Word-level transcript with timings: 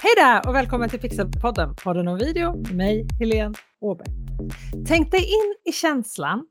Hej 0.00 0.10
där 0.16 0.48
och 0.48 0.54
välkommen 0.54 0.88
till 0.88 1.00
Pixelpodden, 1.00 1.74
podden 1.74 2.08
om 2.08 2.18
video 2.18 2.56
med 2.56 2.74
mig, 2.76 3.06
Helene 3.18 3.54
Åberg. 3.80 4.08
Tänk 4.88 5.10
dig 5.10 5.20
in 5.20 5.54
i 5.64 5.72
känslan 5.72 6.46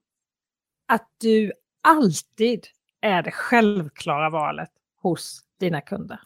att 0.88 1.08
du 1.22 1.52
alltid 1.84 2.68
är 3.02 3.24
det 3.24 3.32
självklara 3.32 4.30
valet 4.30 4.70
hos 5.02 5.42
dina 5.60 5.82
kunder. 5.82 6.20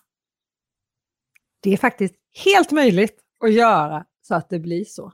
Det 1.60 1.74
är 1.74 1.78
faktiskt 1.78 2.16
helt 2.46 2.72
möjligt 2.72 3.20
att 3.44 3.54
göra 3.54 4.06
så 4.22 4.36
att 4.36 4.50
det 4.50 4.60
blir 4.60 4.86
så. 4.86 5.14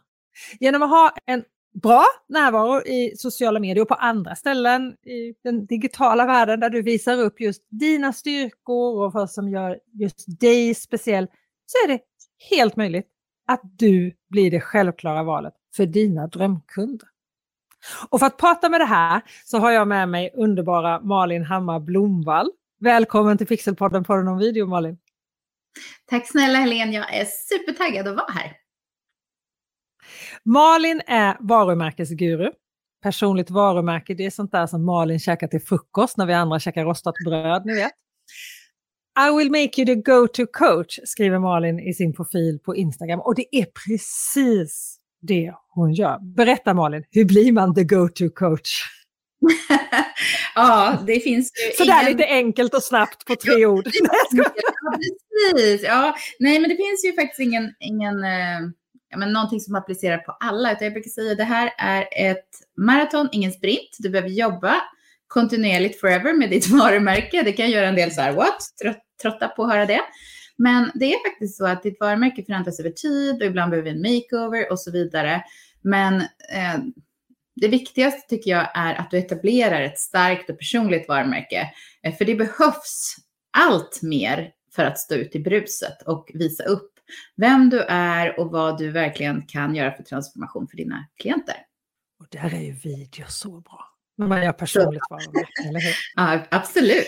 Genom 0.59 0.83
att 0.83 0.89
ha 0.89 1.13
en 1.25 1.43
bra 1.81 2.03
närvaro 2.29 2.81
i 2.81 3.13
sociala 3.17 3.59
medier 3.59 3.81
och 3.81 3.87
på 3.87 3.95
andra 3.95 4.35
ställen 4.35 4.91
i 4.91 5.35
den 5.43 5.65
digitala 5.65 6.25
världen 6.25 6.59
där 6.59 6.69
du 6.69 6.81
visar 6.81 7.19
upp 7.21 7.41
just 7.41 7.63
dina 7.69 8.13
styrkor 8.13 9.05
och 9.05 9.13
vad 9.13 9.31
som 9.31 9.49
gör 9.49 9.79
just 9.93 10.39
dig 10.39 10.75
speciell 10.75 11.27
så 11.67 11.77
är 11.83 11.87
det 11.87 11.99
helt 12.49 12.75
möjligt 12.75 13.07
att 13.47 13.61
du 13.63 14.13
blir 14.29 14.51
det 14.51 14.61
självklara 14.61 15.23
valet 15.23 15.53
för 15.75 15.85
dina 15.85 16.27
drömkunder. 16.27 17.07
Och 18.09 18.19
för 18.19 18.27
att 18.27 18.37
prata 18.37 18.69
med 18.69 18.81
det 18.81 18.85
här 18.85 19.21
så 19.45 19.57
har 19.57 19.71
jag 19.71 19.87
med 19.87 20.09
mig 20.09 20.31
underbara 20.35 21.01
Malin 21.01 21.43
Hammar 21.43 21.79
Blomvall. 21.79 22.51
Välkommen 22.79 23.37
till 23.37 23.47
Pixelpodden, 23.47 24.03
podden 24.03 24.27
om 24.27 24.37
video 24.37 24.65
Malin. 24.67 24.97
Tack 26.05 26.27
snälla 26.27 26.59
Helene, 26.59 26.91
jag 26.91 27.15
är 27.15 27.25
supertaggad 27.25 28.07
att 28.07 28.15
vara 28.15 28.31
här. 28.31 28.57
Malin 30.43 31.01
är 31.07 31.37
varumärkesguru. 31.39 32.51
Personligt 33.03 33.49
varumärke, 33.49 34.13
det 34.13 34.25
är 34.25 34.29
sånt 34.29 34.51
där 34.51 34.67
som 34.67 34.85
Malin 34.85 35.19
käkar 35.19 35.47
till 35.47 35.61
frukost 35.61 36.17
när 36.17 36.25
vi 36.25 36.33
andra 36.33 36.59
käkar 36.59 36.85
rostat 36.85 37.15
bröd, 37.25 37.65
ni 37.65 37.73
vet. 37.73 37.91
I 39.19 39.31
will 39.31 39.49
make 39.49 39.81
you 39.81 39.85
the 39.85 39.95
go-to 39.95 40.45
coach, 40.45 40.99
skriver 41.03 41.39
Malin 41.39 41.79
i 41.79 41.93
sin 41.93 42.13
profil 42.13 42.59
på 42.59 42.75
Instagram. 42.75 43.19
Och 43.19 43.35
det 43.35 43.55
är 43.55 43.65
precis 43.65 44.97
det 45.21 45.53
hon 45.69 45.93
gör. 45.93 46.19
Berätta 46.35 46.73
Malin, 46.73 47.03
hur 47.11 47.25
blir 47.25 47.51
man 47.51 47.75
the 47.75 47.83
go-to 47.83 48.29
coach? 48.29 48.83
ja, 50.55 50.97
det 51.07 51.19
finns 51.19 51.51
ju 51.65 51.85
Sådär 51.85 52.01
ingen... 52.01 52.11
lite 52.11 52.25
enkelt 52.25 52.73
och 52.73 52.83
snabbt 52.83 53.25
på 53.25 53.35
tre 53.35 53.65
ord. 53.65 53.87
ja, 54.31 54.51
precis. 55.53 55.83
Ja, 55.83 56.15
nej, 56.39 56.59
men 56.59 56.69
det 56.69 56.75
finns 56.75 57.05
ju 57.05 57.13
faktiskt 57.13 57.39
ingen, 57.39 57.73
ingen 57.79 58.23
eh, 58.23 58.59
ja, 59.09 59.17
men 59.17 59.33
någonting 59.33 59.59
som 59.59 59.75
applicerar 59.75 60.17
på 60.17 60.31
alla. 60.31 60.71
Utan 60.71 60.85
jag 60.85 60.93
brukar 60.93 61.09
säga 61.09 61.31
att 61.31 61.37
det 61.37 61.43
här 61.43 61.73
är 61.77 62.31
ett 62.31 62.49
maraton, 62.77 63.29
ingen 63.31 63.51
sprint. 63.51 63.97
Du 63.99 64.09
behöver 64.09 64.29
jobba 64.29 64.75
kontinuerligt 65.27 65.99
forever 65.99 66.33
med 66.33 66.49
ditt 66.49 66.67
varumärke. 66.69 67.41
Det 67.43 67.53
kan 67.53 67.69
göra 67.69 67.87
en 67.87 67.95
del 67.95 68.11
så 68.11 68.21
här, 68.21 68.33
what? 68.33 68.57
Trötta 69.21 69.47
på 69.47 69.63
att 69.63 69.71
höra 69.71 69.85
det. 69.85 70.01
Men 70.57 70.91
det 70.93 71.13
är 71.13 71.29
faktiskt 71.29 71.57
så 71.57 71.65
att 71.65 71.83
ditt 71.83 71.99
varumärke 71.99 72.43
förändras 72.43 72.79
över 72.79 72.89
tid 72.89 73.41
och 73.41 73.47
ibland 73.47 73.71
behöver 73.71 73.91
vi 73.91 73.95
en 73.95 74.01
makeover 74.01 74.71
och 74.71 74.79
så 74.79 74.91
vidare. 74.91 75.43
Men 75.81 76.21
eh, 76.21 76.77
det 77.55 77.67
viktigaste 77.67 78.29
tycker 78.29 78.51
jag 78.51 78.67
är 78.73 78.95
att 78.95 79.11
du 79.11 79.17
etablerar 79.17 79.81
ett 79.81 79.99
starkt 79.99 80.49
och 80.49 80.57
personligt 80.57 81.07
varumärke. 81.07 81.71
Eh, 82.03 82.15
för 82.15 82.25
det 82.25 82.35
behövs 82.35 83.15
allt 83.57 83.99
mer 84.01 84.51
för 84.75 84.83
att 84.83 84.99
stå 84.99 85.15
ut 85.15 85.35
i 85.35 85.39
bruset 85.39 86.01
och 86.01 86.31
visa 86.33 86.63
upp 86.63 86.91
vem 87.35 87.69
du 87.69 87.81
är 87.89 88.39
och 88.39 88.51
vad 88.51 88.77
du 88.77 88.91
verkligen 88.91 89.41
kan 89.41 89.75
göra 89.75 89.91
för 89.91 90.03
transformation 90.03 90.67
för 90.67 90.77
dina 90.77 91.07
klienter. 91.17 91.55
Och 92.19 92.27
där 92.31 92.53
är 92.53 92.61
ju 92.61 92.71
video 92.71 93.25
så 93.27 93.49
bra. 93.49 93.96
När 94.17 94.27
man 94.27 94.43
gör 94.43 94.51
personligt 94.51 95.01
varumärke, 95.09 95.67
eller 95.67 95.79
hur? 95.79 95.95
Ja, 96.15 96.39
absolut. 96.51 97.07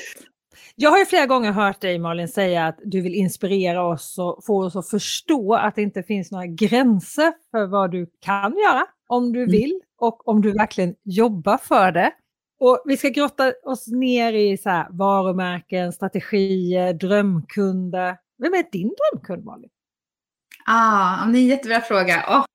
Jag 0.76 0.90
har 0.90 1.00
ju 1.00 1.06
flera 1.06 1.26
gånger 1.26 1.52
hört 1.52 1.82
dig 1.82 2.00
Malin 2.00 2.28
säga 2.28 2.68
att 2.68 2.80
du 2.84 3.02
vill 3.02 3.16
inspirera 3.16 3.84
oss 3.84 4.18
och 4.18 4.46
få 4.46 4.66
oss 4.66 4.76
att 4.76 4.90
förstå 4.90 5.56
att 5.56 5.76
det 5.76 5.82
inte 5.82 6.04
finns 6.04 6.32
några 6.32 6.46
gränser 6.46 7.34
för 7.52 7.66
vad 7.66 7.92
du 7.92 8.10
kan 8.22 8.58
göra 8.58 8.86
om 9.08 9.34
du 9.34 9.40
mm. 9.40 9.52
vill 9.52 9.82
och 9.98 10.28
om 10.28 10.42
du 10.42 10.52
verkligen 10.52 10.96
jobbar 11.04 11.58
för 11.58 11.92
det. 11.92 12.12
Och 12.60 12.84
vi 12.86 12.98
ska 12.98 13.10
grotta 13.10 13.54
oss 13.66 13.88
ner 13.88 14.34
i 14.34 14.58
så 14.58 14.70
här, 14.70 14.88
varumärken, 14.90 15.94
strategier, 15.94 16.94
drömkunder. 16.94 18.18
Vem 18.38 18.54
är 18.54 18.72
din 18.72 18.96
drömkund 18.96 19.46
Malin? 19.46 19.70
Ah, 20.66 21.26
det 21.26 21.38
är 21.38 21.42
en 21.42 21.48
jättebra 21.48 21.82
fråga. 21.82 22.26
Oh. 22.28 22.46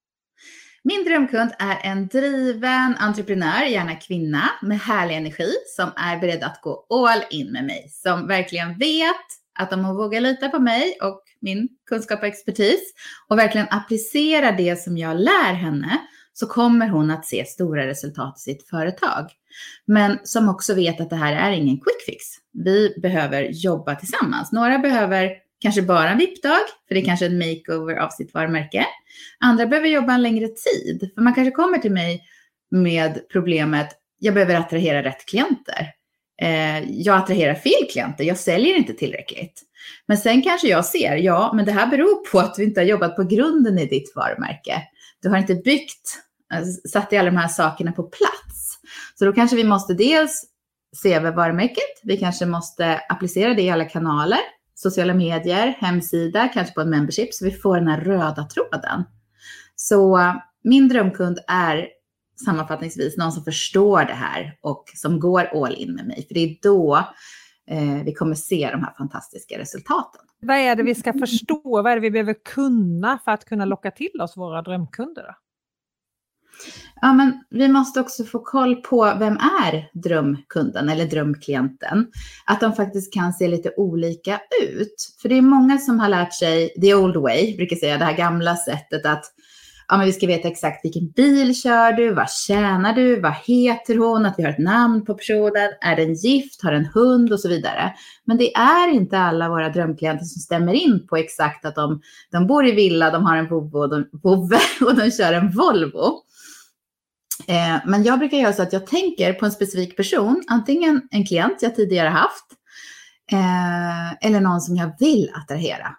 Min 0.87 1.05
drömkund 1.05 1.51
är 1.59 1.79
en 1.83 2.07
driven 2.09 2.97
entreprenör, 2.99 3.65
gärna 3.65 3.95
kvinna, 3.95 4.51
med 4.63 4.81
härlig 4.81 5.17
energi 5.17 5.53
som 5.77 5.91
är 5.97 6.21
beredd 6.21 6.43
att 6.43 6.61
gå 6.63 6.87
all 6.91 7.23
in 7.31 7.53
med 7.53 7.65
mig. 7.65 7.89
Som 7.91 8.27
verkligen 8.27 8.79
vet 8.79 9.27
att 9.59 9.73
om 9.73 9.85
hon 9.85 9.97
vågar 9.97 10.21
lita 10.21 10.49
på 10.49 10.59
mig 10.59 10.99
och 11.03 11.23
min 11.41 11.69
kunskap 11.89 12.21
och 12.21 12.27
expertis 12.27 12.81
och 13.29 13.39
verkligen 13.39 13.67
applicera 13.71 14.53
det 14.53 14.77
som 14.77 14.99
jag 14.99 15.17
lär 15.21 15.53
henne 15.55 15.99
så 16.33 16.47
kommer 16.47 16.89
hon 16.89 17.11
att 17.11 17.27
se 17.27 17.45
stora 17.45 17.87
resultat 17.87 18.39
i 18.39 18.41
sitt 18.41 18.69
företag. 18.69 19.31
Men 19.85 20.19
som 20.25 20.49
också 20.49 20.75
vet 20.75 21.01
att 21.01 21.11
det 21.11 21.17
här 21.17 21.33
är 21.33 21.53
ingen 21.53 21.77
quick 21.77 22.03
fix. 22.07 22.25
Vi 22.53 22.95
behöver 23.03 23.43
jobba 23.43 23.95
tillsammans. 23.95 24.53
Några 24.53 24.79
behöver 24.79 25.31
kanske 25.65 25.83
bara 25.83 26.11
en 26.11 26.19
VIP-dag, 26.19 26.61
för 26.89 26.95
det 26.95 27.01
är 27.01 27.05
kanske 27.05 27.27
en 27.27 27.39
makeover 27.39 27.97
av 27.97 28.09
sitt 28.09 28.35
varumärke. 28.35 28.87
Andra 29.41 29.67
behöver 29.67 29.89
jobba 29.89 30.13
en 30.13 30.23
längre 30.23 30.49
tid, 30.49 31.11
för 31.15 31.23
man 31.23 31.35
kanske 31.35 31.51
kommer 31.51 31.79
till 31.79 31.93
mig 31.93 32.23
med 32.71 33.21
problemet, 33.33 33.89
jag 34.19 34.35
behöver 34.35 34.55
attrahera 34.55 35.03
rätt 35.03 35.27
klienter. 35.27 35.93
Eh, 36.43 36.91
jag 36.91 37.17
attraherar 37.17 37.55
fel 37.55 37.89
klienter, 37.93 38.25
jag 38.25 38.39
säljer 38.39 38.77
inte 38.77 38.93
tillräckligt. 38.93 39.63
Men 40.07 40.19
sen 40.19 40.43
kanske 40.43 40.69
jag 40.69 40.85
ser, 40.85 41.17
ja, 41.17 41.53
men 41.55 41.65
det 41.65 41.73
här 41.73 41.87
beror 41.87 42.31
på 42.31 42.39
att 42.39 42.55
du 42.55 42.65
inte 42.65 42.81
har 42.81 42.87
jobbat 42.87 43.17
på 43.17 43.25
grunden 43.25 43.79
i 43.79 43.87
ditt 43.87 44.13
varumärke. 44.17 44.83
Du 45.23 45.29
har 45.29 45.39
inte 45.39 45.55
byggt, 45.55 46.19
eh, 46.55 46.91
satt 46.91 47.13
i 47.13 47.17
alla 47.17 47.31
de 47.31 47.37
här 47.37 47.49
sakerna 47.49 47.93
på 47.93 48.03
plats. 48.03 48.79
Så 49.19 49.25
då 49.25 49.33
kanske 49.33 49.57
vi 49.57 49.65
måste 49.65 49.95
dels 49.95 50.45
se 51.03 51.15
över 51.15 51.33
varumärket. 51.33 52.01
Vi 52.03 52.17
kanske 52.17 52.47
måste 52.47 53.01
applicera 53.09 53.55
det 53.55 53.63
i 53.63 53.71
alla 53.71 53.85
kanaler 53.85 54.41
sociala 54.75 55.15
medier, 55.15 55.77
hemsida, 55.79 56.49
kanske 56.49 56.75
på 56.75 56.81
en 56.81 56.91
membership, 56.91 57.35
så 57.35 57.45
vi 57.45 57.51
får 57.51 57.77
den 57.77 57.89
här 57.89 58.01
röda 58.01 58.45
tråden. 58.45 59.05
Så 59.77 60.21
min 60.65 60.89
drömkund 60.89 61.39
är 61.49 61.89
sammanfattningsvis 62.45 63.17
någon 63.17 63.33
som 63.33 63.45
förstår 63.45 64.05
det 64.05 64.13
här 64.13 64.59
och 64.61 64.85
som 64.95 65.21
går 65.21 65.65
all 65.65 65.75
in 65.75 65.95
med 65.95 66.07
mig. 66.07 66.25
För 66.29 66.35
det 66.35 66.41
är 66.41 66.57
då 66.63 66.97
eh, 67.71 68.05
vi 68.05 68.15
kommer 68.15 68.35
se 68.35 68.69
de 68.73 68.83
här 68.83 68.95
fantastiska 68.99 69.59
resultaten. 69.59 70.21
Vad 70.41 70.57
är 70.57 70.77
det 70.77 70.83
vi 70.83 70.95
ska 70.95 71.13
förstå? 71.13 71.61
Vad 71.65 71.87
är 71.87 71.95
det 71.95 72.01
vi 72.01 72.11
behöver 72.11 72.35
kunna 72.45 73.19
för 73.25 73.33
att 73.33 73.45
kunna 73.45 73.65
locka 73.65 73.91
till 73.91 74.21
oss 74.21 74.37
våra 74.37 74.63
drömkunder? 74.63 75.23
Då? 75.23 75.35
Ja, 77.01 77.13
men 77.13 77.45
vi 77.51 77.69
måste 77.69 78.01
också 78.01 78.25
få 78.25 78.39
koll 78.39 78.77
på 78.77 79.15
vem 79.19 79.37
är 79.37 79.91
drömkunden 79.93 80.89
eller 80.89 81.07
drömklienten. 81.07 82.07
Att 82.47 82.61
de 82.61 82.73
faktiskt 82.73 83.15
kan 83.15 83.33
se 83.33 83.49
lite 83.49 83.71
olika 83.77 84.41
ut. 84.63 85.15
För 85.23 85.29
det 85.29 85.39
är 85.39 85.43
många 85.43 85.79
som 85.79 86.01
har 86.01 86.09
lärt 86.09 86.35
sig 86.35 86.75
the 86.81 86.95
old 86.95 87.17
way, 87.17 87.57
brukar 87.57 87.77
säga, 87.77 87.99
det 87.99 88.05
här 88.05 88.17
gamla 88.17 88.57
sättet 88.57 89.07
att 89.07 89.25
ja, 89.89 89.97
men 89.97 90.07
vi 90.07 90.13
ska 90.13 90.27
veta 90.27 90.49
exakt 90.49 90.85
vilken 90.85 91.11
bil 91.11 91.55
kör 91.63 91.93
du, 91.93 92.15
vad 92.15 92.31
tjänar 92.31 92.95
du, 92.95 93.21
vad 93.21 93.35
heter 93.45 93.97
hon, 93.97 94.27
att 94.27 94.35
vi 94.39 94.43
har 94.43 94.51
ett 94.51 94.59
namn 94.59 95.05
på 95.05 95.15
personen, 95.15 95.71
är 95.81 95.97
den 95.97 96.15
gift, 96.15 96.63
har 96.63 96.73
en 96.73 96.87
hund 96.87 97.33
och 97.33 97.41
så 97.41 97.49
vidare. 97.49 97.93
Men 98.25 98.37
det 98.37 98.55
är 98.55 98.89
inte 98.89 99.19
alla 99.19 99.49
våra 99.49 99.69
drömklienter 99.69 100.25
som 100.25 100.41
stämmer 100.41 100.73
in 100.73 101.07
på 101.07 101.17
exakt 101.17 101.65
att 101.65 101.75
de, 101.75 102.01
de 102.31 102.47
bor 102.47 102.67
i 102.67 102.73
villa, 102.73 103.11
de 103.11 103.27
har 103.27 103.37
en 103.37 103.49
vovve 103.49 103.79
och 103.79 103.91
de, 103.91 104.07
och 104.87 104.97
de 104.97 105.11
kör 105.11 105.33
en 105.33 105.51
Volvo. 105.51 106.25
Eh, 107.49 107.77
men 107.87 108.05
jag 108.05 108.19
brukar 108.19 108.37
göra 108.37 108.53
så 108.53 108.63
att 108.63 108.73
jag 108.73 108.87
tänker 108.87 109.33
på 109.33 109.45
en 109.45 109.53
specifik 109.53 109.97
person, 109.97 110.43
antingen 110.49 111.09
en 111.11 111.27
klient 111.27 111.63
jag 111.63 111.77
tidigare 111.77 112.09
haft 112.09 112.47
eh, 113.33 114.29
eller 114.29 114.41
någon 114.41 114.61
som 114.61 114.77
jag 114.77 114.93
vill 114.99 115.31
attrahera. 115.35 115.97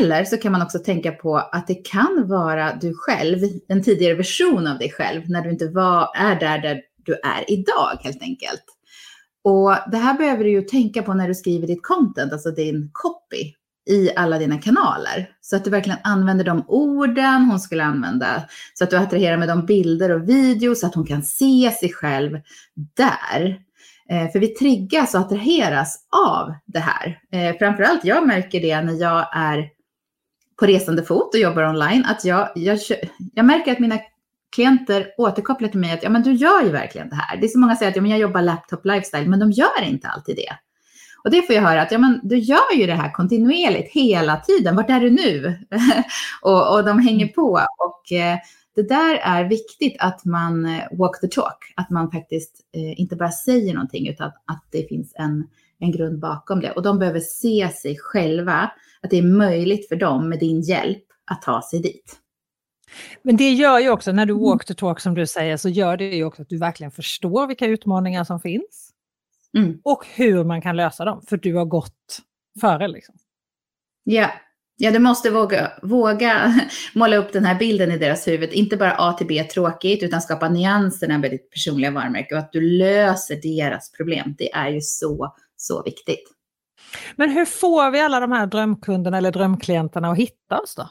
Eller 0.00 0.24
så 0.24 0.36
kan 0.36 0.52
man 0.52 0.62
också 0.62 0.78
tänka 0.78 1.12
på 1.12 1.36
att 1.36 1.66
det 1.66 1.74
kan 1.74 2.24
vara 2.28 2.74
du 2.74 2.94
själv, 2.96 3.38
en 3.68 3.82
tidigare 3.82 4.14
version 4.14 4.66
av 4.66 4.78
dig 4.78 4.90
själv, 4.90 5.30
när 5.30 5.42
du 5.42 5.50
inte 5.50 5.68
var, 5.68 6.08
är 6.16 6.40
där, 6.40 6.58
där 6.58 6.80
du 6.96 7.12
är 7.12 7.50
idag 7.50 7.98
helt 8.00 8.22
enkelt. 8.22 8.64
Och 9.44 9.90
det 9.90 9.96
här 9.96 10.18
behöver 10.18 10.44
du 10.44 10.50
ju 10.50 10.62
tänka 10.62 11.02
på 11.02 11.14
när 11.14 11.28
du 11.28 11.34
skriver 11.34 11.66
ditt 11.66 11.82
content, 11.82 12.32
alltså 12.32 12.50
din 12.50 12.90
copy 12.92 13.52
i 13.86 14.10
alla 14.16 14.38
dina 14.38 14.58
kanaler. 14.58 15.30
Så 15.40 15.56
att 15.56 15.64
du 15.64 15.70
verkligen 15.70 15.98
använder 16.04 16.44
de 16.44 16.64
orden 16.68 17.44
hon 17.44 17.60
skulle 17.60 17.84
använda. 17.84 18.44
Så 18.74 18.84
att 18.84 18.90
du 18.90 18.96
attraherar 18.96 19.36
med 19.36 19.48
de 19.48 19.66
bilder 19.66 20.10
och 20.10 20.28
videos 20.28 20.80
så 20.80 20.86
att 20.86 20.94
hon 20.94 21.06
kan 21.06 21.22
se 21.22 21.70
sig 21.70 21.92
själv 21.92 22.40
där. 22.96 23.60
Eh, 24.08 24.32
för 24.32 24.38
vi 24.38 24.48
triggas 24.48 25.14
och 25.14 25.20
attraheras 25.20 26.06
av 26.28 26.54
det 26.66 26.78
här. 26.78 27.20
Eh, 27.32 27.58
framförallt 27.58 28.04
jag 28.04 28.26
märker 28.26 28.60
det 28.60 28.80
när 28.80 29.00
jag 29.00 29.26
är 29.32 29.68
på 30.58 30.66
resande 30.66 31.02
fot 31.02 31.34
och 31.34 31.40
jobbar 31.40 31.68
online. 31.68 32.04
Att 32.04 32.24
jag, 32.24 32.48
jag, 32.54 32.78
jag 33.34 33.46
märker 33.46 33.72
att 33.72 33.78
mina 33.78 33.98
klienter 34.54 35.06
återkopplar 35.18 35.68
till 35.68 35.80
mig 35.80 35.92
att 35.92 36.02
ja, 36.02 36.10
men 36.10 36.22
du 36.22 36.32
gör 36.32 36.62
ju 36.62 36.70
verkligen 36.70 37.08
det 37.08 37.16
här. 37.16 37.36
Det 37.36 37.46
är 37.46 37.48
så 37.48 37.58
många 37.58 37.72
som 37.72 37.78
säger 37.78 37.90
att 37.90 37.96
ja, 37.96 38.02
men 38.02 38.10
jag 38.10 38.20
jobbar 38.20 38.42
laptop 38.42 38.84
lifestyle, 38.84 39.28
men 39.28 39.38
de 39.38 39.50
gör 39.50 39.82
inte 39.82 40.08
alltid 40.08 40.36
det. 40.36 40.56
Och 41.24 41.30
det 41.30 41.42
får 41.42 41.54
jag 41.54 41.62
höra 41.62 41.82
att 41.82 41.92
ja, 41.92 41.98
men 41.98 42.20
du 42.22 42.38
gör 42.38 42.74
ju 42.74 42.86
det 42.86 42.94
här 42.94 43.12
kontinuerligt 43.12 43.92
hela 43.92 44.36
tiden. 44.36 44.76
Vart 44.76 44.90
är 44.90 45.00
du 45.00 45.10
nu? 45.10 45.58
och, 46.42 46.74
och 46.74 46.84
de 46.84 46.98
hänger 46.98 47.28
på. 47.28 47.60
Och 47.78 48.12
eh, 48.12 48.38
det 48.74 48.88
där 48.88 49.16
är 49.16 49.44
viktigt 49.44 49.96
att 49.98 50.24
man 50.24 50.66
eh, 50.66 50.82
walk 50.92 51.20
the 51.20 51.28
talk. 51.28 51.72
Att 51.76 51.90
man 51.90 52.10
faktiskt 52.10 52.60
eh, 52.72 53.00
inte 53.00 53.16
bara 53.16 53.30
säger 53.30 53.74
någonting 53.74 54.08
utan 54.08 54.26
att, 54.26 54.64
det 54.72 54.88
finns 54.88 55.12
en, 55.14 55.46
en 55.78 55.92
grund 55.92 56.20
bakom 56.20 56.60
det. 56.60 56.72
Och 56.72 56.82
de 56.82 56.98
behöver 56.98 57.20
se 57.20 57.68
sig 57.68 57.98
själva. 57.98 58.70
Att 59.02 59.10
det 59.10 59.18
är 59.18 59.22
möjligt 59.22 59.88
för 59.88 59.96
dem 59.96 60.28
med 60.28 60.38
din 60.38 60.60
hjälp 60.60 61.04
att 61.30 61.42
ta 61.42 61.62
sig 61.62 61.82
dit. 61.82 62.16
Men 63.22 63.36
det 63.36 63.50
gör 63.50 63.78
ju 63.78 63.90
också, 63.90 64.12
när 64.12 64.26
du 64.26 64.32
mm. 64.32 64.44
walk 64.44 64.64
the 64.64 64.74
talk 64.74 65.00
som 65.00 65.14
du 65.14 65.26
säger, 65.26 65.56
så 65.56 65.68
gör 65.68 65.96
det 65.96 66.04
ju 66.04 66.24
också 66.24 66.42
att 66.42 66.48
du 66.48 66.58
verkligen 66.58 66.90
förstår 66.90 67.46
vilka 67.46 67.66
utmaningar 67.66 68.24
som 68.24 68.40
finns. 68.40 68.93
Mm. 69.56 69.80
Och 69.84 70.06
hur 70.14 70.44
man 70.44 70.62
kan 70.62 70.76
lösa 70.76 71.04
dem, 71.04 71.22
för 71.28 71.36
du 71.36 71.54
har 71.54 71.64
gått 71.64 72.18
före. 72.60 72.88
Liksom. 72.88 73.14
Ja. 74.04 74.30
ja, 74.76 74.90
du 74.90 74.98
måste 74.98 75.30
våga, 75.30 75.72
våga 75.82 76.60
måla 76.94 77.16
upp 77.16 77.32
den 77.32 77.44
här 77.44 77.58
bilden 77.58 77.90
i 77.90 77.98
deras 77.98 78.28
huvud. 78.28 78.52
Inte 78.52 78.76
bara 78.76 78.94
A 78.98 79.12
till 79.12 79.26
B 79.26 79.44
tråkigt, 79.44 80.02
utan 80.02 80.22
skapa 80.22 80.48
nyanserna 80.48 81.18
med 81.18 81.30
ditt 81.30 81.50
personliga 81.50 81.90
varumärke 81.90 82.34
och 82.34 82.40
att 82.40 82.52
du 82.52 82.60
löser 82.60 83.36
deras 83.42 83.92
problem. 83.92 84.34
Det 84.38 84.52
är 84.52 84.68
ju 84.68 84.80
så, 84.80 85.34
så 85.56 85.82
viktigt. 85.82 86.30
Men 87.16 87.30
hur 87.30 87.44
får 87.44 87.90
vi 87.90 88.00
alla 88.00 88.20
de 88.20 88.32
här 88.32 88.46
drömkunderna 88.46 89.18
eller 89.18 89.32
drömklienterna 89.32 90.10
att 90.10 90.18
hitta 90.18 90.60
oss 90.60 90.74
då? 90.74 90.88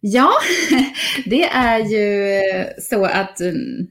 Ja, 0.00 0.30
det 1.24 1.44
är 1.44 1.78
ju 1.78 2.42
så 2.80 3.04
att 3.04 3.40
mm, 3.40 3.86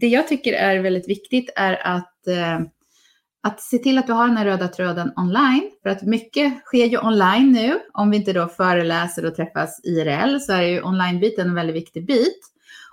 det 0.00 0.08
jag 0.08 0.28
tycker 0.28 0.52
är 0.52 0.78
väldigt 0.78 1.08
viktigt 1.08 1.50
är 1.56 1.86
att, 1.86 2.09
eh, 2.28 2.60
att 3.42 3.60
se 3.60 3.78
till 3.78 3.98
att 3.98 4.06
du 4.06 4.12
har 4.12 4.26
den 4.26 4.36
här 4.36 4.44
röda 4.44 4.68
tråden 4.68 5.12
online. 5.16 5.70
För 5.82 5.90
att 5.90 6.02
mycket 6.02 6.64
sker 6.64 6.86
ju 6.86 6.98
online 6.98 7.52
nu. 7.52 7.80
Om 7.92 8.10
vi 8.10 8.16
inte 8.16 8.32
då 8.32 8.48
föreläser 8.48 9.26
och 9.26 9.34
träffas 9.34 9.80
IRL 9.84 10.38
så 10.40 10.52
är 10.52 10.62
ju 10.62 10.82
onlinebiten 10.82 11.48
en 11.48 11.54
väldigt 11.54 11.76
viktig 11.76 12.06
bit. 12.06 12.40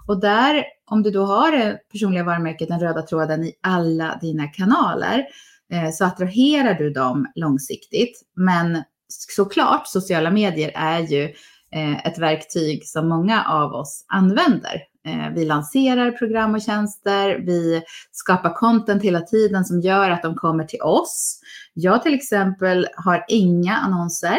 Och 0.08 0.20
där, 0.20 0.64
om 0.86 1.04
du 1.04 1.12
då 1.12 1.26
har 1.26 1.52
det 1.52 1.80
personliga 1.92 2.24
varumärket, 2.24 2.68
den 2.68 2.80
röda 2.80 3.02
tråden 3.02 3.44
i 3.44 3.54
alla 3.62 4.18
dina 4.22 4.48
kanaler, 4.48 5.26
eh, 5.72 5.90
så 5.92 6.06
attraherar 6.06 6.74
du 6.74 6.90
dem 6.90 7.32
långsiktigt. 7.36 8.22
Men 8.36 8.84
såklart, 9.08 9.88
sociala 9.88 10.32
medier 10.32 10.72
är 10.76 11.00
ju 11.00 11.34
Eh, 11.72 12.08
ett 12.08 12.18
verktyg 12.18 12.88
som 12.88 13.10
många 13.10 13.44
av 13.44 13.74
oss 13.74 14.06
använder. 14.08 14.84
Eh, 15.08 15.34
vi 15.36 15.46
lanserar 15.46 16.12
program 16.12 16.56
och 16.56 16.62
tjänster, 16.62 17.40
vi 17.46 17.82
skapar 18.12 18.54
content 18.54 19.04
hela 19.04 19.22
tiden 19.22 19.66
som 19.66 19.82
gör 19.82 20.10
att 20.10 20.24
de 20.24 20.36
kommer 20.36 20.64
till 20.64 20.82
oss. 20.82 21.40
Jag 21.74 22.04
till 22.04 22.14
exempel 22.14 22.88
har 22.96 23.26
inga 23.28 23.76
annonser. 23.76 24.38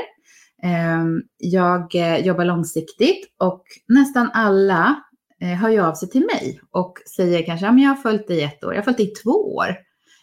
Ehm, 0.62 1.22
jag 1.38 1.94
eh, 1.94 2.18
jobbar 2.18 2.44
långsiktigt 2.44 3.34
och 3.38 3.62
nästan 3.88 4.30
alla 4.34 5.02
eh, 5.40 5.48
hör 5.48 5.68
ju 5.68 5.80
av 5.80 5.94
sig 5.94 6.10
till 6.10 6.26
mig 6.34 6.60
och 6.70 6.98
säger 7.16 7.46
kanske, 7.46 7.66
ja 7.66 7.72
men 7.72 7.82
jag 7.82 7.90
har 7.90 8.02
följt 8.02 8.28
dig 8.28 8.38
i 8.38 8.42
ett 8.42 8.64
år, 8.64 8.74
jag 8.74 8.80
har 8.80 8.84
följt 8.84 8.98
dig 8.98 9.12
i 9.12 9.14
två 9.14 9.54
år. 9.54 9.76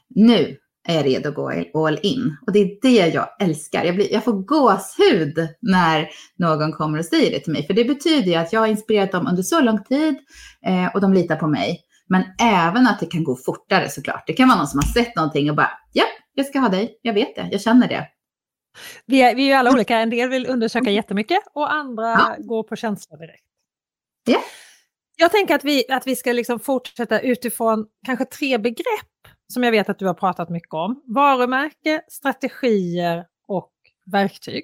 Nu 0.09 0.57
är 0.85 1.03
redo 1.03 1.29
att 1.29 1.35
gå 1.73 1.87
all 1.87 1.99
in. 2.03 2.37
Och 2.47 2.53
det 2.53 2.59
är 2.59 2.77
det 2.81 3.07
jag 3.07 3.27
älskar. 3.39 3.83
Jag, 3.83 3.95
blir, 3.95 4.13
jag 4.13 4.23
får 4.23 4.33
gåshud 4.33 5.47
när 5.61 6.09
någon 6.37 6.71
kommer 6.71 6.99
och 6.99 7.05
säger 7.05 7.31
det 7.31 7.39
till 7.39 7.53
mig. 7.53 7.67
För 7.67 7.73
det 7.73 7.85
betyder 7.85 8.31
ju 8.31 8.35
att 8.35 8.53
jag 8.53 8.59
har 8.59 8.67
inspirerat 8.67 9.11
dem 9.11 9.27
under 9.27 9.43
så 9.43 9.61
lång 9.61 9.83
tid 9.83 10.15
eh, 10.65 10.95
och 10.95 11.01
de 11.01 11.13
litar 11.13 11.35
på 11.35 11.47
mig. 11.47 11.81
Men 12.09 12.23
även 12.41 12.87
att 12.87 12.99
det 12.99 13.05
kan 13.05 13.23
gå 13.23 13.35
fortare 13.35 13.89
såklart. 13.89 14.23
Det 14.27 14.33
kan 14.33 14.47
vara 14.47 14.57
någon 14.57 14.67
som 14.67 14.79
har 14.79 15.03
sett 15.03 15.15
någonting 15.15 15.49
och 15.49 15.55
bara, 15.55 15.71
ja, 15.93 16.05
jag 16.33 16.45
ska 16.45 16.59
ha 16.59 16.69
dig. 16.69 16.99
Jag 17.01 17.13
vet 17.13 17.35
det, 17.35 17.49
jag 17.51 17.61
känner 17.61 17.87
det. 17.87 18.07
Vi 19.05 19.21
är, 19.21 19.35
vi 19.35 19.43
är 19.43 19.47
ju 19.47 19.53
alla 19.53 19.71
olika. 19.71 19.99
En 19.99 20.09
del 20.09 20.29
vill 20.29 20.47
undersöka 20.47 20.91
jättemycket 20.91 21.39
och 21.53 21.73
andra 21.73 22.03
ja. 22.03 22.35
går 22.39 22.63
på 22.63 22.75
känsla 22.75 23.17
direkt. 23.17 23.43
Ja. 24.25 24.39
Jag 25.17 25.31
tänker 25.31 25.55
att 25.55 25.63
vi, 25.63 25.83
att 25.89 26.07
vi 26.07 26.15
ska 26.15 26.31
liksom 26.31 26.59
fortsätta 26.59 27.19
utifrån 27.19 27.85
kanske 28.05 28.25
tre 28.25 28.57
begrepp 28.57 29.14
som 29.53 29.63
jag 29.63 29.71
vet 29.71 29.89
att 29.89 29.99
du 29.99 30.05
har 30.05 30.13
pratat 30.13 30.49
mycket 30.49 30.73
om. 30.73 31.03
Varumärke, 31.05 32.01
strategier 32.07 33.25
och 33.47 33.73
verktyg. 34.05 34.63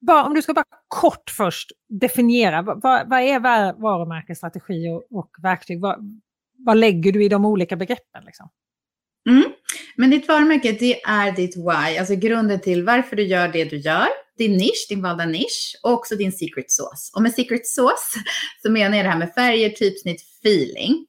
Bara, 0.00 0.24
om 0.24 0.34
du 0.34 0.42
ska 0.42 0.54
bara 0.54 0.64
kort 0.88 1.30
först 1.30 1.72
definiera, 1.88 2.62
vad, 2.62 3.08
vad 3.08 3.20
är 3.20 3.40
varumärke, 3.80 4.34
strategi 4.34 4.88
och, 4.88 5.18
och 5.18 5.30
verktyg? 5.42 5.80
Vad, 5.80 6.20
vad, 6.58 6.76
lägger 6.76 7.12
du 7.12 7.24
i 7.24 7.28
de 7.28 7.44
olika 7.44 7.76
begreppen? 7.76 8.24
Liksom? 8.24 8.48
Mm. 9.28 9.44
Men 9.96 10.10
ditt 10.10 10.28
varumärke, 10.28 10.72
det 10.72 11.02
är 11.02 11.32
ditt 11.32 11.56
why, 11.56 11.98
alltså 11.98 12.14
grunden 12.14 12.60
till 12.60 12.84
varför 12.84 13.16
du 13.16 13.22
gör 13.22 13.48
det 13.48 13.64
du 13.64 13.76
gör, 13.76 14.08
din 14.38 14.56
nisch, 14.56 14.86
din 14.88 15.02
valda 15.02 15.26
nisch 15.26 15.80
och 15.82 15.92
också 15.92 16.16
din 16.16 16.32
secret 16.32 16.70
sauce. 16.70 17.10
Och 17.14 17.22
med 17.22 17.32
secret 17.32 17.66
sauce 17.66 18.18
så 18.62 18.70
menar 18.70 18.96
jag 18.96 19.06
det 19.06 19.10
här 19.10 19.18
med 19.18 19.34
färger, 19.34 19.70
typsnitt, 19.70 20.20
feeling. 20.20 21.06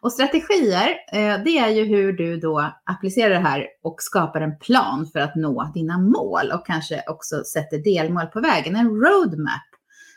Och 0.00 0.12
strategier, 0.12 0.88
eh, 1.12 1.42
det 1.44 1.58
är 1.58 1.68
ju 1.68 1.84
hur 1.84 2.12
du 2.12 2.36
då 2.36 2.72
applicerar 2.84 3.30
det 3.30 3.48
här 3.48 3.66
och 3.82 3.96
skapar 3.98 4.40
en 4.40 4.58
plan 4.58 5.06
för 5.12 5.18
att 5.18 5.36
nå 5.36 5.70
dina 5.74 5.98
mål 5.98 6.52
och 6.54 6.66
kanske 6.66 7.04
också 7.06 7.44
sätter 7.44 7.78
delmål 7.78 8.26
på 8.26 8.40
vägen. 8.40 8.76
En 8.76 8.88
roadmap 8.88 9.68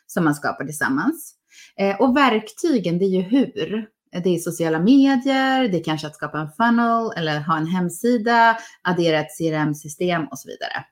som 0.07 0.24
man 0.24 0.36
skapar 0.36 0.65
tillsammans. 0.65 1.33
Eh, 1.80 2.01
och 2.01 2.18
verktygen, 2.18 3.00
det 3.00 3.06
är 3.06 3.09
ju 3.09 3.21
hur. 3.21 3.88
Det 4.24 4.36
är 4.36 4.38
sociala 4.38 4.80
medier, 4.80 5.68
det 5.68 5.77
är 5.77 5.83
kanske 5.83 6.07
att 6.07 6.15
skapa 6.15 6.39
en 6.39 6.51
funnel 6.51 7.12
eller 7.18 7.39
ha 7.39 7.57
en 7.57 7.68
hemsida, 7.68 8.57
addera 8.81 9.19
ett 9.19 9.38
CRM-system 9.38 10.25
och 10.31 10.39
så 10.39 10.48
vidare. 10.48 10.86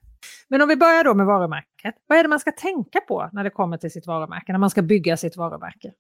Men 0.48 0.62
om 0.62 0.70
vi 0.70 0.76
börjar 0.76 1.04
då 1.04 1.14
med 1.14 1.26
varumärket. 1.26 1.96
Vad 2.08 2.18
är 2.18 2.24
det 2.24 2.30
man 2.30 2.40
ska 2.40 2.52
tänka 2.52 3.00
på 3.00 3.30
när 3.34 3.44
det 3.44 3.50
kommer 3.50 3.78
till 3.78 3.92
sitt 3.92 4.08
varumärke, 4.08 4.52
när 4.52 4.60
man 4.60 4.70
ska 4.70 4.82
bygga 4.82 5.18
sitt 5.18 5.38
varumärke? 5.38 5.92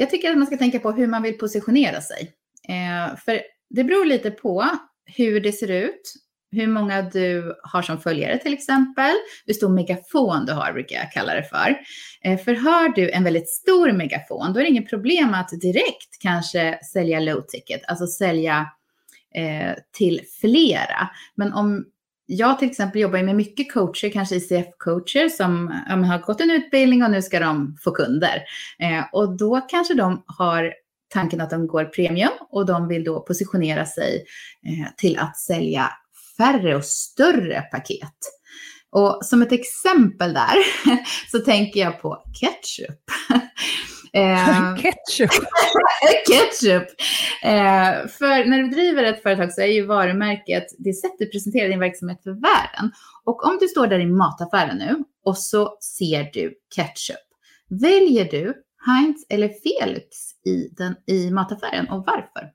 Jag 0.00 0.10
tycker 0.10 0.30
att 0.30 0.38
man 0.38 0.46
ska 0.46 0.56
tänka 0.56 0.78
på 0.78 0.92
hur 0.92 1.06
man 1.06 1.22
vill 1.22 1.38
positionera 1.38 2.00
sig. 2.00 2.32
Eh, 2.68 3.16
för 3.16 3.40
det 3.70 3.84
beror 3.84 4.04
lite 4.04 4.30
på 4.30 4.64
hur 5.04 5.40
det 5.40 5.52
ser 5.52 5.70
ut, 5.70 6.14
hur 6.50 6.66
många 6.66 7.02
du 7.02 7.56
har 7.62 7.82
som 7.82 8.00
följare 8.00 8.38
till 8.38 8.52
exempel, 8.52 9.12
hur 9.46 9.54
stor 9.54 9.68
megafon 9.68 10.46
du 10.46 10.52
har 10.52 10.72
brukar 10.72 10.96
jag 10.96 11.12
kalla 11.12 11.34
det 11.34 11.44
för. 11.44 11.78
Eh, 12.24 12.38
för 12.38 12.54
har 12.54 12.88
du 12.88 13.10
en 13.10 13.24
väldigt 13.24 13.48
stor 13.48 13.92
megafon, 13.92 14.52
då 14.52 14.60
är 14.60 14.64
det 14.64 14.70
inget 14.70 14.90
problem 14.90 15.34
att 15.34 15.48
direkt 15.48 16.18
kanske 16.20 16.78
sälja 16.92 17.20
low 17.20 17.40
ticket, 17.40 17.80
alltså 17.88 18.06
sälja 18.06 18.66
eh, 19.34 19.74
till 19.98 20.20
flera. 20.40 21.10
Men 21.34 21.52
om 21.52 21.84
jag 22.30 22.58
till 22.58 22.70
exempel 22.70 23.00
jobbar 23.00 23.22
med 23.22 23.36
mycket 23.36 23.72
coacher, 23.72 24.10
kanske 24.10 24.34
ICF-coacher 24.34 25.28
som 25.28 25.80
ja, 25.88 25.94
har 25.94 26.18
gått 26.18 26.40
en 26.40 26.50
utbildning 26.50 27.04
och 27.04 27.10
nu 27.10 27.22
ska 27.22 27.40
de 27.40 27.76
få 27.84 27.90
kunder. 27.90 28.42
Eh, 28.78 29.04
och 29.12 29.36
då 29.36 29.60
kanske 29.60 29.94
de 29.94 30.24
har 30.26 30.72
tanken 31.08 31.40
att 31.40 31.50
de 31.50 31.66
går 31.66 31.84
premium 31.84 32.30
och 32.50 32.66
de 32.66 32.88
vill 32.88 33.04
då 33.04 33.20
positionera 33.20 33.86
sig 33.86 34.24
eh, 34.66 34.94
till 34.96 35.18
att 35.18 35.36
sälja 35.36 35.90
färre 36.36 36.76
och 36.76 36.84
större 36.84 37.60
paket. 37.60 38.18
Och 38.90 39.18
som 39.22 39.42
ett 39.42 39.52
exempel 39.52 40.34
där 40.34 40.56
så 41.30 41.38
tänker 41.38 41.80
jag 41.80 42.02
på 42.02 42.22
ketchup. 42.40 43.00
Eh, 44.12 44.76
ketchup? 44.82 45.30
ketchup! 46.26 46.88
Eh, 47.42 48.08
för 48.08 48.44
när 48.44 48.62
du 48.62 48.68
driver 48.68 49.04
ett 49.04 49.22
företag 49.22 49.52
så 49.52 49.60
är 49.60 49.66
ju 49.66 49.86
varumärket 49.86 50.66
det 50.78 50.92
sätt 50.92 51.12
du 51.18 51.26
presenterar 51.26 51.68
din 51.68 51.80
verksamhet 51.80 52.22
för 52.22 52.30
världen. 52.30 52.92
Och 53.24 53.44
om 53.44 53.58
du 53.60 53.68
står 53.68 53.86
där 53.86 53.98
i 53.98 54.06
mataffären 54.06 54.78
nu 54.78 55.04
och 55.24 55.38
så 55.38 55.78
ser 55.80 56.30
du 56.32 56.54
ketchup. 56.74 57.16
Väljer 57.68 58.24
du 58.24 58.54
Heinz 58.86 59.26
eller 59.28 59.48
Felix 59.48 60.06
i, 60.46 60.68
den, 60.76 60.96
i 61.06 61.30
mataffären 61.30 61.88
och 61.88 62.04
varför? 62.06 62.52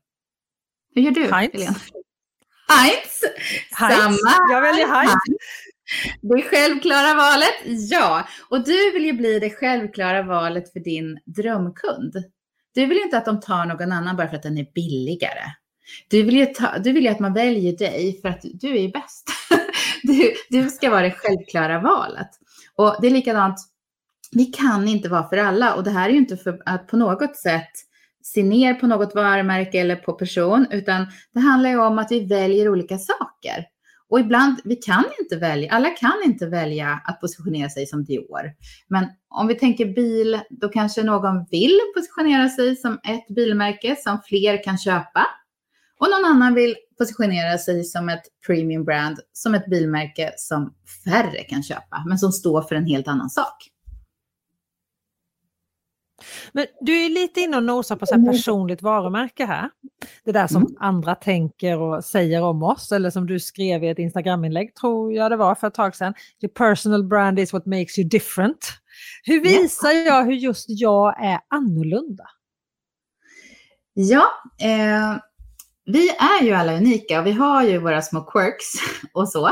Hur 0.96 1.02
gör 1.02 1.12
du, 1.12 1.32
Heinz. 1.32 1.54
Helene? 1.54 1.76
Heinz. 2.68 3.24
Heinz. 3.72 4.00
Samma. 4.00 4.52
Jag 4.52 4.62
väljer 4.62 4.88
Heinz. 4.88 5.14
Det 6.22 6.42
självklara 6.42 7.14
valet, 7.14 7.90
ja. 7.90 8.28
Och 8.50 8.64
du 8.64 8.92
vill 8.92 9.06
ju 9.06 9.14
bli 9.14 9.40
det 9.40 9.50
självklara 9.50 10.24
valet 10.24 10.74
för 10.74 10.80
din 10.80 11.20
drömkund. 11.26 12.14
Du 12.76 12.86
vill 12.86 12.98
ju 12.98 13.04
inte 13.04 13.18
att 13.18 13.26
de 13.26 13.40
tar 13.40 13.66
någon 13.66 13.92
annan 13.92 14.16
bara 14.16 14.28
för 14.28 14.36
att 14.36 14.44
den 14.44 14.58
är 14.58 14.68
billigare. 14.76 15.44
Du 16.10 16.24
vill 16.24 16.38
ju, 16.38 16.46
ta, 16.46 16.78
du 16.78 16.92
vill 16.92 17.04
ju 17.04 17.10
att 17.10 17.20
man 17.20 17.34
väljer 17.34 17.78
dig 17.78 18.20
för 18.22 18.30
att 18.30 18.42
du 18.54 18.84
är 18.84 18.92
bäst. 18.92 19.30
Du, 20.06 20.34
du 20.50 20.70
ska 20.70 20.90
vara 20.90 21.02
det 21.02 21.12
självklara 21.12 21.80
valet. 21.80 22.30
Och 22.76 22.96
det 23.02 23.08
är 23.08 23.12
likadant, 23.12 23.60
vi 24.32 24.46
kan 24.46 24.88
inte 24.88 25.10
vara 25.10 25.30
för 25.30 25.38
alla. 25.38 25.74
Och 25.74 25.84
det 25.84 25.92
här 25.92 26.10
är 26.10 26.14
ju 26.14 26.18
inte 26.18 26.38
för 26.38 26.62
att 26.66 26.88
på 26.88 26.98
något 26.98 27.38
sätt 27.38 27.72
se 28.24 28.44
ner 28.44 28.74
på 28.74 28.88
något 28.88 29.16
varumärke 29.16 29.80
eller 29.80 29.96
på 29.96 30.14
person, 30.14 30.68
utan 30.72 31.08
det 31.34 31.40
handlar 31.40 31.70
ju 31.70 31.78
om 31.78 32.00
att 32.00 32.12
vi 32.12 32.26
väljer 32.26 32.70
olika 32.70 32.98
saker. 32.98 33.66
Och 34.14 34.20
ibland, 34.20 34.62
vi 34.64 34.76
kan 34.76 35.04
inte 35.22 35.36
välja, 35.36 35.72
alla 35.72 35.90
kan 35.90 36.22
inte 36.26 36.46
välja 36.46 37.02
att 37.06 37.22
positionera 37.22 37.70
sig 37.70 37.88
som 37.88 38.04
Dior. 38.04 38.52
Men 38.88 39.08
om 39.30 39.48
vi 39.48 39.56
tänker 39.56 39.86
bil, 39.86 40.40
då 40.50 40.70
kanske 40.70 41.04
någon 41.04 41.46
vill 41.52 41.80
positionera 41.96 42.50
sig 42.50 42.76
som 42.76 42.94
ett 42.94 43.28
bilmärke 43.36 43.96
som 44.00 44.20
fler 44.26 44.64
kan 44.64 44.78
köpa. 44.78 45.26
Och 46.00 46.08
någon 46.10 46.32
annan 46.32 46.54
vill 46.54 46.76
positionera 46.98 47.58
sig 47.58 47.84
som 47.84 48.10
ett 48.10 48.24
premium 48.48 48.84
brand, 48.84 49.20
som 49.32 49.56
ett 49.56 49.66
bilmärke 49.66 50.34
som 50.38 50.74
färre 51.06 51.44
kan 51.44 51.64
köpa, 51.64 52.04
men 52.08 52.18
som 52.18 52.32
står 52.32 52.62
för 52.62 52.76
en 52.76 52.86
helt 52.86 53.08
annan 53.08 53.30
sak. 53.30 53.73
Men 56.52 56.66
du 56.82 57.06
är 57.06 57.10
lite 57.10 57.40
inne 57.40 57.58
och 57.58 57.64
nosar 57.64 57.96
på 57.96 58.06
så 58.06 58.16
här 58.16 58.32
personligt 58.32 58.82
varumärke 58.82 59.46
här. 59.46 59.70
Det 60.26 60.32
där 60.32 60.48
som 60.48 60.62
mm. 60.62 60.76
andra 60.80 61.16
tänker 61.16 61.80
och 61.80 62.06
säger 62.06 62.42
om 62.42 62.64
oss, 62.64 62.92
eller 62.92 63.10
som 63.10 63.28
du 63.28 63.40
skrev 63.40 63.84
i 63.84 63.90
ett 63.90 64.00
Instagraminlägg, 64.00 64.76
tror 64.76 65.14
jag 65.14 65.32
det 65.32 65.38
var 65.38 65.56
för 65.56 65.68
ett 65.68 65.74
tag 65.74 65.96
sedan. 65.96 66.14
Your 66.42 66.54
personal 66.54 67.04
brand 67.04 67.40
is 67.40 67.54
what 67.54 67.66
makes 67.66 68.00
you 68.00 68.10
different. 68.10 68.74
Hur 69.24 69.42
visar 69.42 69.92
jag 69.92 70.26
hur 70.26 70.34
just 70.34 70.66
jag 70.68 71.26
är 71.26 71.40
annorlunda? 71.48 72.24
Ja, 73.94 74.26
eh, 74.62 75.18
vi 75.86 76.10
är 76.10 76.44
ju 76.44 76.54
alla 76.54 76.78
unika 76.78 77.20
och 77.20 77.28
vi 77.28 77.32
har 77.32 77.64
ju 77.64 77.78
våra 77.78 78.02
små 78.02 78.22
quirks 78.22 78.66
och 79.14 79.30
så. 79.30 79.48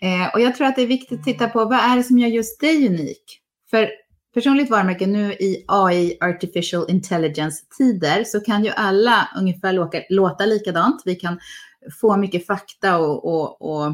Eh, 0.00 0.34
och 0.34 0.40
jag 0.40 0.56
tror 0.56 0.66
att 0.66 0.76
det 0.76 0.82
är 0.82 0.86
viktigt 0.86 1.18
att 1.18 1.24
titta 1.24 1.48
på 1.48 1.64
vad 1.64 1.78
är 1.78 1.96
det 1.96 2.02
som 2.02 2.18
gör 2.18 2.28
just 2.28 2.60
dig 2.60 2.88
unik? 2.88 3.40
För 3.70 3.90
personligt 4.34 4.70
varumärke 4.70 5.06
nu 5.06 5.32
i 5.32 5.64
AI, 5.68 6.18
artificial 6.20 6.90
intelligence-tider, 6.90 8.24
så 8.24 8.40
kan 8.40 8.64
ju 8.64 8.70
alla 8.70 9.28
ungefär 9.36 9.72
låta, 9.72 9.98
låta 10.08 10.46
likadant. 10.46 11.02
Vi 11.04 11.14
kan 11.14 11.40
få 12.00 12.16
mycket 12.16 12.46
fakta 12.46 12.98
och, 12.98 13.24
och, 13.24 13.62
och 13.62 13.92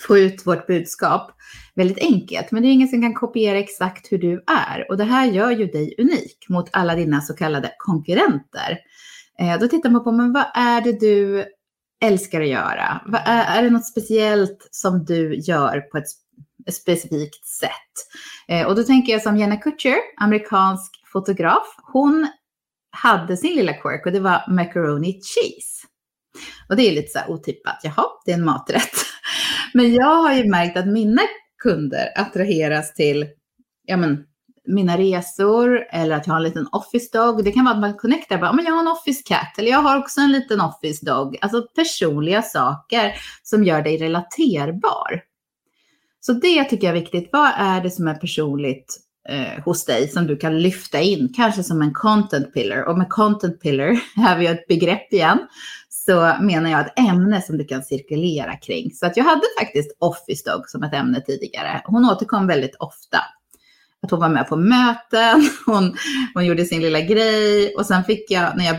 få 0.00 0.18
ut 0.18 0.46
vårt 0.46 0.66
budskap 0.66 1.32
väldigt 1.74 1.98
enkelt. 1.98 2.50
Men 2.50 2.62
det 2.62 2.68
är 2.68 2.72
ingen 2.72 2.88
som 2.88 3.02
kan 3.02 3.14
kopiera 3.14 3.58
exakt 3.58 4.12
hur 4.12 4.18
du 4.18 4.44
är. 4.46 4.90
Och 4.90 4.96
det 4.96 5.04
här 5.04 5.26
gör 5.26 5.50
ju 5.50 5.66
dig 5.66 5.94
unik 5.98 6.46
mot 6.48 6.68
alla 6.72 6.94
dina 6.94 7.20
så 7.20 7.34
kallade 7.34 7.72
konkurrenter. 7.78 8.78
Eh, 9.40 9.58
då 9.60 9.68
tittar 9.68 9.90
man 9.90 10.04
på, 10.04 10.12
men 10.12 10.32
vad 10.32 10.46
är 10.54 10.80
det 10.80 11.00
du 11.00 11.44
älskar 12.04 12.40
att 12.40 12.48
göra? 12.48 13.00
Är, 13.24 13.58
är 13.58 13.62
det 13.62 13.70
något 13.70 13.86
speciellt 13.86 14.68
som 14.70 15.04
du 15.04 15.34
gör 15.36 15.80
på 15.80 15.98
ett 15.98 16.08
specifikt 16.72 17.46
sätt? 17.46 17.70
Eh, 18.50 18.66
och 18.66 18.76
då 18.76 18.82
tänker 18.82 19.12
jag 19.12 19.22
som 19.22 19.36
Jenna 19.36 19.56
Kutcher, 19.56 19.96
amerikansk 20.16 20.92
fotograf. 21.12 21.76
Hon 21.92 22.28
hade 22.92 23.36
sin 23.36 23.56
lilla 23.56 23.72
quirk 23.72 24.06
och 24.06 24.12
det 24.12 24.20
var 24.20 24.44
macaroni 24.48 25.12
cheese. 25.12 25.86
Och 26.68 26.76
det 26.76 26.82
är 26.82 26.92
lite 26.92 27.12
så 27.12 27.18
här 27.18 27.30
otippat. 27.30 27.80
Jaha, 27.82 28.04
det 28.24 28.32
är 28.32 28.36
en 28.36 28.44
maträtt. 28.44 28.92
Men 29.74 29.94
jag 29.94 30.16
har 30.16 30.34
ju 30.34 30.50
märkt 30.50 30.76
att 30.76 30.86
mina 30.86 31.22
kunder 31.62 32.08
attraheras 32.16 32.94
till 32.94 33.26
ja, 33.86 33.96
men, 33.96 34.24
mina 34.66 34.98
resor 34.98 35.86
eller 35.90 36.16
att 36.16 36.26
jag 36.26 36.34
har 36.34 36.38
en 36.38 36.44
liten 36.44 36.68
office 36.72 37.18
dog. 37.18 37.44
Det 37.44 37.52
kan 37.52 37.64
vara 37.64 37.74
att 37.74 37.80
man 37.80 37.96
connectar, 37.96 38.38
bara, 38.38 38.52
men 38.52 38.64
jag 38.64 38.72
har 38.72 38.80
en 38.80 38.88
office 38.88 39.22
cat 39.26 39.58
eller 39.58 39.70
jag 39.70 39.82
har 39.82 39.98
också 39.98 40.20
en 40.20 40.32
liten 40.32 40.60
office 40.60 41.06
dog. 41.06 41.36
Alltså 41.40 41.62
personliga 41.62 42.42
saker 42.42 43.14
som 43.42 43.64
gör 43.64 43.82
dig 43.82 43.96
relaterbar. 43.96 45.29
Så 46.20 46.32
det 46.32 46.64
tycker 46.64 46.86
jag 46.86 46.96
är 46.96 47.00
viktigt. 47.00 47.28
Vad 47.32 47.50
är 47.56 47.80
det 47.80 47.90
som 47.90 48.08
är 48.08 48.14
personligt 48.14 49.00
eh, 49.28 49.62
hos 49.64 49.84
dig 49.84 50.08
som 50.08 50.26
du 50.26 50.36
kan 50.36 50.62
lyfta 50.62 51.00
in, 51.00 51.32
kanske 51.36 51.62
som 51.62 51.82
en 51.82 51.94
content 51.94 52.54
pillar. 52.54 52.82
Och 52.82 52.98
med 52.98 53.08
content 53.08 53.60
pillar, 53.60 54.00
här 54.16 54.32
har 54.32 54.38
vi 54.38 54.46
ett 54.46 54.66
begrepp 54.66 55.12
igen, 55.12 55.38
så 55.88 56.36
menar 56.40 56.70
jag 56.70 56.80
ett 56.80 56.98
ämne 56.98 57.42
som 57.42 57.58
du 57.58 57.64
kan 57.64 57.82
cirkulera 57.82 58.56
kring. 58.56 58.90
Så 58.90 59.06
att 59.06 59.16
jag 59.16 59.24
hade 59.24 59.42
faktiskt 59.60 59.96
Office 59.98 60.50
Dog 60.50 60.68
som 60.68 60.82
ett 60.82 60.94
ämne 60.94 61.20
tidigare. 61.20 61.82
Hon 61.84 62.04
återkom 62.04 62.46
väldigt 62.46 62.76
ofta. 62.78 63.18
Att 64.02 64.10
hon 64.10 64.20
var 64.20 64.28
med 64.28 64.48
på 64.48 64.56
möten, 64.56 65.48
hon, 65.66 65.96
hon 66.34 66.46
gjorde 66.46 66.64
sin 66.64 66.82
lilla 66.82 67.00
grej 67.00 67.74
och 67.74 67.86
sen 67.86 68.04
fick 68.04 68.30
jag, 68.30 68.56
när 68.56 68.64
jag 68.64 68.76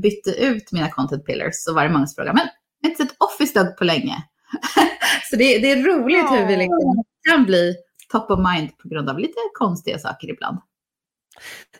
bytte 0.00 0.30
ut 0.30 0.72
mina 0.72 0.90
content 0.90 1.26
pillars 1.26 1.54
så 1.54 1.74
var 1.74 1.84
det 1.84 1.90
många 1.90 2.06
som 2.06 2.14
frågade, 2.14 2.34
men 2.34 2.46
jag 2.80 2.88
har 2.88 2.90
inte 2.90 3.02
sett 3.02 3.16
Office 3.18 3.60
Dog 3.60 3.76
på 3.76 3.84
länge. 3.84 4.24
så 5.30 5.36
det, 5.36 5.58
det, 5.58 5.70
är 5.70 5.82
roligt 5.82 6.24
ja. 6.30 6.36
hur 6.36 6.46
vi 6.46 6.56
liksom 6.56 7.04
kan 7.30 7.44
bli 7.44 7.74
top 8.12 8.30
of 8.30 8.38
mind 8.54 8.78
på 8.78 8.88
grund 8.88 9.10
av 9.10 9.18
lite 9.18 9.34
konstiga 9.54 9.98
saker 9.98 10.30
ibland. 10.30 10.58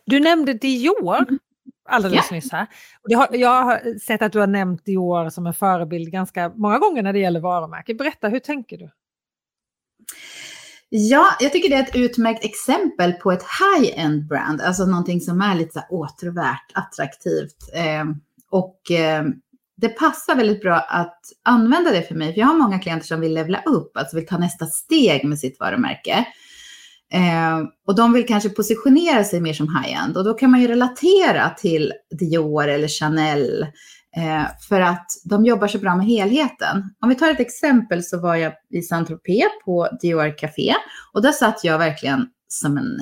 Du 0.06 0.20
nämnde 0.20 0.54
Dior 0.54 1.16
mm. 1.16 1.38
alldeles 1.88 2.26
ja. 2.30 2.34
nyss 2.34 2.52
här. 2.52 2.66
jag 3.30 3.62
har 3.62 3.98
sett 3.98 4.22
att 4.22 4.32
du 4.32 4.40
har 4.40 4.46
nämnt 4.46 4.84
Dior 4.84 5.30
som 5.30 5.46
en 5.46 5.54
förebild 5.54 6.12
ganska 6.12 6.48
många 6.48 6.78
gånger 6.78 7.02
när 7.02 7.12
det 7.12 7.18
gäller 7.18 7.40
varumärke. 7.40 7.94
Berätta, 7.94 8.28
hur 8.28 8.38
tänker 8.38 8.78
du? 8.78 8.90
Ja, 10.88 11.26
jag 11.40 11.52
tycker 11.52 11.68
det 11.68 11.76
är 11.76 11.82
ett 11.82 11.96
utmärkt 11.96 12.44
exempel 12.44 13.12
på 13.12 13.32
ett 13.32 13.42
high-end 13.42 14.26
brand, 14.26 14.60
alltså 14.60 14.86
någonting 14.86 15.20
som 15.20 15.40
är 15.40 15.54
lite 15.54 15.72
så 15.72 15.96
åtråvärt, 15.96 16.72
attraktivt. 16.74 17.56
Eh, 17.74 18.04
och 18.50 18.90
eh, 18.90 19.24
det 19.76 19.88
passar 19.88 20.36
väldigt 20.36 20.62
bra 20.62 20.76
att 20.76 21.20
använda 21.44 21.90
det 21.90 22.02
för 22.02 22.14
mig, 22.14 22.32
för 22.32 22.40
jag 22.40 22.46
har 22.46 22.54
många 22.54 22.78
klienter 22.78 23.06
som 23.06 23.20
vill 23.20 23.34
levla 23.34 23.62
upp, 23.62 23.96
alltså 23.96 24.16
vill 24.16 24.26
ta 24.26 24.38
nästa 24.38 24.66
steg 24.66 25.24
med 25.24 25.38
sitt 25.38 25.60
varumärke. 25.60 26.26
Eh, 27.12 27.60
och 27.86 27.94
de 27.94 28.12
vill 28.12 28.26
kanske 28.26 28.48
positionera 28.48 29.24
sig 29.24 29.40
mer 29.40 29.52
som 29.52 29.76
high-end 29.76 30.16
och 30.16 30.24
då 30.24 30.34
kan 30.34 30.50
man 30.50 30.60
ju 30.60 30.68
relatera 30.68 31.50
till 31.50 31.92
Dior 32.18 32.68
eller 32.68 32.88
Chanel 32.88 33.66
eh, 34.16 34.44
för 34.68 34.80
att 34.80 35.06
de 35.24 35.44
jobbar 35.44 35.68
så 35.68 35.78
bra 35.78 35.96
med 35.96 36.06
helheten. 36.06 36.94
Om 37.00 37.08
vi 37.08 37.14
tar 37.14 37.30
ett 37.30 37.40
exempel 37.40 38.04
så 38.04 38.20
var 38.20 38.36
jag 38.36 38.52
i 38.70 38.82
Saint-Tropez 38.82 39.48
på 39.64 39.88
Dior 40.00 40.38
Café 40.38 40.74
och 41.12 41.22
där 41.22 41.32
satt 41.32 41.64
jag 41.64 41.78
verkligen 41.78 42.26
som 42.48 42.78
en 42.78 42.98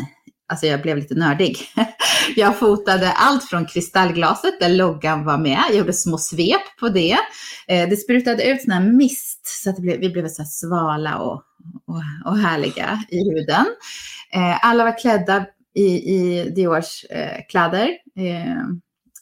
alltså 0.49 0.66
jag 0.66 0.82
blev 0.82 0.96
lite 0.96 1.14
nördig. 1.14 1.58
Jag 2.37 2.58
fotade 2.58 3.12
allt 3.12 3.44
från 3.44 3.66
kristallglaset 3.66 4.61
där 4.61 4.68
loggan 4.68 5.25
var 5.25 5.38
med. 5.38 5.62
Jag 5.68 5.76
gjorde 5.76 5.92
små 5.92 6.18
svep 6.18 6.78
på 6.80 6.88
det. 6.88 7.16
Eh, 7.68 7.88
det 7.88 7.96
sprutade 7.96 8.44
ut 8.44 8.62
sån 8.62 8.72
här 8.72 8.92
mist 8.92 9.46
så 9.46 9.70
att 9.70 9.78
blev, 9.78 10.00
vi 10.00 10.08
blev 10.11 10.28
så 10.28 10.44
svala 10.44 11.18
och, 11.18 11.42
och, 11.87 12.02
och, 12.26 12.38
härliga 12.38 13.04
i 13.08 13.30
huden. 13.30 13.66
Eh, 14.34 14.66
alla 14.66 14.84
var 14.84 14.99
klädda 14.99 15.46
i, 15.75 15.84
i 15.84 16.50
Diors 16.56 17.04
eh, 17.11 17.40
kläder. 17.49 17.88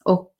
Och 0.04 0.32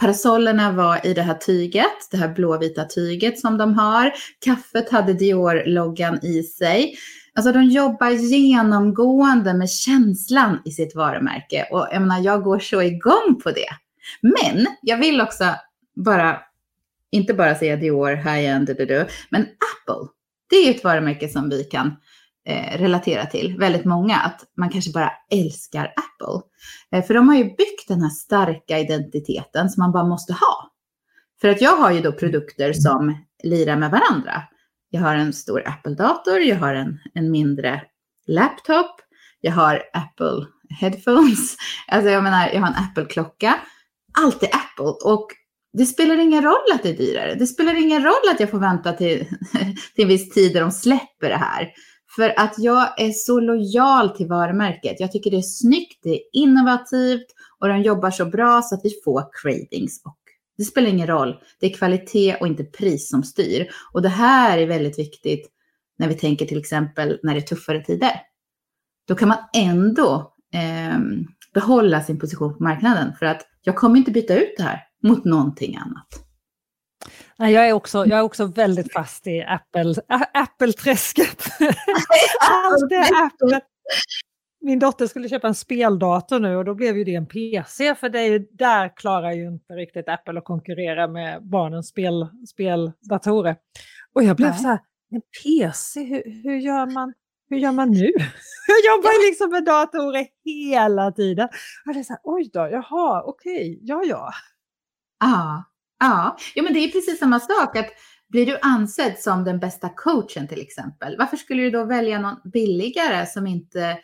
parasollerna 0.00 0.72
var 0.72 1.06
i 1.06 1.14
det 1.14 1.22
här 1.22 1.34
tyget, 1.34 2.10
det 2.10 2.16
här 2.16 2.28
blåvita 2.28 2.84
tyget 2.84 3.40
som 3.40 3.58
de 3.58 3.74
har. 3.74 4.12
Kaffet 4.44 4.90
hade 4.90 5.12
Dior-loggan 5.12 6.18
i 6.22 6.42
sig. 6.42 6.94
Alltså 7.40 7.52
de 7.52 7.64
jobbar 7.64 8.10
genomgående 8.10 9.54
med 9.54 9.70
känslan 9.70 10.62
i 10.64 10.70
sitt 10.70 10.94
varumärke 10.94 11.68
och 11.70 11.88
jag 11.92 12.02
menar, 12.02 12.20
jag 12.20 12.42
går 12.42 12.58
så 12.58 12.82
igång 12.82 13.40
på 13.42 13.50
det. 13.50 13.68
Men 14.20 14.66
jag 14.82 14.98
vill 14.98 15.20
också 15.20 15.44
bara, 15.96 16.38
inte 17.10 17.34
bara 17.34 17.54
säga 17.54 17.76
Dior, 17.76 18.14
H&M, 18.14 18.66
high-end, 18.66 18.70
men 19.30 19.42
Apple. 19.42 20.08
Det 20.50 20.56
är 20.56 20.70
ett 20.70 20.84
varumärke 20.84 21.28
som 21.28 21.48
vi 21.48 21.64
kan 21.64 21.96
eh, 22.46 22.78
relatera 22.78 23.26
till, 23.26 23.56
väldigt 23.58 23.84
många, 23.84 24.16
att 24.16 24.40
man 24.56 24.70
kanske 24.70 24.92
bara 24.92 25.12
älskar 25.30 25.84
Apple. 25.84 26.48
Eh, 26.92 27.06
för 27.06 27.14
de 27.14 27.28
har 27.28 27.36
ju 27.36 27.44
byggt 27.44 27.88
den 27.88 28.02
här 28.02 28.10
starka 28.10 28.78
identiteten 28.78 29.70
som 29.70 29.80
man 29.80 29.92
bara 29.92 30.04
måste 30.04 30.32
ha. 30.32 30.72
För 31.40 31.48
att 31.48 31.60
jag 31.60 31.76
har 31.76 31.90
ju 31.90 32.00
då 32.00 32.12
produkter 32.12 32.72
som 32.72 33.24
lirar 33.42 33.76
med 33.76 33.90
varandra. 33.90 34.42
Jag 34.90 35.00
har 35.00 35.14
en 35.14 35.32
stor 35.32 35.68
Apple-dator, 35.68 36.38
jag 36.40 36.56
har 36.56 36.74
en, 36.74 36.98
en 37.14 37.30
mindre 37.30 37.82
laptop, 38.26 39.00
jag 39.40 39.52
har 39.52 39.82
Apple 39.92 40.46
headphones, 40.80 41.56
alltså 41.88 42.10
jag 42.10 42.22
menar, 42.22 42.48
jag 42.48 42.60
har 42.60 42.68
en 42.68 42.74
Apple-klocka. 42.74 43.54
Allt 44.22 44.42
är 44.42 44.48
Apple 44.54 45.10
och 45.12 45.26
det 45.72 45.86
spelar 45.86 46.18
ingen 46.18 46.42
roll 46.42 46.72
att 46.74 46.82
det 46.82 46.88
är 46.88 46.96
dyrare. 46.96 47.34
Det 47.34 47.46
spelar 47.46 47.82
ingen 47.82 48.02
roll 48.02 48.28
att 48.34 48.40
jag 48.40 48.50
får 48.50 48.58
vänta 48.58 48.92
till, 48.92 49.26
till 49.94 50.02
en 50.02 50.08
viss 50.08 50.30
tid 50.30 50.52
där 50.52 50.60
de 50.60 50.70
släpper 50.70 51.28
det 51.28 51.36
här. 51.36 51.68
För 52.16 52.40
att 52.40 52.54
jag 52.58 53.00
är 53.00 53.10
så 53.10 53.40
lojal 53.40 54.10
till 54.10 54.26
varumärket. 54.26 55.00
Jag 55.00 55.12
tycker 55.12 55.30
det 55.30 55.36
är 55.36 55.42
snyggt, 55.42 56.00
det 56.02 56.10
är 56.10 56.20
innovativt 56.32 57.26
och 57.60 57.68
de 57.68 57.82
jobbar 57.82 58.10
så 58.10 58.24
bra 58.24 58.62
så 58.62 58.74
att 58.74 58.80
vi 58.84 58.90
får 59.04 59.24
cravings 59.42 60.02
och 60.04 60.19
det 60.60 60.64
spelar 60.64 60.88
ingen 60.88 61.06
roll. 61.06 61.40
Det 61.60 61.66
är 61.66 61.74
kvalitet 61.74 62.36
och 62.40 62.46
inte 62.46 62.64
pris 62.64 63.10
som 63.10 63.22
styr. 63.22 63.70
Och 63.92 64.02
det 64.02 64.08
här 64.08 64.58
är 64.58 64.66
väldigt 64.66 64.98
viktigt 64.98 65.50
när 65.98 66.08
vi 66.08 66.14
tänker 66.14 66.46
till 66.46 66.58
exempel 66.58 67.20
när 67.22 67.34
det 67.34 67.40
är 67.40 67.46
tuffare 67.46 67.84
tider. 67.84 68.20
Då 69.08 69.14
kan 69.14 69.28
man 69.28 69.38
ändå 69.56 70.34
eh, 70.54 70.98
behålla 71.54 72.02
sin 72.02 72.18
position 72.18 72.56
på 72.56 72.62
marknaden 72.62 73.12
för 73.18 73.26
att 73.26 73.46
jag 73.62 73.76
kommer 73.76 73.98
inte 73.98 74.10
byta 74.10 74.34
ut 74.34 74.54
det 74.56 74.62
här 74.62 74.80
mot 75.02 75.24
någonting 75.24 75.76
annat. 75.76 76.26
Jag 77.36 77.68
är, 77.68 77.72
också, 77.72 78.06
jag 78.06 78.18
är 78.18 78.22
också 78.22 78.44
väldigt 78.44 78.92
fast 78.92 79.26
i 79.26 79.42
Apple, 79.42 79.94
Apple-träsket. 80.34 81.48
Allt 82.40 82.92
är 82.92 83.24
Apple 83.26 83.60
min 84.60 84.78
dotter 84.78 85.06
skulle 85.06 85.28
köpa 85.28 85.48
en 85.48 85.54
speldator 85.54 86.40
nu 86.40 86.56
och 86.56 86.64
då 86.64 86.74
blev 86.74 86.98
ju 86.98 87.04
det 87.04 87.14
en 87.14 87.26
PC 87.26 87.94
för 87.94 88.08
det 88.08 88.20
är 88.20 88.30
ju, 88.30 88.38
där 88.38 88.96
klarar 88.96 89.32
ju 89.32 89.48
inte 89.48 89.72
riktigt 89.72 90.08
Apple 90.08 90.38
att 90.38 90.44
konkurrera 90.44 91.08
med 91.08 91.42
barnens 91.42 91.88
spel, 91.88 92.28
speldatorer. 92.48 93.56
Och 94.14 94.22
jag 94.22 94.36
blev 94.36 94.50
Nej. 94.50 94.58
så 94.58 94.68
här, 94.68 94.78
en 95.10 95.22
PC, 95.42 96.04
hur, 96.04 96.42
hur, 96.42 96.56
gör 96.56 96.86
man? 96.86 97.14
Hur 97.48 97.56
gör 97.56 97.72
man 97.72 97.90
nu? 97.90 98.06
Jag 98.66 98.96
jobbar 98.96 99.10
ju 99.10 99.30
liksom 99.30 99.50
med 99.50 99.64
datorer 99.64 100.26
hela 100.44 101.12
tiden. 101.12 101.48
Och 101.86 101.94
det 101.94 102.00
är 102.00 102.04
så 102.04 102.12
här, 102.12 102.20
oj 102.24 102.50
då, 102.52 102.60
jaha, 102.60 103.22
okej, 103.26 103.78
ja 103.82 104.02
ja. 104.04 104.32
Ja, 105.20 105.64
Ja, 106.00 106.36
ja 106.54 106.62
men 106.62 106.74
det 106.74 106.80
är 106.80 106.88
precis 106.88 107.18
samma 107.18 107.40
sak. 107.40 107.76
att 107.76 107.86
Blir 108.28 108.46
du 108.46 108.58
ansedd 108.62 109.18
som 109.18 109.44
den 109.44 109.58
bästa 109.58 109.88
coachen 109.88 110.48
till 110.48 110.60
exempel, 110.60 111.16
varför 111.18 111.36
skulle 111.36 111.62
du 111.62 111.70
då 111.70 111.84
välja 111.84 112.20
någon 112.20 112.36
billigare 112.52 113.26
som 113.26 113.46
inte 113.46 113.98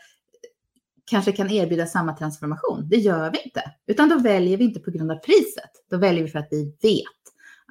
kanske 1.07 1.33
kan 1.33 1.51
erbjuda 1.51 1.87
samma 1.87 2.17
transformation? 2.17 2.89
Det 2.89 2.97
gör 2.97 3.31
vi 3.31 3.43
inte, 3.43 3.63
utan 3.87 4.09
då 4.09 4.19
väljer 4.19 4.57
vi 4.57 4.65
inte 4.65 4.81
på 4.81 4.91
grund 4.91 5.11
av 5.11 5.17
priset. 5.17 5.71
Då 5.91 5.97
väljer 5.97 6.25
vi 6.25 6.31
för 6.31 6.39
att 6.39 6.49
vi 6.51 6.65
vet 6.83 7.03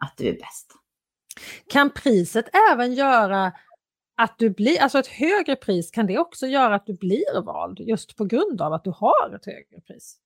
att 0.02 0.14
du 0.18 0.28
är 0.28 0.34
bäst. 0.34 0.72
Kan 1.70 1.90
priset 1.90 2.46
även 2.72 2.94
göra 2.94 3.54
att 4.18 4.36
du 4.38 4.50
blir, 4.50 4.82
alltså 4.82 5.00
ett 5.00 5.08
högre 5.08 5.56
pris, 5.56 5.92
kan 5.92 6.08
det 6.08 6.18
också 6.18 6.48
göra 6.48 6.76
att 6.76 6.86
du 6.86 6.94
blir 6.94 7.42
vald 7.42 7.80
just 7.80 8.16
på 8.16 8.26
grund 8.26 8.62
av 8.62 8.74
att 8.74 8.84
du 8.84 8.90
har 8.90 9.36
ett 9.36 9.46
högre 9.46 9.82
pris? 9.88 10.18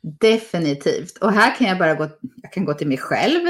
Definitivt. 0.00 1.18
Och 1.18 1.32
här 1.32 1.56
kan 1.56 1.66
jag 1.66 1.78
bara 1.78 1.94
gå, 1.94 2.08
jag 2.42 2.52
kan 2.52 2.64
gå 2.64 2.74
till 2.74 2.88
mig 2.88 2.98
själv. 2.98 3.48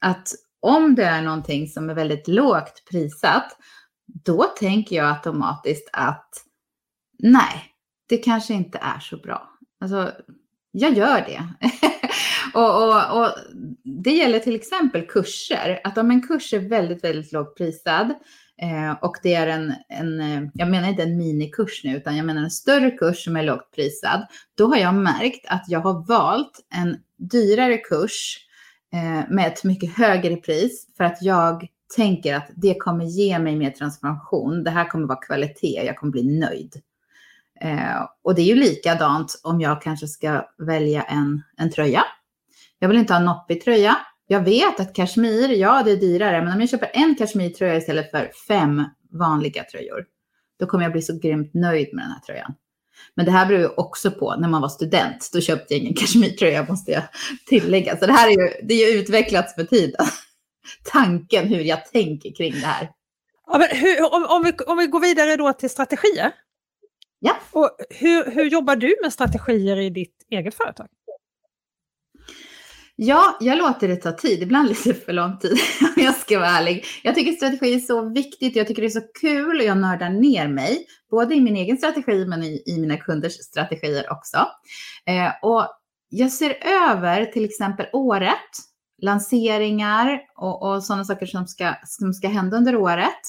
Att 0.00 0.28
om 0.60 0.94
det 0.94 1.04
är 1.04 1.22
någonting 1.22 1.68
som 1.68 1.90
är 1.90 1.94
väldigt 1.94 2.28
lågt 2.28 2.82
prissatt, 2.90 3.56
då 4.06 4.42
tänker 4.42 4.96
jag 4.96 5.10
automatiskt 5.10 5.88
att 5.92 6.30
nej, 7.18 7.73
det 8.06 8.16
kanske 8.16 8.54
inte 8.54 8.78
är 8.78 9.00
så 9.00 9.16
bra. 9.16 9.50
Alltså, 9.80 10.12
jag 10.72 10.92
gör 10.92 11.20
det. 11.20 11.48
och, 12.54 12.82
och, 12.82 13.20
och, 13.20 13.30
det 13.84 14.10
gäller 14.10 14.38
till 14.38 14.54
exempel 14.54 15.06
kurser. 15.06 15.80
Att 15.84 15.98
om 15.98 16.10
en 16.10 16.22
kurs 16.22 16.54
är 16.54 16.58
väldigt, 16.58 17.04
väldigt 17.04 17.32
lågt 17.32 17.56
prisad 17.56 18.10
eh, 18.62 18.92
och 19.02 19.16
det 19.22 19.34
är 19.34 19.46
en, 19.46 19.74
en, 19.88 20.20
eh, 20.20 20.50
jag 20.54 20.70
menar 20.70 20.88
inte 20.88 21.02
en 21.02 21.16
minikurs 21.16 21.84
nu, 21.84 21.96
utan 21.96 22.16
jag 22.16 22.26
menar 22.26 22.42
en 22.42 22.50
större 22.50 22.90
kurs 22.90 23.24
som 23.24 23.36
är 23.36 23.42
lågt 23.42 23.70
prisad, 23.74 24.26
då 24.54 24.66
har 24.66 24.76
jag 24.76 24.94
märkt 24.94 25.46
att 25.48 25.64
jag 25.68 25.80
har 25.80 26.06
valt 26.08 26.66
en 26.74 26.96
dyrare 27.16 27.78
kurs 27.78 28.38
eh, 28.92 29.30
med 29.34 29.46
ett 29.46 29.64
mycket 29.64 29.96
högre 29.96 30.36
pris 30.36 30.86
för 30.96 31.04
att 31.04 31.22
jag 31.22 31.68
tänker 31.96 32.34
att 32.34 32.50
det 32.54 32.74
kommer 32.74 33.04
ge 33.04 33.38
mig 33.38 33.56
mer 33.56 33.70
transformation. 33.70 34.64
Det 34.64 34.70
här 34.70 34.84
kommer 34.84 35.06
vara 35.06 35.20
kvalitet, 35.20 35.84
jag 35.86 35.96
kommer 35.96 36.12
bli 36.12 36.38
nöjd. 36.38 36.82
Eh, 37.64 38.06
och 38.24 38.34
det 38.34 38.42
är 38.42 38.46
ju 38.46 38.54
likadant 38.54 39.40
om 39.42 39.60
jag 39.60 39.82
kanske 39.82 40.06
ska 40.06 40.48
välja 40.66 41.02
en, 41.02 41.42
en 41.56 41.70
tröja. 41.70 42.04
Jag 42.78 42.88
vill 42.88 42.98
inte 42.98 43.12
ha 43.12 43.20
en 43.20 43.26
noppig 43.26 43.64
tröja. 43.64 43.96
Jag 44.26 44.40
vet 44.40 44.80
att 44.80 44.94
kashmir, 44.94 45.48
ja 45.48 45.82
det 45.82 45.90
är 45.90 45.96
dyrare, 45.96 46.42
men 46.42 46.52
om 46.52 46.60
jag 46.60 46.68
köper 46.70 46.90
en 46.94 47.14
kashmirtröja 47.14 47.76
istället 47.76 48.10
för 48.10 48.30
fem 48.48 48.84
vanliga 49.12 49.64
tröjor, 49.64 50.04
då 50.60 50.66
kommer 50.66 50.84
jag 50.84 50.92
bli 50.92 51.02
så 51.02 51.18
grymt 51.18 51.54
nöjd 51.54 51.88
med 51.94 52.04
den 52.04 52.10
här 52.10 52.20
tröjan. 52.20 52.54
Men 53.14 53.26
det 53.26 53.32
här 53.32 53.46
beror 53.46 53.60
ju 53.60 53.68
också 53.68 54.10
på 54.10 54.36
när 54.38 54.48
man 54.48 54.62
var 54.62 54.68
student. 54.68 55.30
Då 55.32 55.40
köpte 55.40 55.74
jag 55.74 55.80
ingen 55.80 55.94
kashmirtröja 55.94 56.66
måste 56.68 56.92
jag 56.92 57.02
tillägga. 57.46 57.96
Så 57.96 58.06
det 58.06 58.12
här 58.12 58.28
är 58.28 58.30
ju, 58.30 58.66
det 58.66 58.74
är 58.74 58.92
ju 58.92 59.00
utvecklats 59.00 59.56
med 59.56 59.70
tiden. 59.70 60.06
Tanken 60.84 61.48
hur 61.48 61.60
jag 61.60 61.86
tänker 61.86 62.34
kring 62.34 62.52
det 62.52 62.66
här. 62.66 62.90
Ja, 63.46 63.58
men 63.58 63.68
hur, 63.78 64.14
om, 64.14 64.26
om, 64.28 64.42
vi, 64.44 64.52
om 64.66 64.78
vi 64.78 64.86
går 64.86 65.00
vidare 65.00 65.36
då 65.36 65.52
till 65.52 65.70
strategier. 65.70 66.32
Ja. 67.26 67.36
Och 67.52 67.70
hur, 67.90 68.30
hur 68.30 68.44
jobbar 68.44 68.76
du 68.76 68.96
med 69.02 69.12
strategier 69.12 69.76
i 69.76 69.90
ditt 69.90 70.26
eget 70.30 70.54
företag? 70.54 70.86
Ja, 72.96 73.36
jag 73.40 73.58
låter 73.58 73.88
det 73.88 73.96
ta 73.96 74.12
tid, 74.12 74.42
ibland 74.42 74.68
lite 74.68 74.94
för 74.94 75.12
lång 75.12 75.38
tid 75.38 75.52
om 75.96 76.02
jag 76.02 76.14
ska 76.14 76.38
vara 76.38 76.48
ärlig. 76.48 76.84
Jag 77.02 77.14
tycker 77.14 77.32
strategi 77.32 77.74
är 77.74 77.78
så 77.78 78.08
viktigt, 78.08 78.56
jag 78.56 78.66
tycker 78.66 78.82
det 78.82 78.88
är 78.88 79.00
så 79.00 79.06
kul 79.20 79.60
och 79.60 79.64
jag 79.64 79.78
nördar 79.78 80.10
ner 80.10 80.48
mig, 80.48 80.86
både 81.10 81.34
i 81.34 81.40
min 81.40 81.56
egen 81.56 81.76
strategi 81.76 82.26
men 82.26 82.42
i, 82.42 82.62
i 82.66 82.78
mina 82.80 82.96
kunders 82.96 83.32
strategier 83.32 84.12
också. 84.12 84.36
Eh, 85.06 85.32
och 85.42 85.68
jag 86.08 86.32
ser 86.32 86.56
över 86.90 87.24
till 87.24 87.44
exempel 87.44 87.86
året, 87.92 88.50
lanseringar 89.02 90.20
och, 90.36 90.62
och 90.62 90.84
sådana 90.84 91.04
saker 91.04 91.26
som 91.26 91.46
ska, 91.46 91.74
som 91.84 92.12
ska 92.12 92.28
hända 92.28 92.56
under 92.56 92.76
året. 92.76 93.20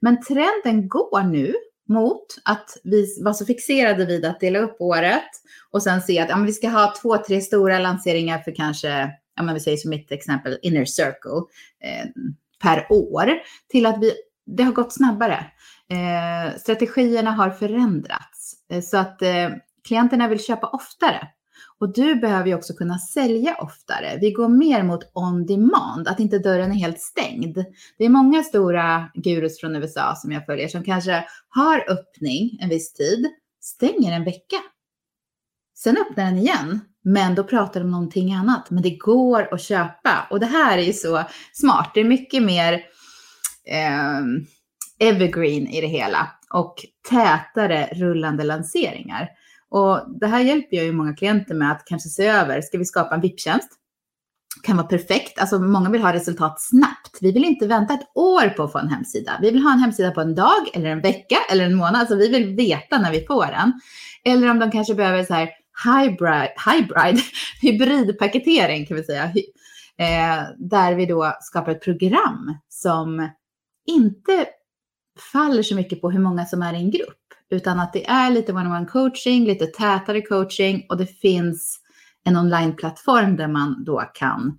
Men 0.00 0.22
trenden 0.22 0.88
går 0.88 1.22
nu 1.22 1.54
mot 1.88 2.26
att 2.44 2.76
vi 2.84 3.22
var 3.22 3.32
så 3.32 3.46
fixerade 3.46 4.06
vid 4.06 4.24
att 4.24 4.40
dela 4.40 4.58
upp 4.58 4.76
året 4.80 5.30
och 5.70 5.82
sen 5.82 6.02
se 6.02 6.20
att 6.20 6.28
ja, 6.28 6.36
vi 6.36 6.52
ska 6.52 6.68
ha 6.68 6.94
två, 7.02 7.16
tre 7.16 7.40
stora 7.40 7.78
lanseringar 7.78 8.38
för 8.38 8.54
kanske, 8.54 9.10
ja, 9.36 9.42
men 9.42 9.54
vi 9.54 9.60
säger 9.60 9.76
som 9.76 9.90
mitt 9.90 10.12
exempel, 10.12 10.58
Inner 10.62 10.84
Circle 10.84 11.42
eh, 11.84 12.06
per 12.62 12.86
år 12.92 13.32
till 13.68 13.86
att 13.86 14.02
vi, 14.02 14.12
det 14.46 14.62
har 14.62 14.72
gått 14.72 14.92
snabbare. 14.92 15.46
Eh, 15.90 16.58
strategierna 16.58 17.30
har 17.30 17.50
förändrats 17.50 18.54
eh, 18.72 18.80
så 18.80 18.96
att 18.96 19.22
eh, 19.22 19.50
klienterna 19.88 20.28
vill 20.28 20.44
köpa 20.44 20.66
oftare. 20.66 21.28
Och 21.80 21.92
du 21.92 22.14
behöver 22.14 22.48
ju 22.48 22.54
också 22.54 22.74
kunna 22.74 22.98
sälja 22.98 23.56
oftare. 23.56 24.18
Vi 24.20 24.30
går 24.30 24.48
mer 24.48 24.82
mot 24.82 25.10
on 25.14 25.46
demand, 25.46 26.08
att 26.08 26.20
inte 26.20 26.38
dörren 26.38 26.72
är 26.72 26.76
helt 26.76 27.00
stängd. 27.00 27.64
Det 27.98 28.04
är 28.04 28.08
många 28.08 28.42
stora 28.42 29.10
gurus 29.14 29.60
från 29.60 29.76
USA 29.76 30.14
som 30.16 30.32
jag 30.32 30.46
följer 30.46 30.68
som 30.68 30.84
kanske 30.84 31.24
har 31.48 31.90
öppning 31.90 32.58
en 32.60 32.68
viss 32.68 32.92
tid, 32.92 33.26
stänger 33.60 34.12
en 34.12 34.24
vecka. 34.24 34.56
Sen 35.74 35.96
öppnar 35.96 36.24
den 36.24 36.38
igen, 36.38 36.80
men 37.04 37.34
då 37.34 37.44
pratar 37.44 37.80
de 37.80 37.84
om 37.84 37.90
någonting 37.90 38.34
annat. 38.34 38.70
Men 38.70 38.82
det 38.82 38.96
går 38.96 39.54
att 39.54 39.62
köpa 39.62 40.26
och 40.30 40.40
det 40.40 40.46
här 40.46 40.78
är 40.78 40.82
ju 40.82 40.92
så 40.92 41.24
smart. 41.52 41.90
Det 41.94 42.00
är 42.00 42.04
mycket 42.04 42.42
mer 42.42 42.72
eh, 43.66 44.22
evergreen 44.98 45.66
i 45.66 45.80
det 45.80 45.86
hela 45.86 46.28
och 46.50 46.74
tätare 47.10 47.88
rullande 47.92 48.44
lanseringar. 48.44 49.28
Och 49.76 50.18
det 50.20 50.26
här 50.26 50.40
hjälper 50.40 50.76
jag 50.76 50.86
ju 50.86 50.92
många 50.92 51.14
klienter 51.14 51.54
med 51.54 51.72
att 51.72 51.84
kanske 51.84 52.08
se 52.08 52.26
över. 52.26 52.60
Ska 52.60 52.78
vi 52.78 52.84
skapa 52.84 53.14
en 53.14 53.20
VIP-tjänst? 53.20 53.68
kan 54.62 54.76
vara 54.76 54.86
perfekt. 54.86 55.38
Alltså 55.38 55.58
många 55.58 55.90
vill 55.90 56.02
ha 56.02 56.12
resultat 56.12 56.60
snabbt. 56.60 57.18
Vi 57.20 57.32
vill 57.32 57.44
inte 57.44 57.66
vänta 57.66 57.94
ett 57.94 58.10
år 58.14 58.48
på 58.48 58.62
att 58.62 58.72
få 58.72 58.78
en 58.78 58.88
hemsida. 58.88 59.38
Vi 59.42 59.50
vill 59.50 59.62
ha 59.62 59.72
en 59.72 59.78
hemsida 59.78 60.10
på 60.10 60.20
en 60.20 60.34
dag 60.34 60.70
eller 60.74 60.90
en 60.90 61.00
vecka 61.00 61.36
eller 61.50 61.64
en 61.64 61.74
månad. 61.74 61.96
Alltså 61.96 62.16
vi 62.16 62.28
vill 62.28 62.56
veta 62.56 62.98
när 62.98 63.12
vi 63.12 63.26
får 63.26 63.46
den. 63.46 63.72
Eller 64.24 64.50
om 64.50 64.58
de 64.58 64.70
kanske 64.70 64.94
behöver 64.94 65.24
så 65.24 65.34
här 65.34 65.50
hybrid, 65.84 66.50
hybrid 66.66 67.20
hybridpaketering 67.62 68.86
kan 68.86 68.96
vi 68.96 69.04
säga. 69.04 69.24
Eh, 69.98 70.44
där 70.58 70.94
vi 70.94 71.06
då 71.06 71.36
skapar 71.40 71.72
ett 71.72 71.84
program 71.84 72.58
som 72.68 73.28
inte 73.86 74.46
faller 75.32 75.62
så 75.62 75.74
mycket 75.74 76.00
på 76.00 76.10
hur 76.10 76.20
många 76.20 76.44
som 76.44 76.62
är 76.62 76.74
i 76.74 76.76
en 76.76 76.90
grupp 76.90 77.25
utan 77.50 77.80
att 77.80 77.92
det 77.92 78.06
är 78.06 78.30
lite 78.30 78.52
one-on-one 78.52 78.86
coaching, 78.86 79.44
lite 79.44 79.66
tätare 79.66 80.22
coaching 80.22 80.86
och 80.88 80.96
det 80.96 81.06
finns 81.06 81.80
en 82.24 82.36
onlineplattform 82.36 83.36
där 83.36 83.48
man 83.48 83.84
då 83.84 84.00
kan 84.14 84.58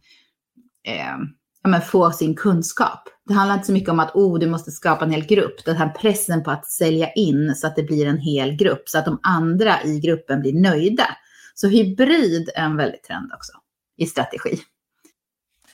eh, 0.87 1.17
ja, 1.63 1.81
få 1.81 2.11
sin 2.11 2.35
kunskap. 2.35 3.09
Det 3.25 3.33
handlar 3.33 3.55
inte 3.55 3.67
så 3.67 3.73
mycket 3.73 3.89
om 3.89 3.99
att 3.99 4.15
oh, 4.15 4.39
du 4.39 4.47
måste 4.47 4.71
skapa 4.71 5.05
en 5.05 5.11
hel 5.11 5.25
grupp. 5.25 5.65
Den 5.65 5.75
här 5.75 5.89
pressen 5.89 6.43
på 6.43 6.51
att 6.51 6.65
sälja 6.65 7.11
in 7.11 7.55
så 7.55 7.67
att 7.67 7.75
det 7.75 7.83
blir 7.83 8.07
en 8.07 8.17
hel 8.17 8.55
grupp, 8.55 8.89
så 8.89 8.97
att 8.97 9.05
de 9.05 9.19
andra 9.23 9.83
i 9.83 9.99
gruppen 9.99 10.41
blir 10.41 10.53
nöjda. 10.53 11.07
Så 11.55 11.67
hybrid 11.67 12.49
är 12.55 12.63
en 12.63 12.77
väldigt 12.77 13.03
trend 13.03 13.31
också 13.33 13.51
i 13.97 14.05
strategi. 14.05 14.59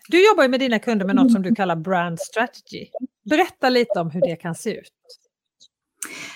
Du 0.08 0.28
jobbar 0.28 0.43
ju 0.43 0.49
med 0.49 0.60
dina 0.60 0.80
kunder 0.80 1.06
med 1.06 1.15
något 1.15 1.32
som 1.32 1.41
du 1.41 1.56
kallar 1.56 1.76
brand 1.76 2.19
strategy. 2.19 2.88
Berätta 3.30 3.69
lite 3.69 3.99
om 3.99 4.12
hur 4.12 4.21
det 4.21 4.36
kan 4.36 4.56
se 4.56 4.80
ut. 4.80 4.91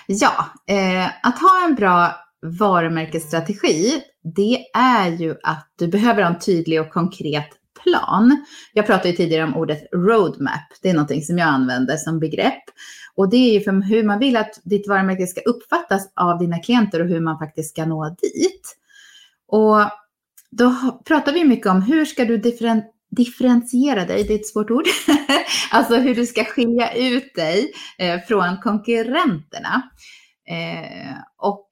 Ja, 0.08 0.46
eh, 0.68 1.06
att 1.06 1.40
ha 1.40 1.66
en 1.66 1.76
bra 1.76 2.16
varumärkesstrategi, 2.42 4.02
det 4.36 4.66
är 4.74 5.10
ju 5.10 5.36
att 5.44 5.74
du 5.76 5.88
behöver 5.88 6.24
ha 6.24 6.30
en 6.30 6.40
tydlig 6.40 6.82
och 6.82 6.90
konkret 6.90 7.50
plan. 7.84 8.46
Jag 8.74 8.86
pratade 8.86 9.10
ju 9.10 9.16
tidigare 9.16 9.44
om 9.44 9.56
ordet 9.56 9.88
roadmap. 9.94 10.70
Det 10.82 10.90
är 10.90 10.94
någonting 10.94 11.22
som 11.22 11.38
jag 11.38 11.48
använder 11.48 11.98
som 11.98 12.20
begrepp. 12.20 12.64
Och 13.16 13.30
det 13.30 13.38
är 13.38 13.54
ju 13.54 13.62
för 13.62 13.84
hur 13.84 14.04
man 14.04 14.20
vill 14.20 14.38
att 14.38 14.60
ditt 14.64 14.88
varumärke 14.88 15.28
ska 15.28 15.42
uppfattas 15.42 16.12
av 16.16 16.40
dina 16.40 16.60
klienter 16.60 17.02
och 17.02 17.08
hur 17.08 17.20
man 17.20 17.40
faktiskt 17.40 17.70
ska 17.70 17.86
nå 17.86 18.16
dit. 18.22 18.78
Och 19.48 19.78
då 20.52 20.76
pratar 21.06 21.34
vi 21.34 21.44
mycket 21.44 21.68
om 21.68 21.82
hur 21.82 22.06
ska 22.06 22.26
du 22.26 22.38
differen 22.38 22.82
differentiera 23.10 24.06
dig, 24.06 24.24
det 24.24 24.34
är 24.34 24.40
ett 24.40 24.48
svårt 24.48 24.72
ord. 24.72 24.86
alltså 25.72 25.96
hur 25.96 26.16
du 26.16 26.26
ska 26.26 26.44
skilja 26.44 26.94
ut 26.94 27.36
dig 27.36 27.72
eh, 27.98 28.22
från 28.22 28.58
konkurrenterna. 28.58 29.82
Eh, 30.50 31.18
och 31.38 31.68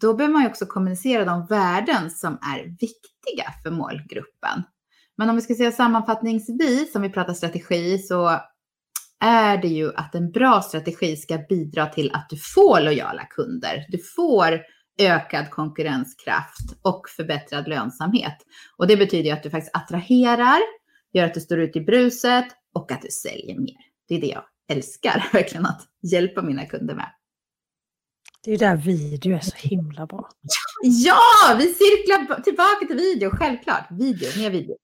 då 0.00 0.14
behöver 0.14 0.32
man 0.32 0.42
ju 0.42 0.48
också 0.48 0.66
kommunicera 0.66 1.24
de 1.24 1.46
värden 1.46 2.10
som 2.10 2.32
är 2.32 2.64
viktiga 2.64 3.52
för 3.62 3.70
målgruppen. 3.70 4.62
Men 5.16 5.30
om 5.30 5.36
vi 5.36 5.42
ska 5.42 5.54
säga 5.54 5.72
sammanfattningsvis, 5.72 6.94
om 6.94 7.02
vi 7.02 7.10
pratar 7.10 7.34
strategi, 7.34 7.98
så 7.98 8.40
är 9.20 9.58
det 9.58 9.68
ju 9.68 9.94
att 9.94 10.14
en 10.14 10.30
bra 10.30 10.62
strategi 10.62 11.16
ska 11.16 11.38
bidra 11.48 11.86
till 11.86 12.10
att 12.14 12.26
du 12.30 12.36
får 12.54 12.80
lojala 12.80 13.24
kunder. 13.24 13.86
Du 13.88 13.98
får 14.16 14.60
ökad 15.00 15.50
konkurrenskraft 15.50 16.76
och 16.82 17.08
förbättrad 17.08 17.68
lönsamhet. 17.68 18.36
Och 18.76 18.86
det 18.86 18.96
betyder 18.96 19.32
att 19.32 19.42
du 19.42 19.50
faktiskt 19.50 19.76
attraherar, 19.76 20.58
gör 21.12 21.24
att 21.24 21.34
du 21.34 21.40
står 21.40 21.60
ut 21.60 21.76
i 21.76 21.80
bruset 21.80 22.46
och 22.74 22.92
att 22.92 23.02
du 23.02 23.08
säljer 23.08 23.58
mer. 23.58 23.76
Det 24.08 24.14
är 24.14 24.20
det 24.20 24.26
jag 24.26 24.44
älskar 24.68 25.28
verkligen 25.32 25.66
att 25.66 25.82
hjälpa 26.02 26.42
mina 26.42 26.66
kunder 26.66 26.94
med. 26.94 27.12
Det 28.44 28.52
är 28.52 28.58
där 28.58 28.76
video 28.76 29.36
är 29.36 29.40
så 29.40 29.56
himla 29.56 30.06
bra. 30.06 30.28
Ja, 30.82 31.54
vi 31.58 31.64
cirklar 31.64 32.40
tillbaka 32.40 32.86
till 32.86 32.96
video, 32.96 33.30
självklart. 33.30 33.86
Video, 33.90 34.28
mer 34.38 34.50
video. 34.50 34.76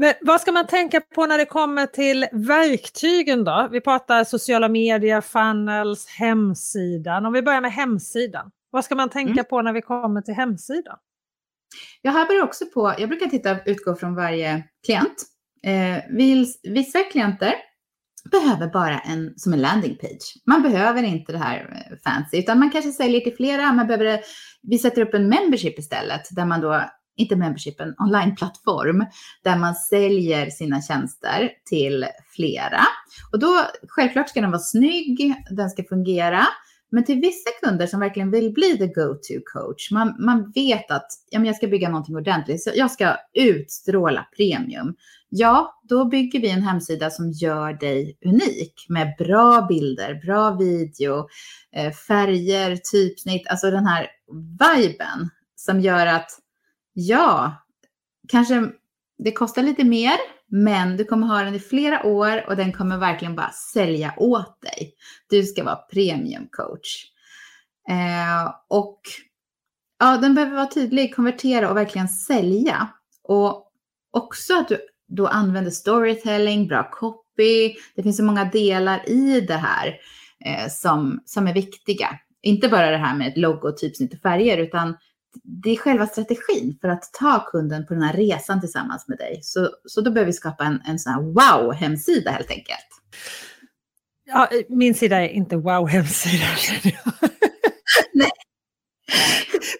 Men 0.00 0.14
vad 0.20 0.40
ska 0.40 0.52
man 0.52 0.66
tänka 0.66 1.00
på 1.00 1.26
när 1.26 1.38
det 1.38 1.44
kommer 1.44 1.86
till 1.86 2.26
verktygen 2.32 3.44
då? 3.44 3.68
Vi 3.72 3.80
pratar 3.80 4.24
sociala 4.24 4.68
medier, 4.68 5.20
funnels, 5.20 6.06
hemsidan. 6.06 7.26
Om 7.26 7.32
vi 7.32 7.42
börjar 7.42 7.60
med 7.60 7.72
hemsidan. 7.72 8.50
Vad 8.70 8.84
ska 8.84 8.94
man 8.94 9.08
tänka 9.08 9.32
mm. 9.32 9.44
på 9.44 9.62
när 9.62 9.72
vi 9.72 9.82
kommer 9.82 10.22
till 10.22 10.34
hemsidan? 10.34 10.96
Jag 12.02 12.12
här 12.12 12.26
börjar 12.26 12.42
också 12.42 12.64
på, 12.66 12.94
jag 12.98 13.08
brukar 13.08 13.26
titta, 13.26 13.64
utgå 13.64 13.94
från 13.94 14.14
varje 14.14 14.62
klient. 14.86 15.22
Eh, 15.62 16.02
vissa 16.62 17.02
klienter 17.02 17.54
behöver 18.30 18.66
bara 18.66 18.98
en 18.98 19.34
som 19.36 19.52
en 19.52 19.60
landing 19.60 19.96
page. 19.96 20.42
Man 20.46 20.62
behöver 20.62 21.02
inte 21.02 21.32
det 21.32 21.38
här 21.38 21.86
eh, 21.90 21.96
fancy, 22.04 22.38
utan 22.38 22.58
man 22.58 22.70
kanske 22.70 22.92
säljer 22.92 23.20
till 23.20 23.36
flera. 23.36 23.72
Man 23.72 23.86
behöver, 23.86 24.20
vi 24.62 24.78
sätter 24.78 25.02
upp 25.02 25.14
en 25.14 25.28
membership 25.28 25.78
istället, 25.78 26.22
där 26.30 26.44
man 26.44 26.60
då, 26.60 26.84
inte 27.20 27.36
membership, 27.36 27.80
en 27.80 27.94
onlineplattform, 27.98 29.04
där 29.44 29.58
man 29.58 29.74
säljer 29.74 30.50
sina 30.50 30.82
tjänster 30.82 31.50
till 31.68 32.06
flera. 32.36 32.80
Och 33.32 33.38
då, 33.38 33.66
självklart 33.88 34.28
ska 34.28 34.40
den 34.40 34.50
vara 34.50 34.60
snygg, 34.60 35.34
den 35.50 35.70
ska 35.70 35.84
fungera. 35.84 36.46
Men 36.92 37.04
till 37.04 37.20
vissa 37.20 37.50
kunder 37.62 37.86
som 37.86 38.00
verkligen 38.00 38.30
vill 38.30 38.52
bli 38.52 38.78
the 38.78 38.86
go-to 38.86 39.40
coach, 39.52 39.90
man, 39.90 40.14
man 40.18 40.52
vet 40.54 40.90
att 40.90 41.06
ja, 41.30 41.38
men 41.38 41.46
jag 41.46 41.56
ska 41.56 41.66
bygga 41.66 41.88
någonting 41.88 42.16
ordentligt, 42.16 42.62
så 42.62 42.70
jag 42.74 42.90
ska 42.90 43.16
utstråla 43.34 44.26
premium. 44.36 44.94
Ja, 45.28 45.80
då 45.88 46.04
bygger 46.04 46.40
vi 46.40 46.50
en 46.50 46.62
hemsida 46.62 47.10
som 47.10 47.30
gör 47.30 47.72
dig 47.72 48.18
unik 48.24 48.86
med 48.88 49.14
bra 49.18 49.66
bilder, 49.68 50.14
bra 50.14 50.50
video, 50.50 51.28
eh, 51.76 51.92
färger, 51.92 52.76
typsnitt, 52.92 53.46
alltså 53.48 53.70
den 53.70 53.86
här 53.86 54.06
viben 54.58 55.30
som 55.56 55.80
gör 55.80 56.06
att 56.06 56.30
ja, 56.92 57.56
kanske 58.28 58.70
det 59.24 59.32
kostar 59.32 59.62
lite 59.62 59.84
mer, 59.84 60.16
men 60.48 60.96
du 60.96 61.04
kommer 61.04 61.26
ha 61.26 61.42
den 61.42 61.54
i 61.54 61.60
flera 61.60 62.06
år 62.06 62.48
och 62.48 62.56
den 62.56 62.72
kommer 62.72 62.98
verkligen 62.98 63.36
bara 63.36 63.50
sälja 63.72 64.14
åt 64.16 64.62
dig. 64.62 64.94
Du 65.30 65.42
ska 65.42 65.64
vara 65.64 65.76
premium 65.76 66.48
coach. 66.50 67.04
Eh, 67.88 68.54
och 68.68 69.00
ja, 69.98 70.16
den 70.16 70.34
behöver 70.34 70.56
vara 70.56 70.66
tydlig, 70.66 71.14
konvertera 71.14 71.70
och 71.70 71.76
verkligen 71.76 72.08
sälja. 72.08 72.88
Och 73.22 73.72
också 74.10 74.58
att 74.58 74.68
du 74.68 74.78
då 75.08 75.26
använder 75.26 75.70
storytelling, 75.70 76.66
bra 76.66 76.90
copy. 76.90 77.74
Det 77.94 78.02
finns 78.02 78.16
så 78.16 78.24
många 78.24 78.44
delar 78.44 79.08
i 79.08 79.40
det 79.40 79.56
här 79.56 79.96
eh, 80.44 80.68
som, 80.68 81.22
som 81.24 81.46
är 81.46 81.54
viktiga. 81.54 82.08
Inte 82.42 82.68
bara 82.68 82.90
det 82.90 82.96
här 82.96 83.16
med 83.16 83.28
ett 83.28 83.36
och 84.14 84.20
färger, 84.22 84.58
utan 84.58 84.96
det 85.42 85.70
är 85.70 85.76
själva 85.76 86.06
strategin 86.06 86.78
för 86.80 86.88
att 86.88 87.12
ta 87.12 87.46
kunden 87.50 87.86
på 87.86 87.94
den 87.94 88.02
här 88.02 88.12
resan 88.12 88.60
tillsammans 88.60 89.08
med 89.08 89.18
dig. 89.18 89.40
Så, 89.42 89.70
så 89.84 90.00
då 90.00 90.10
behöver 90.10 90.26
vi 90.26 90.32
skapa 90.32 90.64
en, 90.64 90.82
en 90.86 90.98
sån 90.98 91.12
här 91.12 91.20
wow-hemsida 91.20 92.30
helt 92.30 92.50
enkelt. 92.50 92.88
Ja, 94.24 94.48
min 94.68 94.94
sida 94.94 95.20
är 95.20 95.28
inte 95.28 95.56
wow-hemsida 95.56 96.46
Nej. 98.14 98.30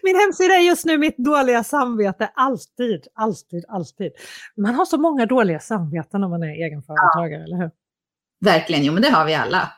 Min 0.03 0.15
hemsida 0.15 0.53
är 0.53 0.61
just 0.61 0.85
nu 0.85 0.97
mitt 0.97 1.17
dåliga 1.17 1.63
samvete, 1.63 2.31
alltid, 2.35 3.07
alltid, 3.15 3.65
alltid. 3.67 4.11
Man 4.57 4.75
har 4.75 4.85
så 4.85 4.97
många 4.97 5.25
dåliga 5.25 5.59
samveten 5.59 6.21
när 6.21 6.27
man 6.27 6.43
är 6.43 6.65
egenföretagare, 6.65 7.39
ja. 7.39 7.43
eller 7.43 7.57
hur? 7.57 7.71
Verkligen, 8.45 8.83
jo 8.83 8.93
men 8.93 9.01
det 9.01 9.09
har 9.09 9.25
vi 9.25 9.33
alla. 9.35 9.73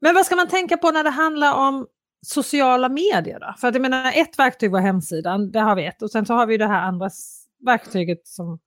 Men 0.00 0.14
vad 0.14 0.26
ska 0.26 0.36
man 0.36 0.48
tänka 0.48 0.76
på 0.76 0.90
när 0.90 1.04
det 1.04 1.10
handlar 1.10 1.54
om 1.54 1.86
sociala 2.22 2.88
medier 2.88 3.40
då? 3.40 3.54
För 3.58 3.68
att 3.68 3.74
jag 3.74 3.82
menar, 3.82 4.12
ett 4.16 4.38
verktyg 4.38 4.70
var 4.70 4.80
hemsidan, 4.80 5.50
det 5.50 5.60
har 5.60 5.76
vi 5.76 5.86
ett. 5.86 6.02
Och 6.02 6.10
sen 6.10 6.26
så 6.26 6.34
har 6.34 6.46
vi 6.46 6.56
det 6.56 6.66
här 6.66 6.82
andra 6.82 7.10
verktyget 7.64 8.26
som 8.26 8.58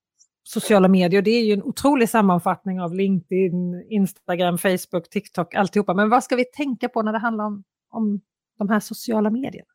sociala 0.43 0.87
medier. 0.87 1.21
Det 1.21 1.31
är 1.31 1.43
ju 1.43 1.53
en 1.53 1.63
otrolig 1.63 2.09
sammanfattning 2.09 2.81
av 2.81 2.95
LinkedIn, 2.95 3.85
Instagram, 3.89 4.57
Facebook, 4.57 5.09
TikTok, 5.09 5.55
alltihopa. 5.55 5.93
Men 5.93 6.09
vad 6.09 6.23
ska 6.23 6.35
vi 6.35 6.45
tänka 6.45 6.89
på 6.89 7.01
när 7.01 7.13
det 7.13 7.19
handlar 7.19 7.45
om, 7.45 7.63
om 7.89 8.21
de 8.57 8.69
här 8.69 8.79
sociala 8.79 9.29
medierna? 9.29 9.67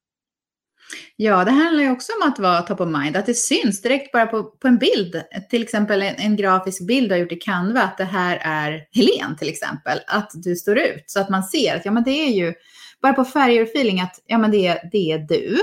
Ja, 1.16 1.44
det 1.44 1.50
handlar 1.50 1.84
ju 1.84 1.90
också 1.90 2.12
om 2.22 2.28
att 2.32 2.38
vara 2.38 2.62
top 2.62 2.80
of 2.80 2.88
mind, 2.88 3.16
att 3.16 3.26
det 3.26 3.34
syns 3.34 3.82
direkt 3.82 4.12
bara 4.12 4.26
på, 4.26 4.44
på 4.44 4.68
en 4.68 4.78
bild. 4.78 5.22
Till 5.50 5.62
exempel 5.62 6.02
en, 6.02 6.14
en 6.14 6.36
grafisk 6.36 6.86
bild 6.86 7.08
du 7.08 7.14
har 7.14 7.20
gjort 7.20 7.32
i 7.32 7.36
Canva, 7.36 7.82
att 7.82 7.98
det 7.98 8.04
här 8.04 8.38
är 8.42 8.86
Helen 8.90 9.36
till 9.36 9.48
exempel. 9.48 9.98
Att 10.06 10.30
du 10.34 10.56
står 10.56 10.78
ut 10.78 11.04
så 11.06 11.20
att 11.20 11.28
man 11.28 11.42
ser 11.42 11.76
att 11.76 11.84
ja, 11.84 11.90
men 11.90 12.04
det 12.04 12.10
är 12.10 12.30
ju 12.30 12.54
bara 13.02 13.12
på 13.12 13.24
färger 13.24 13.62
och 13.62 13.68
feeling 13.68 14.00
att 14.00 14.22
ja, 14.26 14.38
men 14.38 14.50
det, 14.50 14.80
det 14.92 15.12
är 15.12 15.18
du. 15.18 15.58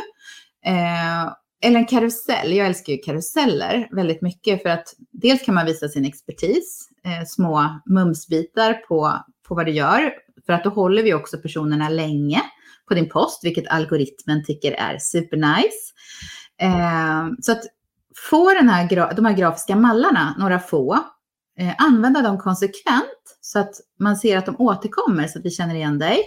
Eh, 0.66 1.34
eller 1.62 1.80
en 1.80 1.86
karusell. 1.86 2.54
Jag 2.54 2.68
älskar 2.68 2.94
ju 2.94 3.00
karuseller 3.00 3.88
väldigt 3.92 4.22
mycket 4.22 4.62
för 4.62 4.70
att 4.70 4.88
dels 5.12 5.42
kan 5.46 5.56
man 5.56 5.66
visa 5.66 5.88
sin 5.88 6.06
expertis, 6.06 6.90
eh, 7.06 7.26
små 7.28 7.82
mumsbitar 7.86 8.74
på, 8.74 9.14
på 9.48 9.56
vad 9.56 9.66
du 9.66 9.72
gör, 9.72 10.14
för 10.46 10.54
att 10.54 10.64
då 10.64 10.70
håller 10.70 11.04
vi 11.04 11.14
också 11.14 11.38
personerna 11.38 11.90
länge 11.90 12.42
på 12.88 12.94
din 12.94 13.10
post, 13.10 13.44
vilket 13.44 13.68
algoritmen 13.68 14.44
tycker 14.46 14.72
är 14.72 14.98
supernice. 15.00 15.94
Eh, 16.62 17.28
så 17.42 17.52
att 17.52 17.64
få 18.30 18.54
den 18.54 18.70
här, 18.70 19.16
de 19.16 19.26
här 19.26 19.34
grafiska 19.34 19.76
mallarna, 19.76 20.36
några 20.40 20.60
få, 20.60 20.94
eh, 21.60 21.74
använda 21.78 22.22
dem 22.22 22.38
konsekvent 22.38 23.38
så 23.42 23.60
att 23.60 23.74
man 24.00 24.18
ser 24.18 24.38
att 24.38 24.46
de 24.46 24.56
återkommer 24.62 25.28
så 25.28 25.40
att 25.40 25.46
vi 25.46 25.52
känner 25.52 25.76
igen 25.76 26.00
dig. 26.00 26.24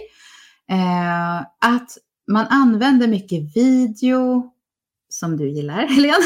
Eh, 0.69 1.39
att 1.59 1.97
man 2.27 2.45
använder 2.49 3.07
mycket 3.07 3.55
video, 3.55 4.51
som 5.09 5.37
du 5.37 5.49
gillar, 5.49 5.87
Helene. 5.87 6.25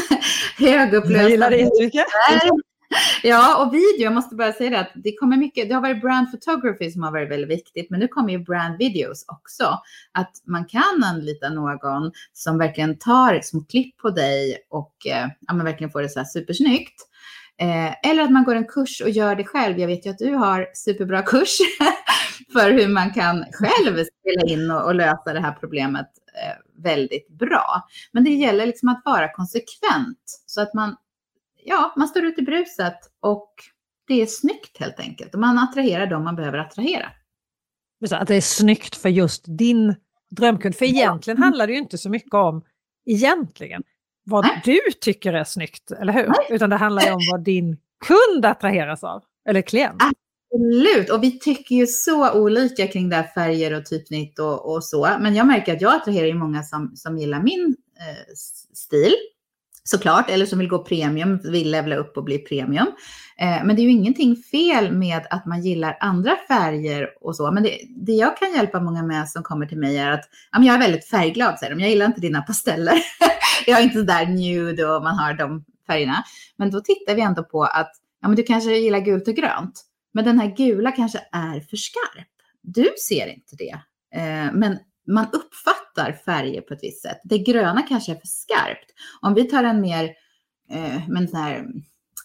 Högupplösta 0.58 1.22
Jag 1.22 1.30
gillar 1.30 1.50
det 1.50 1.56
jättemycket. 1.56 2.04
Ja, 3.22 3.64
och 3.64 3.74
video, 3.74 4.04
jag 4.04 4.12
måste 4.12 4.34
bara 4.34 4.52
säga 4.52 4.70
det 4.70 4.80
att 4.80 4.92
det 4.94 5.16
kommer 5.16 5.36
mycket, 5.36 5.68
det 5.68 5.74
har 5.74 5.82
varit 5.82 6.00
brand 6.00 6.30
photography 6.30 6.90
som 6.90 7.02
har 7.02 7.12
varit 7.12 7.30
väldigt 7.30 7.50
viktigt, 7.50 7.90
men 7.90 8.00
nu 8.00 8.08
kommer 8.08 8.32
ju 8.32 8.38
brand 8.38 8.78
videos 8.78 9.24
också. 9.28 9.78
Att 10.12 10.32
man 10.46 10.64
kan 10.64 11.04
anlita 11.04 11.48
någon 11.48 12.12
som 12.32 12.58
verkligen 12.58 12.98
tar 12.98 13.40
små 13.40 13.64
klipp 13.64 13.96
på 13.96 14.10
dig 14.10 14.58
och 14.70 15.06
eh, 15.06 15.28
ja, 15.40 15.54
men 15.54 15.64
verkligen 15.64 15.90
får 15.90 16.02
det 16.02 16.08
så 16.08 16.18
här 16.18 16.26
supersnyggt. 16.26 17.08
Eh, 17.60 18.10
eller 18.10 18.22
att 18.22 18.32
man 18.32 18.44
går 18.44 18.54
en 18.54 18.66
kurs 18.66 19.00
och 19.00 19.10
gör 19.10 19.36
det 19.36 19.44
själv. 19.44 19.78
Jag 19.78 19.86
vet 19.86 20.06
ju 20.06 20.10
att 20.10 20.18
du 20.18 20.34
har 20.34 20.70
superbra 20.74 21.22
kurs 21.22 21.58
för 22.52 22.70
hur 22.70 22.88
man 22.88 23.10
kan 23.10 23.44
själv 23.52 24.04
spela 24.04 24.52
in 24.52 24.70
och, 24.70 24.84
och 24.84 24.94
lösa 24.94 25.32
det 25.32 25.40
här 25.40 25.56
problemet 25.60 26.06
eh, 26.34 26.82
väldigt 26.82 27.28
bra. 27.28 27.88
Men 28.12 28.24
det 28.24 28.30
gäller 28.30 28.66
liksom 28.66 28.88
att 28.88 29.02
vara 29.04 29.32
konsekvent 29.32 30.42
så 30.46 30.60
att 30.60 30.74
man, 30.74 30.96
ja, 31.64 31.94
man 31.96 32.08
står 32.08 32.24
ut 32.24 32.38
i 32.38 32.42
bruset 32.42 32.98
och 33.20 33.54
det 34.08 34.22
är 34.22 34.26
snyggt 34.26 34.78
helt 34.78 35.00
enkelt. 35.00 35.34
Och 35.34 35.40
man 35.40 35.58
attraherar 35.58 36.06
dem 36.06 36.24
man 36.24 36.36
behöver 36.36 36.58
attrahera. 36.58 37.10
Att 38.10 38.28
det 38.28 38.34
är 38.34 38.40
snyggt 38.40 38.96
för 38.96 39.08
just 39.08 39.44
din 39.46 39.94
drömkund. 40.30 40.76
För 40.76 40.84
egentligen 40.84 41.42
handlar 41.42 41.66
det 41.66 41.72
ju 41.72 41.78
inte 41.78 41.98
så 41.98 42.10
mycket 42.10 42.34
om 42.34 42.64
egentligen 43.06 43.82
vad 44.24 44.44
Nej. 44.44 44.62
du 44.64 44.80
tycker 45.00 45.32
är 45.32 45.44
snyggt, 45.44 45.90
eller 45.90 46.12
hur? 46.12 46.26
Nej. 46.26 46.46
Utan 46.50 46.70
det 46.70 46.76
handlar 46.76 47.02
ju 47.02 47.12
om 47.12 47.20
vad 47.32 47.44
din 47.44 47.76
kund 48.06 48.46
attraheras 48.46 49.04
av, 49.04 49.22
eller 49.48 49.62
klient. 49.62 50.02
Absolut, 50.02 51.10
och 51.10 51.22
vi 51.22 51.38
tycker 51.38 51.74
ju 51.74 51.86
så 51.86 52.32
olika 52.40 52.86
kring 52.86 53.08
det 53.08 53.16
här 53.16 53.26
färger 53.34 53.74
och 53.74 53.86
typsnitt 53.86 54.38
och, 54.38 54.74
och 54.74 54.84
så. 54.84 55.10
Men 55.20 55.34
jag 55.34 55.46
märker 55.46 55.74
att 55.74 55.80
jag 55.80 55.94
attraherar 55.94 56.26
ju 56.26 56.34
många 56.34 56.62
som, 56.62 56.92
som 56.96 57.18
gillar 57.18 57.42
min 57.42 57.76
eh, 58.00 58.34
stil 58.74 59.14
såklart, 59.84 60.30
eller 60.30 60.46
som 60.46 60.58
vill 60.58 60.68
gå 60.68 60.84
premium, 60.84 61.40
vill 61.44 61.70
levla 61.70 61.96
upp 61.96 62.16
och 62.16 62.24
bli 62.24 62.38
premium. 62.38 62.86
Eh, 63.38 63.64
men 63.64 63.76
det 63.76 63.82
är 63.82 63.84
ju 63.84 63.90
ingenting 63.90 64.36
fel 64.36 64.92
med 64.92 65.26
att 65.30 65.46
man 65.46 65.62
gillar 65.62 65.96
andra 66.00 66.36
färger 66.48 67.08
och 67.20 67.36
så. 67.36 67.50
Men 67.50 67.62
det, 67.62 67.78
det 67.96 68.12
jag 68.12 68.36
kan 68.36 68.54
hjälpa 68.54 68.80
många 68.80 69.02
med 69.02 69.28
som 69.28 69.42
kommer 69.42 69.66
till 69.66 69.78
mig 69.78 69.98
är 69.98 70.10
att 70.10 70.24
ja, 70.52 70.62
jag 70.62 70.74
är 70.74 70.78
väldigt 70.78 71.06
färgglad, 71.06 71.58
säger 71.58 71.74
de. 71.74 71.80
Jag 71.80 71.90
gillar 71.90 72.06
inte 72.06 72.20
dina 72.20 72.42
pasteller. 72.42 72.94
jag 73.70 73.78
är 73.78 73.82
inte 73.82 73.98
så 73.98 74.04
där 74.04 74.26
nude 74.26 74.86
och 74.86 75.02
man 75.02 75.18
har 75.18 75.34
de 75.34 75.64
färgerna. 75.86 76.24
Men 76.56 76.70
då 76.70 76.80
tittar 76.80 77.14
vi 77.14 77.22
ändå 77.22 77.44
på 77.44 77.64
att 77.64 77.92
ja, 78.20 78.28
men 78.28 78.36
du 78.36 78.42
kanske 78.42 78.76
gillar 78.76 79.00
gult 79.00 79.28
och 79.28 79.34
grönt. 79.34 79.84
Men 80.12 80.24
den 80.24 80.38
här 80.38 80.56
gula 80.56 80.92
kanske 80.92 81.18
är 81.32 81.60
för 81.60 81.76
skarp. 81.76 82.28
Du 82.62 82.90
ser 83.08 83.26
inte 83.26 83.56
det. 83.56 83.80
Eh, 84.14 84.52
men 84.52 84.78
man 85.06 85.26
uppfattar 85.32 86.12
färger 86.24 86.60
på 86.60 86.74
ett 86.74 86.82
visst 86.82 87.02
sätt. 87.02 87.20
Det 87.24 87.38
gröna 87.38 87.82
kanske 87.82 88.12
är 88.12 88.16
för 88.16 88.26
skarpt. 88.26 88.90
Om 89.20 89.34
vi 89.34 89.44
tar 89.44 89.64
en 89.64 89.80
mer 89.80 90.04
eh, 90.70 91.08
men 91.08 91.28
sån 91.28 91.40
här 91.40 91.66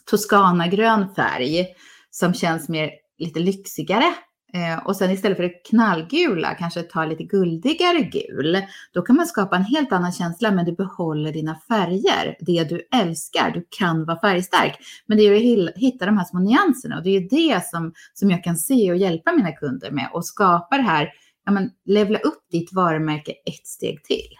Toscana-grön 0.05 1.15
färg 1.15 1.67
som 2.09 2.33
känns 2.33 2.69
mer 2.69 2.91
lite 3.17 3.39
lyxigare 3.39 4.13
eh, 4.53 4.85
och 4.85 4.95
sen 4.95 5.11
istället 5.11 5.37
för 5.37 5.43
det 5.43 5.49
knallgula 5.69 6.55
kanske 6.55 6.83
ta 6.83 7.05
lite 7.05 7.23
guldigare 7.23 8.01
gul. 8.01 8.61
Då 8.93 9.01
kan 9.01 9.15
man 9.15 9.25
skapa 9.25 9.55
en 9.55 9.63
helt 9.63 9.91
annan 9.91 10.11
känsla 10.11 10.51
men 10.51 10.65
du 10.65 10.71
behåller 10.71 11.33
dina 11.33 11.59
färger. 11.67 12.35
Det 12.39 12.63
du 12.63 12.87
älskar. 13.01 13.51
Du 13.51 13.67
kan 13.69 14.05
vara 14.05 14.19
färgstark. 14.19 14.77
Men 15.05 15.17
det 15.17 15.23
är 15.23 15.69
att 15.69 15.77
hitta 15.77 16.05
de 16.05 16.17
här 16.17 16.25
små 16.25 16.39
nyanserna 16.39 16.97
och 16.97 17.03
det 17.03 17.17
är 17.17 17.29
det 17.29 17.65
som, 17.65 17.93
som 18.13 18.31
jag 18.31 18.43
kan 18.43 18.55
se 18.55 18.91
och 18.91 18.97
hjälpa 18.97 19.31
mina 19.31 19.51
kunder 19.51 19.91
med 19.91 20.09
och 20.13 20.25
skapa 20.25 20.77
det 20.77 20.83
här 20.83 21.09
ja, 21.49 21.51
men, 21.51 21.71
levla 21.85 22.19
upp 22.19 22.43
ditt 22.51 22.73
varumärke 22.73 23.31
ett 23.31 23.67
steg 23.67 24.03
till. 24.03 24.35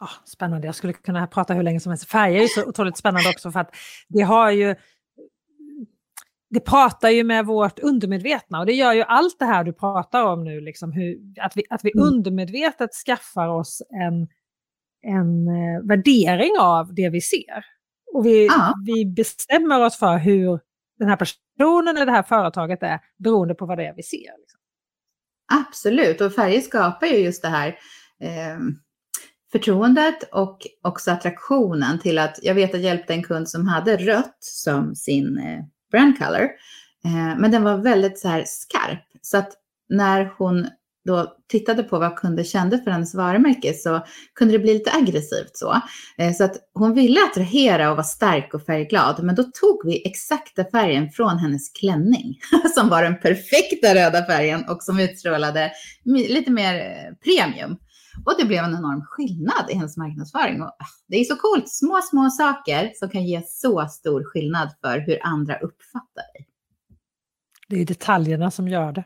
Oh, 0.00 0.10
spännande, 0.24 0.66
jag 0.66 0.74
skulle 0.74 0.92
kunna 0.92 1.26
prata 1.26 1.54
hur 1.54 1.62
länge 1.62 1.80
som 1.80 1.90
helst. 1.90 2.08
Färger 2.08 2.38
är 2.38 2.42
ju 2.42 2.48
så 2.48 2.64
otroligt 2.64 2.96
spännande 2.96 3.28
också 3.28 3.52
för 3.52 3.60
att 3.60 3.74
det 4.08 4.22
har 4.22 4.50
ju 4.50 4.74
det 6.52 6.60
pratar 6.60 7.10
ju 7.10 7.24
med 7.24 7.46
vårt 7.46 7.78
undermedvetna 7.78 8.60
och 8.60 8.66
det 8.66 8.72
gör 8.72 8.92
ju 8.92 9.02
allt 9.02 9.38
det 9.38 9.44
här 9.44 9.64
du 9.64 9.72
pratar 9.72 10.24
om 10.24 10.44
nu, 10.44 10.60
liksom 10.60 10.92
hur, 10.92 11.18
att 11.40 11.56
vi, 11.56 11.62
att 11.70 11.84
vi 11.84 11.92
mm. 11.94 12.06
undermedvetet 12.06 12.90
skaffar 13.06 13.48
oss 13.48 13.82
en, 13.90 14.28
en 15.12 15.48
eh, 15.48 15.82
värdering 15.88 16.52
av 16.60 16.94
det 16.94 17.08
vi 17.08 17.20
ser. 17.20 17.64
Och 18.14 18.26
vi, 18.26 18.46
ja. 18.46 18.74
vi 18.86 19.06
bestämmer 19.06 19.84
oss 19.84 19.98
för 19.98 20.18
hur 20.18 20.60
den 20.98 21.08
här 21.08 21.16
personen 21.16 21.96
eller 21.96 22.06
det 22.06 22.12
här 22.12 22.22
företaget 22.22 22.82
är 22.82 23.00
beroende 23.18 23.54
på 23.54 23.66
vad 23.66 23.78
det 23.78 23.86
är 23.86 23.94
vi 23.94 24.02
ser. 24.02 24.18
Liksom. 24.18 24.60
Absolut, 25.68 26.20
och 26.20 26.34
färger 26.34 26.60
skapar 26.60 27.06
ju 27.06 27.16
just 27.16 27.42
det 27.42 27.48
här 27.48 27.68
eh, 28.20 28.58
förtroendet 29.52 30.22
och 30.32 30.58
också 30.82 31.10
attraktionen 31.10 31.98
till 31.98 32.18
att 32.18 32.38
jag 32.42 32.54
vet 32.54 32.70
att 32.70 32.74
jag 32.74 32.82
hjälpte 32.82 33.12
en 33.12 33.22
kund 33.22 33.48
som 33.48 33.66
hade 33.66 33.96
rött 33.96 34.36
som 34.40 34.94
sin 34.94 35.38
eh, 35.38 35.64
brand 35.92 36.18
color. 36.18 36.48
Eh, 37.04 37.38
men 37.38 37.50
den 37.50 37.62
var 37.62 37.76
väldigt 37.76 38.18
så 38.18 38.28
här 38.28 38.44
skarp. 38.46 39.04
Så 39.22 39.36
att 39.36 39.52
när 39.88 40.34
hon 40.38 40.66
då 41.04 41.36
tittade 41.48 41.82
på 41.82 41.98
vad 41.98 42.16
kunder 42.16 42.44
kände 42.44 42.78
för 42.78 42.90
hennes 42.90 43.14
varumärke 43.14 43.74
så 43.74 44.06
kunde 44.34 44.54
det 44.54 44.58
bli 44.58 44.74
lite 44.74 44.92
aggressivt 44.92 45.56
så. 45.56 45.80
Eh, 46.18 46.32
så 46.32 46.44
att 46.44 46.56
hon 46.74 46.94
ville 46.94 47.20
attrahera 47.24 47.90
och 47.90 47.96
vara 47.96 48.04
stark 48.04 48.54
och 48.54 48.66
färgglad, 48.66 49.22
men 49.22 49.34
då 49.34 49.42
tog 49.42 49.80
vi 49.84 50.06
exakta 50.06 50.64
färgen 50.64 51.10
från 51.10 51.38
hennes 51.38 51.70
klänning 51.70 52.38
som 52.74 52.88
var 52.88 53.02
den 53.02 53.20
perfekta 53.20 53.94
röda 53.94 54.26
färgen 54.26 54.64
och 54.68 54.82
som 54.82 55.00
utstrålade 55.00 55.72
lite 56.04 56.50
mer 56.50 56.74
eh, 56.74 57.14
premium. 57.24 57.76
Och 58.24 58.34
det 58.38 58.44
blev 58.44 58.64
en 58.64 58.74
enorm 58.74 59.04
skillnad 59.04 59.70
i 59.70 59.74
hennes 59.74 59.96
marknadsföring. 59.96 60.62
Och 60.62 60.68
ah, 60.68 60.86
det 61.06 61.16
är 61.16 61.24
så 61.24 61.36
coolt, 61.36 61.68
små, 61.68 62.00
små 62.02 62.30
saker 62.30 62.92
som 62.94 63.08
kan 63.08 63.24
ge 63.24 63.42
så 63.42 63.86
stor 63.86 64.24
skillnad 64.24 64.74
för 64.80 64.98
hur 64.98 65.18
andra 65.22 65.58
uppfattar 65.58 66.22
dig. 66.34 66.48
Det 67.68 67.80
är 67.80 67.86
detaljerna 67.86 68.50
som 68.50 68.68
gör 68.68 68.92
det. 68.92 69.04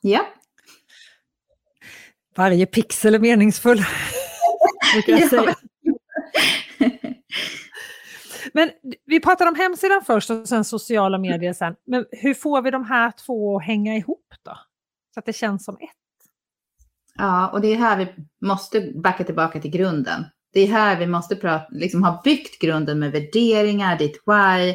Ja. 0.00 0.26
Varje 2.36 2.66
pixel 2.66 3.14
är 3.14 3.18
meningsfull. 3.18 3.78
jag 5.06 5.30
säga. 5.30 5.54
Men 8.52 8.70
vi 9.04 9.20
pratade 9.20 9.50
om 9.50 9.56
hemsidan 9.56 10.02
först 10.06 10.30
och 10.30 10.48
sen 10.48 10.64
sociala 10.64 11.18
medier 11.18 11.52
sen. 11.52 11.76
Men 11.86 12.06
hur 12.10 12.34
får 12.34 12.62
vi 12.62 12.70
de 12.70 12.84
här 12.84 13.12
två 13.26 13.56
att 13.56 13.64
hänga 13.64 13.96
ihop 13.96 14.34
då? 14.42 14.58
Så 15.14 15.20
att 15.20 15.26
det 15.26 15.32
känns 15.32 15.64
som 15.64 15.74
ett. 15.74 16.05
Ja, 17.18 17.48
och 17.48 17.60
det 17.60 17.72
är 17.72 17.76
här 17.76 17.96
vi 17.96 18.08
måste 18.46 18.92
backa 18.94 19.24
tillbaka 19.24 19.60
till 19.60 19.70
grunden. 19.70 20.24
Det 20.52 20.60
är 20.60 20.66
här 20.66 20.98
vi 20.98 21.06
måste 21.06 21.36
prata, 21.36 21.66
liksom 21.70 22.02
ha 22.02 22.20
byggt 22.24 22.60
grunden 22.60 22.98
med 22.98 23.12
värderingar, 23.12 23.98
ditt 23.98 24.22
why, 24.26 24.74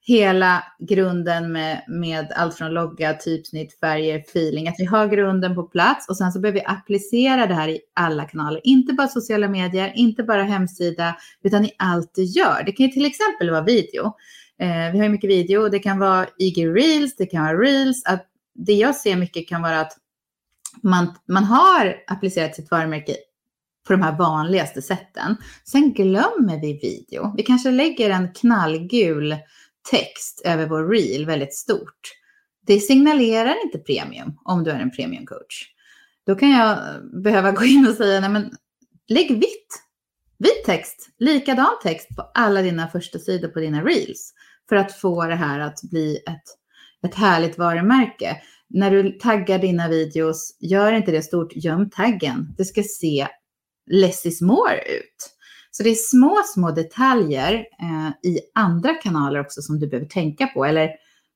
hela 0.00 0.64
grunden 0.78 1.52
med, 1.52 1.84
med 1.88 2.32
allt 2.36 2.54
från 2.54 2.74
logga, 2.74 3.14
typsnitt, 3.14 3.78
färger, 3.80 4.18
feeling. 4.18 4.68
Att 4.68 4.74
vi 4.78 4.84
har 4.84 5.08
grunden 5.08 5.54
på 5.54 5.62
plats 5.62 6.08
och 6.08 6.16
sen 6.16 6.32
så 6.32 6.40
behöver 6.40 6.60
vi 6.60 6.66
applicera 6.66 7.46
det 7.46 7.54
här 7.54 7.68
i 7.68 7.80
alla 7.94 8.24
kanaler. 8.24 8.60
Inte 8.64 8.92
bara 8.92 9.08
sociala 9.08 9.48
medier, 9.48 9.92
inte 9.96 10.22
bara 10.22 10.42
hemsida, 10.42 11.16
utan 11.42 11.64
i 11.64 11.72
allt 11.78 12.14
du 12.14 12.24
gör. 12.24 12.62
Det 12.66 12.72
kan 12.72 12.86
ju 12.86 12.92
till 12.92 13.06
exempel 13.06 13.50
vara 13.50 13.62
video. 13.62 14.06
Eh, 14.60 14.92
vi 14.92 14.98
har 14.98 15.04
ju 15.04 15.08
mycket 15.08 15.30
video. 15.30 15.68
Det 15.68 15.78
kan 15.78 15.98
vara 15.98 16.26
IG 16.38 16.66
Reels, 16.66 17.16
det 17.16 17.26
kan 17.26 17.44
vara 17.44 17.58
Reels. 17.58 18.04
Att 18.04 18.26
det 18.54 18.74
jag 18.74 18.96
ser 18.96 19.16
mycket 19.16 19.48
kan 19.48 19.62
vara 19.62 19.80
att 19.80 19.92
man, 20.82 21.14
man 21.28 21.44
har 21.44 21.96
applicerat 22.06 22.54
sitt 22.54 22.70
varumärke 22.70 23.16
på 23.86 23.92
de 23.92 24.02
här 24.02 24.18
vanligaste 24.18 24.82
sätten. 24.82 25.36
Sen 25.64 25.92
glömmer 25.92 26.60
vi 26.60 26.72
video. 26.72 27.34
Vi 27.36 27.42
kanske 27.42 27.70
lägger 27.70 28.10
en 28.10 28.32
knallgul 28.32 29.36
text 29.90 30.42
över 30.44 30.66
vår 30.66 30.88
reel 30.88 31.26
väldigt 31.26 31.54
stort. 31.54 32.00
Det 32.66 32.80
signalerar 32.80 33.64
inte 33.64 33.78
premium 33.78 34.38
om 34.44 34.64
du 34.64 34.70
är 34.70 34.80
en 34.80 34.90
premiumcoach. 34.90 35.64
Då 36.26 36.34
kan 36.34 36.50
jag 36.50 36.78
behöva 37.22 37.52
gå 37.52 37.64
in 37.64 37.86
och 37.88 37.94
säga, 37.94 38.20
nej 38.20 38.30
men 38.30 38.50
lägg 39.08 39.30
vitt. 39.30 39.84
Vit 40.38 40.64
text, 40.64 41.08
likadan 41.18 41.78
text 41.82 42.16
på 42.16 42.30
alla 42.34 42.62
dina 42.62 42.88
första 42.88 43.18
sidor 43.18 43.48
på 43.48 43.60
dina 43.60 43.84
reels. 43.84 44.34
För 44.68 44.76
att 44.76 44.92
få 44.92 45.26
det 45.26 45.34
här 45.34 45.60
att 45.60 45.82
bli 45.82 46.16
ett, 46.16 46.42
ett 47.06 47.14
härligt 47.14 47.58
varumärke 47.58 48.36
när 48.70 48.90
du 48.90 49.12
taggar 49.12 49.58
dina 49.58 49.88
videos, 49.88 50.56
gör 50.60 50.92
inte 50.92 51.12
det 51.12 51.22
stort, 51.22 51.56
göm 51.56 51.90
taggen. 51.90 52.54
Det 52.58 52.64
ska 52.64 52.82
se 52.82 53.28
less 53.90 54.26
is 54.26 54.40
more 54.40 54.78
ut. 54.78 55.34
Så 55.70 55.82
det 55.82 55.90
är 55.90 55.94
små, 55.94 56.42
små 56.54 56.70
detaljer 56.70 57.54
eh, 57.54 58.30
i 58.30 58.40
andra 58.54 58.94
kanaler 58.94 59.40
också 59.40 59.62
som 59.62 59.78
du 59.80 59.88
behöver 59.88 60.08
tänka 60.08 60.46
på. 60.46 60.64
Eller 60.64 60.90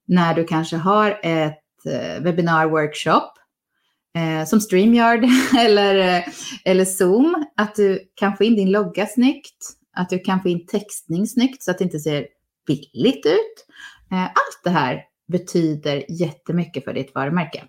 när 0.07 0.35
du 0.35 0.45
kanske 0.45 0.77
har 0.77 1.21
ett 1.23 1.87
eh, 1.87 2.23
webinar, 2.23 2.67
workshop 2.67 3.31
eh, 4.17 4.47
som 4.47 4.61
StreamYard 4.61 5.25
eller, 5.59 6.17
eh, 6.19 6.25
eller 6.65 6.85
Zoom, 6.85 7.45
att 7.57 7.75
du 7.75 8.13
kan 8.15 8.37
få 8.37 8.45
in 8.45 8.57
din 8.57 8.71
logga 8.71 9.07
snyggt, 9.07 9.57
att 9.97 10.11
du 10.11 10.19
kan 10.19 10.43
få 10.43 10.49
in 10.49 10.67
textning 10.67 11.27
snyggt 11.27 11.63
så 11.63 11.71
att 11.71 11.79
det 11.79 11.85
inte 11.85 11.99
ser 11.99 12.27
billigt 12.67 13.27
ut. 13.27 13.67
Eh, 14.13 14.25
allt 14.25 14.61
det 14.65 14.71
här 14.71 15.03
betyder 15.29 16.05
jättemycket 16.09 16.85
för 16.85 16.93
ditt 16.93 17.15
varumärke. 17.15 17.65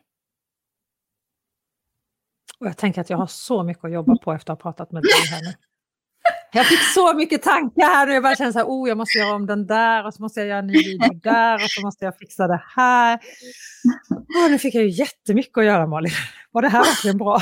Och 2.60 2.68
jag 2.68 2.78
tänker 2.78 3.02
att 3.02 3.10
jag 3.10 3.18
har 3.18 3.28
så 3.28 3.64
mycket 3.64 3.86
att 3.86 3.92
jobba 3.92 4.18
på 4.18 4.34
efter 4.34 4.54
att 4.54 4.62
ha 4.62 4.72
pratat 4.72 4.92
med 4.92 5.04
dig 5.04 5.12
här 5.32 5.42
nu. 5.42 5.54
Jag 6.56 6.66
fick 6.66 6.80
så 6.80 7.14
mycket 7.14 7.44
tankar 7.44 7.86
här 7.86 8.08
nu. 8.08 8.14
Jag 8.14 8.24
bara 8.24 8.36
känner 8.36 8.52
så 8.52 8.60
här, 8.60 8.66
oh, 8.66 8.90
jag 8.90 8.98
måste 8.98 9.18
göra 9.18 9.36
om 9.36 9.46
den 9.46 9.68
där 9.68 10.06
och 10.06 10.14
så 10.14 10.22
måste 10.22 10.40
jag 10.40 10.50
göra 10.50 10.60
en 10.60 10.68
ny 10.68 10.74
video 10.74 11.14
där 11.24 11.56
och 11.56 11.70
så 11.70 11.82
måste 11.82 12.06
jag 12.06 12.18
fixa 12.18 12.48
det 12.48 12.64
här. 12.76 13.20
Oh, 14.38 14.52
nu 14.52 14.60
fick 14.60 14.76
jag 14.76 14.84
ju 14.84 14.90
jättemycket 14.90 15.58
att 15.58 15.66
göra 15.66 15.88
Malin. 15.88 16.12
Var 16.52 16.62
det 16.62 16.70
här 16.70 16.84
verkligen 16.84 17.18
bra? 17.18 17.42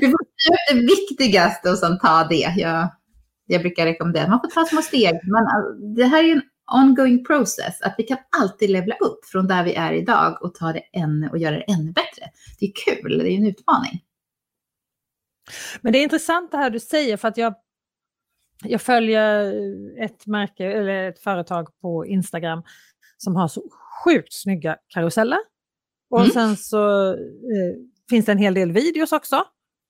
Du 0.00 0.10
får 0.10 0.18
det 0.74 0.80
viktigaste 0.80 1.70
och 1.70 1.78
sen 1.78 1.98
ta 1.98 2.24
det. 2.24 2.54
Jag, 2.56 2.88
jag 3.46 3.60
brukar 3.60 3.84
rekommendera, 3.84 4.28
man 4.28 4.40
får 4.40 4.50
ta 4.50 4.64
små 4.64 4.82
steg. 4.82 5.20
Men 5.22 5.42
äh, 5.42 5.94
det 5.96 6.04
här 6.04 6.24
är 6.24 6.32
en 6.32 6.42
ongoing 6.72 7.24
process, 7.24 7.82
att 7.82 7.94
vi 7.98 8.04
kan 8.04 8.18
alltid 8.40 8.70
levla 8.70 8.94
upp 8.94 9.24
från 9.24 9.46
där 9.46 9.64
vi 9.64 9.74
är 9.74 9.92
idag 9.92 10.42
och 10.42 10.54
ta 10.54 10.72
det 10.72 10.82
ännu 10.92 11.28
och 11.28 11.38
göra 11.38 11.56
det 11.56 11.62
ännu 11.72 11.92
bättre. 11.92 12.30
Det 12.60 12.66
är 12.66 12.72
kul, 12.84 13.18
det 13.18 13.30
är 13.30 13.36
en 13.36 13.46
utmaning. 13.46 14.04
Men 15.80 15.92
det 15.92 15.98
är 15.98 16.02
intressant 16.02 16.50
det 16.50 16.56
här 16.56 16.70
du 16.70 16.80
säger 16.80 17.16
för 17.16 17.28
att 17.28 17.36
jag, 17.36 17.54
jag 18.62 18.82
följer 18.82 19.54
ett 20.04 20.26
märke 20.26 20.64
eller 20.64 21.08
ett 21.08 21.20
företag 21.20 21.68
på 21.80 22.06
Instagram 22.06 22.62
som 23.16 23.36
har 23.36 23.48
så 23.48 23.62
sjukt 24.04 24.32
snygga 24.32 24.76
karuseller. 24.88 25.38
Och 26.10 26.20
mm. 26.20 26.30
sen 26.30 26.56
så 26.56 27.12
eh, 27.12 27.18
finns 28.10 28.26
det 28.26 28.32
en 28.32 28.38
hel 28.38 28.54
del 28.54 28.72
videos 28.72 29.12
också. 29.12 29.44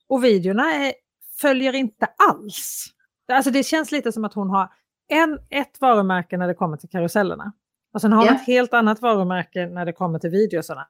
Och 0.08 0.24
videorna 0.24 0.74
är, 0.74 0.92
följer 1.40 1.72
inte 1.72 2.06
alls. 2.30 2.86
Alltså 3.32 3.50
det 3.50 3.62
känns 3.62 3.92
lite 3.92 4.12
som 4.12 4.24
att 4.24 4.34
hon 4.34 4.50
har 4.50 4.68
en, 5.08 5.38
ett 5.50 5.80
varumärke 5.80 6.36
när 6.36 6.48
det 6.48 6.54
kommer 6.54 6.76
till 6.76 6.88
karusellerna. 6.88 7.52
Och 7.94 8.00
sen 8.00 8.12
har 8.12 8.18
hon 8.18 8.26
yeah. 8.26 8.36
ett 8.40 8.46
helt 8.46 8.74
annat 8.74 9.02
varumärke 9.02 9.66
när 9.66 9.84
det 9.84 9.92
kommer 9.92 10.18
till 10.18 10.30
videosarna. 10.30 10.86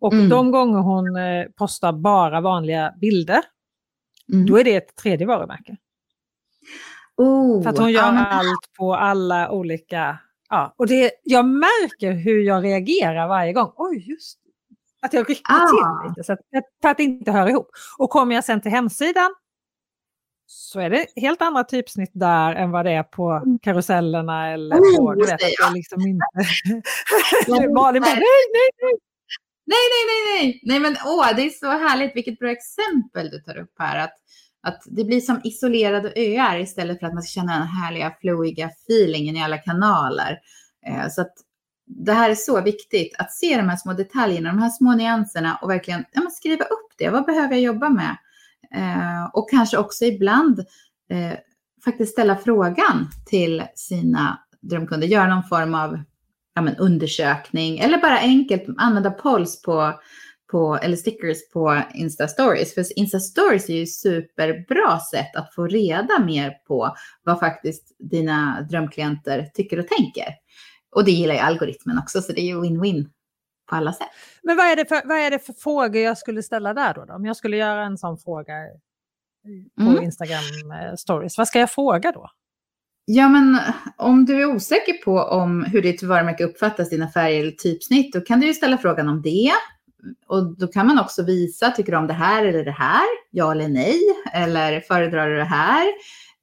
Och 0.00 0.12
mm. 0.12 0.28
de 0.28 0.50
gånger 0.50 0.78
hon 0.78 1.16
eh, 1.16 1.44
postar 1.44 1.92
bara 1.92 2.40
vanliga 2.40 2.94
bilder, 3.00 3.40
mm. 4.32 4.46
då 4.46 4.58
är 4.58 4.64
det 4.64 4.76
ett 4.76 4.96
tredje 4.96 5.26
varumärke. 5.26 5.76
Oh, 7.16 7.62
För 7.62 7.70
att 7.70 7.78
hon 7.78 7.92
gör 7.92 8.00
ja, 8.00 8.26
allt 8.26 8.72
på 8.78 8.94
alla 8.94 9.50
olika... 9.50 10.18
Ja, 10.48 10.74
och 10.76 10.86
det, 10.86 11.10
jag 11.22 11.44
märker 11.44 12.12
hur 12.12 12.42
jag 12.42 12.64
reagerar 12.64 13.28
varje 13.28 13.52
gång. 13.52 13.72
Oj, 13.76 14.10
just 14.10 14.38
Att 15.02 15.12
jag 15.12 15.30
rycker 15.30 15.54
ah. 15.54 15.66
till 15.66 16.08
lite 16.08 16.24
så 16.24 16.32
att, 16.32 16.38
för 16.82 16.88
att 16.88 16.96
det 16.96 17.02
inte 17.02 17.32
hör 17.32 17.48
ihop. 17.48 17.68
Och 17.98 18.10
kommer 18.10 18.34
jag 18.34 18.44
sen 18.44 18.60
till 18.60 18.70
hemsidan 18.70 19.34
så 20.52 20.80
är 20.80 20.90
det 20.90 21.06
helt 21.16 21.42
andra 21.42 21.64
typsnitt 21.64 22.10
där 22.14 22.54
än 22.54 22.70
vad 22.70 22.84
det 22.84 22.92
är 22.92 23.02
på 23.02 23.30
mm. 23.30 23.58
karusellerna 23.58 24.52
eller 24.52 24.76
mm, 24.76 24.96
på, 24.96 25.14
vet, 25.26 25.40
ja. 25.58 25.70
liksom 25.74 26.00
inte... 26.00 26.24
Malin 27.74 28.02
bara, 28.02 28.14
nej, 28.14 28.22
nej, 28.52 28.70
nej! 28.82 28.92
Nej, 29.66 29.86
nej, 29.92 30.04
nej, 30.06 30.22
nej, 30.34 30.60
nej, 30.62 30.80
men 30.80 30.96
åh, 31.06 31.36
det 31.36 31.42
är 31.42 31.50
så 31.50 31.66
härligt, 31.66 32.16
vilket 32.16 32.38
bra 32.38 32.50
exempel 32.50 33.30
du 33.30 33.40
tar 33.40 33.58
upp 33.58 33.74
här, 33.78 33.98
att, 33.98 34.14
att 34.62 34.82
det 34.86 35.04
blir 35.04 35.20
som 35.20 35.40
isolerade 35.44 36.12
öar 36.16 36.58
istället 36.58 37.00
för 37.00 37.06
att 37.06 37.14
man 37.14 37.22
ska 37.22 37.40
känna 37.40 37.58
den 37.58 37.66
härliga, 37.66 38.14
flowiga 38.20 38.66
feelingen 38.66 39.36
i 39.36 39.42
alla 39.42 39.58
kanaler. 39.58 40.38
Eh, 40.86 41.08
så 41.08 41.20
att 41.20 41.34
det 41.86 42.12
här 42.12 42.30
är 42.30 42.34
så 42.34 42.60
viktigt, 42.62 43.14
att 43.18 43.32
se 43.32 43.56
de 43.56 43.68
här 43.68 43.76
små 43.76 43.92
detaljerna, 43.92 44.48
de 44.48 44.62
här 44.62 44.70
små 44.70 44.94
nyanserna 44.94 45.58
och 45.62 45.70
verkligen 45.70 46.04
ja, 46.12 46.22
skriva 46.30 46.64
upp 46.64 46.92
det. 46.98 47.08
Vad 47.08 47.26
behöver 47.26 47.54
jag 47.54 47.62
jobba 47.62 47.88
med? 47.88 48.16
Eh, 48.74 49.24
och 49.32 49.50
kanske 49.50 49.78
också 49.78 50.04
ibland 50.04 50.58
eh, 51.10 51.38
faktiskt 51.84 52.12
ställa 52.12 52.36
frågan 52.36 53.08
till 53.26 53.62
sina 53.74 54.38
drömkunder, 54.60 55.06
göra 55.06 55.34
någon 55.34 55.48
form 55.48 55.74
av 55.74 55.98
ja, 56.54 56.62
men, 56.62 56.76
undersökning 56.76 57.78
eller 57.78 57.98
bara 57.98 58.18
enkelt 58.18 58.64
använda 58.76 59.10
polls 59.10 59.62
på, 59.62 60.00
på, 60.50 60.78
eller 60.82 60.96
stickers 60.96 61.38
på 61.52 61.82
Insta 61.94 62.28
Stories. 62.28 62.74
För 62.74 62.98
Insta 62.98 63.20
Stories 63.20 63.68
är 63.68 63.74
ju 63.74 63.86
superbra 63.86 65.00
sätt 65.00 65.36
att 65.36 65.54
få 65.54 65.66
reda 65.66 66.18
mer 66.18 66.50
på 66.66 66.96
vad 67.24 67.40
faktiskt 67.40 67.96
dina 67.98 68.66
drömklienter 68.70 69.50
tycker 69.54 69.78
och 69.78 69.88
tänker. 69.88 70.34
Och 70.96 71.04
det 71.04 71.10
gillar 71.10 71.34
ju 71.34 71.40
algoritmen 71.40 71.98
också, 71.98 72.22
så 72.22 72.32
det 72.32 72.40
är 72.40 72.46
ju 72.46 72.60
win-win 72.60 73.06
på 73.70 73.76
alla 73.76 73.92
sätt. 73.92 74.08
Men 74.42 74.56
vad 74.56 74.66
är, 74.66 74.76
det 74.76 74.84
för, 74.84 75.08
vad 75.08 75.18
är 75.18 75.30
det 75.30 75.38
för 75.38 75.52
frågor 75.52 76.02
jag 76.02 76.18
skulle 76.18 76.42
ställa 76.42 76.74
där 76.74 76.94
då? 76.94 77.04
då? 77.04 77.14
Om 77.14 77.24
jag 77.24 77.36
skulle 77.36 77.56
göra 77.56 77.84
en 77.84 77.98
sån 77.98 78.18
fråga 78.18 78.52
på 79.76 79.90
mm. 79.90 80.02
Instagram 80.02 80.72
eh, 80.72 80.94
stories, 80.96 81.38
vad 81.38 81.48
ska 81.48 81.58
jag 81.58 81.70
fråga 81.70 82.12
då? 82.12 82.30
Ja, 83.04 83.28
men 83.28 83.58
om 83.96 84.24
du 84.24 84.42
är 84.42 84.46
osäker 84.46 84.92
på 85.04 85.18
om 85.20 85.64
hur 85.64 85.82
ditt 85.82 86.02
varumärke 86.02 86.44
uppfattas, 86.44 86.90
dina 86.90 87.08
färger 87.08 87.40
eller 87.40 87.52
typsnitt, 87.52 88.12
då 88.12 88.20
kan 88.20 88.40
du 88.40 88.46
ju 88.46 88.54
ställa 88.54 88.78
frågan 88.78 89.08
om 89.08 89.22
det. 89.22 89.50
Och 90.26 90.58
då 90.58 90.66
kan 90.66 90.86
man 90.86 90.98
också 90.98 91.22
visa, 91.22 91.70
tycker 91.70 91.92
du 91.92 91.98
om 91.98 92.06
det 92.06 92.12
här 92.12 92.44
eller 92.44 92.64
det 92.64 92.70
här? 92.70 93.06
Ja 93.30 93.52
eller 93.52 93.68
nej? 93.68 94.00
Eller 94.32 94.80
föredrar 94.80 95.28
du 95.28 95.36
det 95.36 95.44
här? 95.44 95.86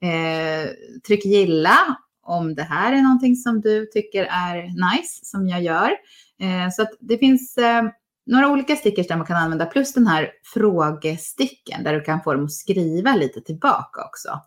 Eh, 0.02 0.70
tryck 1.08 1.26
gilla 1.26 1.98
om 2.28 2.56
det 2.56 2.64
här 2.64 2.94
är 2.94 3.02
någonting 3.02 3.36
som 3.36 3.62
du 3.62 3.86
tycker 3.86 4.26
är 4.26 4.64
nice, 4.64 5.20
som 5.24 5.48
jag 5.48 5.62
gör. 5.62 5.92
Eh, 6.40 6.70
så 6.72 6.82
att 6.82 6.92
det 7.00 7.18
finns 7.18 7.58
eh, 7.58 7.84
några 8.26 8.50
olika 8.50 8.76
stickers 8.76 9.08
där 9.08 9.18
man 9.18 9.26
kan 9.28 9.38
använda, 9.38 9.66
plus 9.66 9.94
den 9.94 10.08
här 10.08 10.32
frågesticken 10.54 11.84
där 11.84 11.94
du 11.94 12.02
kan 12.02 12.22
få 12.22 12.34
dem 12.34 12.46
att 12.46 12.52
skriva 12.52 13.16
lite 13.16 13.42
tillbaka 13.42 14.02
också. 14.06 14.42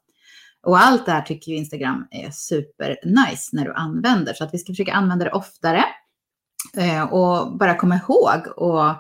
Och 0.63 0.79
allt 0.79 1.07
det 1.07 1.13
här 1.13 1.23
tycker 1.23 1.53
ju 1.53 1.59
Instagram 1.59 2.07
är 2.11 2.31
super 2.31 2.97
nice 3.05 3.57
när 3.57 3.65
du 3.65 3.75
använder, 3.75 4.35
så 4.35 4.45
att 4.45 4.55
vi 4.55 4.59
ska 4.59 4.73
försöka 4.73 4.93
använda 4.93 5.25
det 5.25 5.33
oftare. 5.33 5.85
Eh, 6.77 7.13
och 7.13 7.59
bara 7.59 7.75
komma 7.75 7.97
ihåg 7.97 8.47
och, 8.57 8.91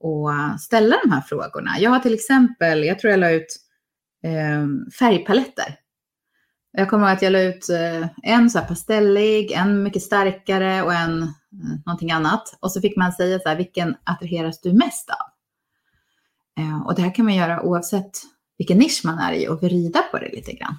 och 0.00 0.60
ställa 0.60 0.96
de 1.04 1.12
här 1.12 1.20
frågorna. 1.20 1.70
Jag 1.78 1.90
har 1.90 1.98
till 1.98 2.14
exempel, 2.14 2.84
jag 2.84 2.98
tror 2.98 3.10
jag 3.10 3.20
la 3.20 3.30
ut 3.30 3.56
eh, 4.24 4.90
färgpaletter. 4.98 5.76
Jag 6.72 6.90
kommer 6.90 7.06
ihåg 7.06 7.16
att 7.16 7.22
jag 7.22 7.32
la 7.32 7.40
ut 7.40 7.68
eh, 7.68 8.08
en 8.22 8.50
så 8.50 8.58
här 8.58 8.66
pastellig, 8.66 9.52
en 9.52 9.82
mycket 9.82 10.02
starkare 10.02 10.82
och 10.82 10.92
en 10.92 11.22
eh, 11.22 11.28
någonting 11.86 12.10
annat. 12.10 12.58
Och 12.60 12.72
så 12.72 12.80
fick 12.80 12.96
man 12.96 13.12
säga 13.12 13.38
så 13.38 13.48
här, 13.48 13.56
vilken 13.56 13.96
attraheras 14.04 14.60
du 14.60 14.72
mest 14.72 15.10
av? 15.10 15.26
Eh, 16.64 16.86
och 16.86 16.94
det 16.94 17.02
här 17.02 17.14
kan 17.14 17.24
man 17.24 17.34
göra 17.34 17.62
oavsett 17.62 18.10
vilken 18.58 18.78
nisch 18.78 19.00
man 19.04 19.18
är 19.18 19.32
i 19.32 19.48
och 19.48 19.62
vrida 19.62 20.02
på 20.02 20.18
det 20.18 20.28
lite 20.28 20.52
grann. 20.52 20.76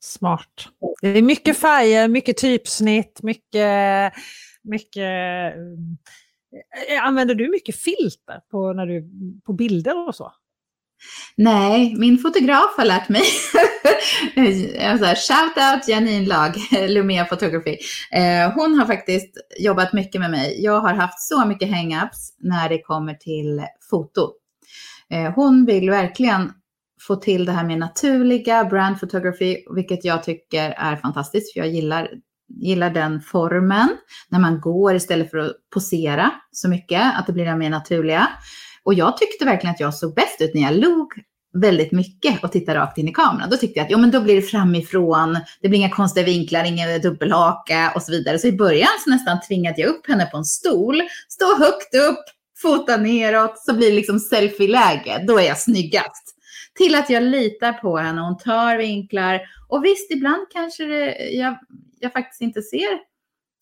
Smart. 0.00 0.68
Det 1.00 1.08
är 1.08 1.22
mycket 1.22 1.58
färger, 1.58 2.08
mycket 2.08 2.36
typsnitt, 2.36 3.22
mycket... 3.22 4.12
mycket 4.62 5.54
Använder 7.02 7.34
du 7.34 7.50
mycket 7.50 7.76
filter 7.76 8.40
på, 8.50 8.72
när 8.72 8.86
du, 8.86 9.10
på 9.44 9.52
bilder 9.52 10.08
och 10.08 10.14
så? 10.14 10.32
Nej, 11.36 11.94
min 11.98 12.18
fotograf 12.18 12.76
har 12.76 12.84
lärt 12.84 13.08
mig. 13.08 13.22
Alltså, 14.80 15.06
shout 15.06 15.56
out 15.56 15.88
Janine 15.88 16.26
Lag, 16.26 16.54
Lumia 16.88 17.24
Photography. 17.24 17.76
Eh, 18.12 18.52
hon 18.54 18.78
har 18.78 18.86
faktiskt 18.86 19.36
jobbat 19.58 19.92
mycket 19.92 20.20
med 20.20 20.30
mig. 20.30 20.64
Jag 20.64 20.80
har 20.80 20.94
haft 20.94 21.20
så 21.20 21.44
mycket 21.44 21.68
hang-ups 21.68 22.34
när 22.38 22.68
det 22.68 22.82
kommer 22.82 23.14
till 23.14 23.62
foto. 23.90 24.30
Eh, 25.10 25.32
hon 25.34 25.66
vill 25.66 25.90
verkligen 25.90 26.52
få 27.00 27.16
till 27.16 27.44
det 27.44 27.52
här 27.52 27.64
med 27.64 27.78
naturliga 27.78 28.64
brand 28.64 29.00
photography, 29.00 29.56
vilket 29.74 30.04
jag 30.04 30.22
tycker 30.22 30.70
är 30.70 30.96
fantastiskt, 30.96 31.52
för 31.52 31.60
jag 31.60 31.68
gillar, 31.68 32.08
gillar 32.48 32.90
den 32.90 33.20
formen 33.20 33.88
när 34.28 34.38
man 34.38 34.60
går 34.60 34.94
istället 34.94 35.30
för 35.30 35.38
att 35.38 35.52
posera 35.74 36.30
så 36.50 36.68
mycket, 36.68 37.18
att 37.18 37.26
det 37.26 37.32
blir 37.32 37.44
det 37.44 37.56
mer 37.56 37.70
naturliga. 37.70 38.28
Och 38.84 38.94
jag 38.94 39.16
tyckte 39.16 39.44
verkligen 39.44 39.74
att 39.74 39.80
jag 39.80 39.94
såg 39.94 40.14
bäst 40.14 40.40
ut 40.40 40.54
när 40.54 40.62
jag 40.62 40.74
log 40.74 41.12
väldigt 41.54 41.92
mycket 41.92 42.44
och 42.44 42.52
tittade 42.52 42.78
rakt 42.78 42.98
in 42.98 43.08
i 43.08 43.12
kameran. 43.12 43.50
Då 43.50 43.56
tyckte 43.56 43.78
jag 43.78 43.84
att 43.84 43.90
jo, 43.90 43.98
men 43.98 44.10
då 44.10 44.20
blir 44.20 44.36
det 44.36 44.42
framifrån, 44.42 45.38
det 45.60 45.68
blir 45.68 45.78
inga 45.78 45.90
konstiga 45.90 46.26
vinklar, 46.26 46.64
ingen 46.64 47.00
dubbelhaka 47.00 47.92
och 47.94 48.02
så 48.02 48.12
vidare. 48.12 48.38
Så 48.38 48.46
i 48.46 48.52
början 48.52 48.88
så 49.04 49.10
nästan 49.10 49.40
tvingade 49.40 49.80
jag 49.80 49.90
upp 49.90 50.06
henne 50.06 50.26
på 50.26 50.36
en 50.36 50.44
stol, 50.44 51.02
stå 51.28 51.58
högt 51.58 51.94
upp, 51.94 52.24
fota 52.62 52.96
neråt, 52.96 53.58
så 53.58 53.74
blir 53.74 53.90
det 53.90 53.96
liksom 53.96 54.18
selfie-läge. 54.18 55.24
Då 55.26 55.38
är 55.38 55.46
jag 55.46 55.58
snyggast. 55.58 56.34
Till 56.74 56.94
att 56.94 57.10
jag 57.10 57.22
litar 57.22 57.72
på 57.72 57.96
henne, 57.96 58.20
hon 58.20 58.38
tar 58.38 58.76
vinklar. 58.76 59.40
Och 59.68 59.84
visst, 59.84 60.10
ibland 60.10 60.46
kanske 60.52 60.84
det, 60.84 61.30
jag, 61.30 61.58
jag 62.00 62.12
faktiskt 62.12 62.40
inte 62.40 62.62
ser 62.62 62.98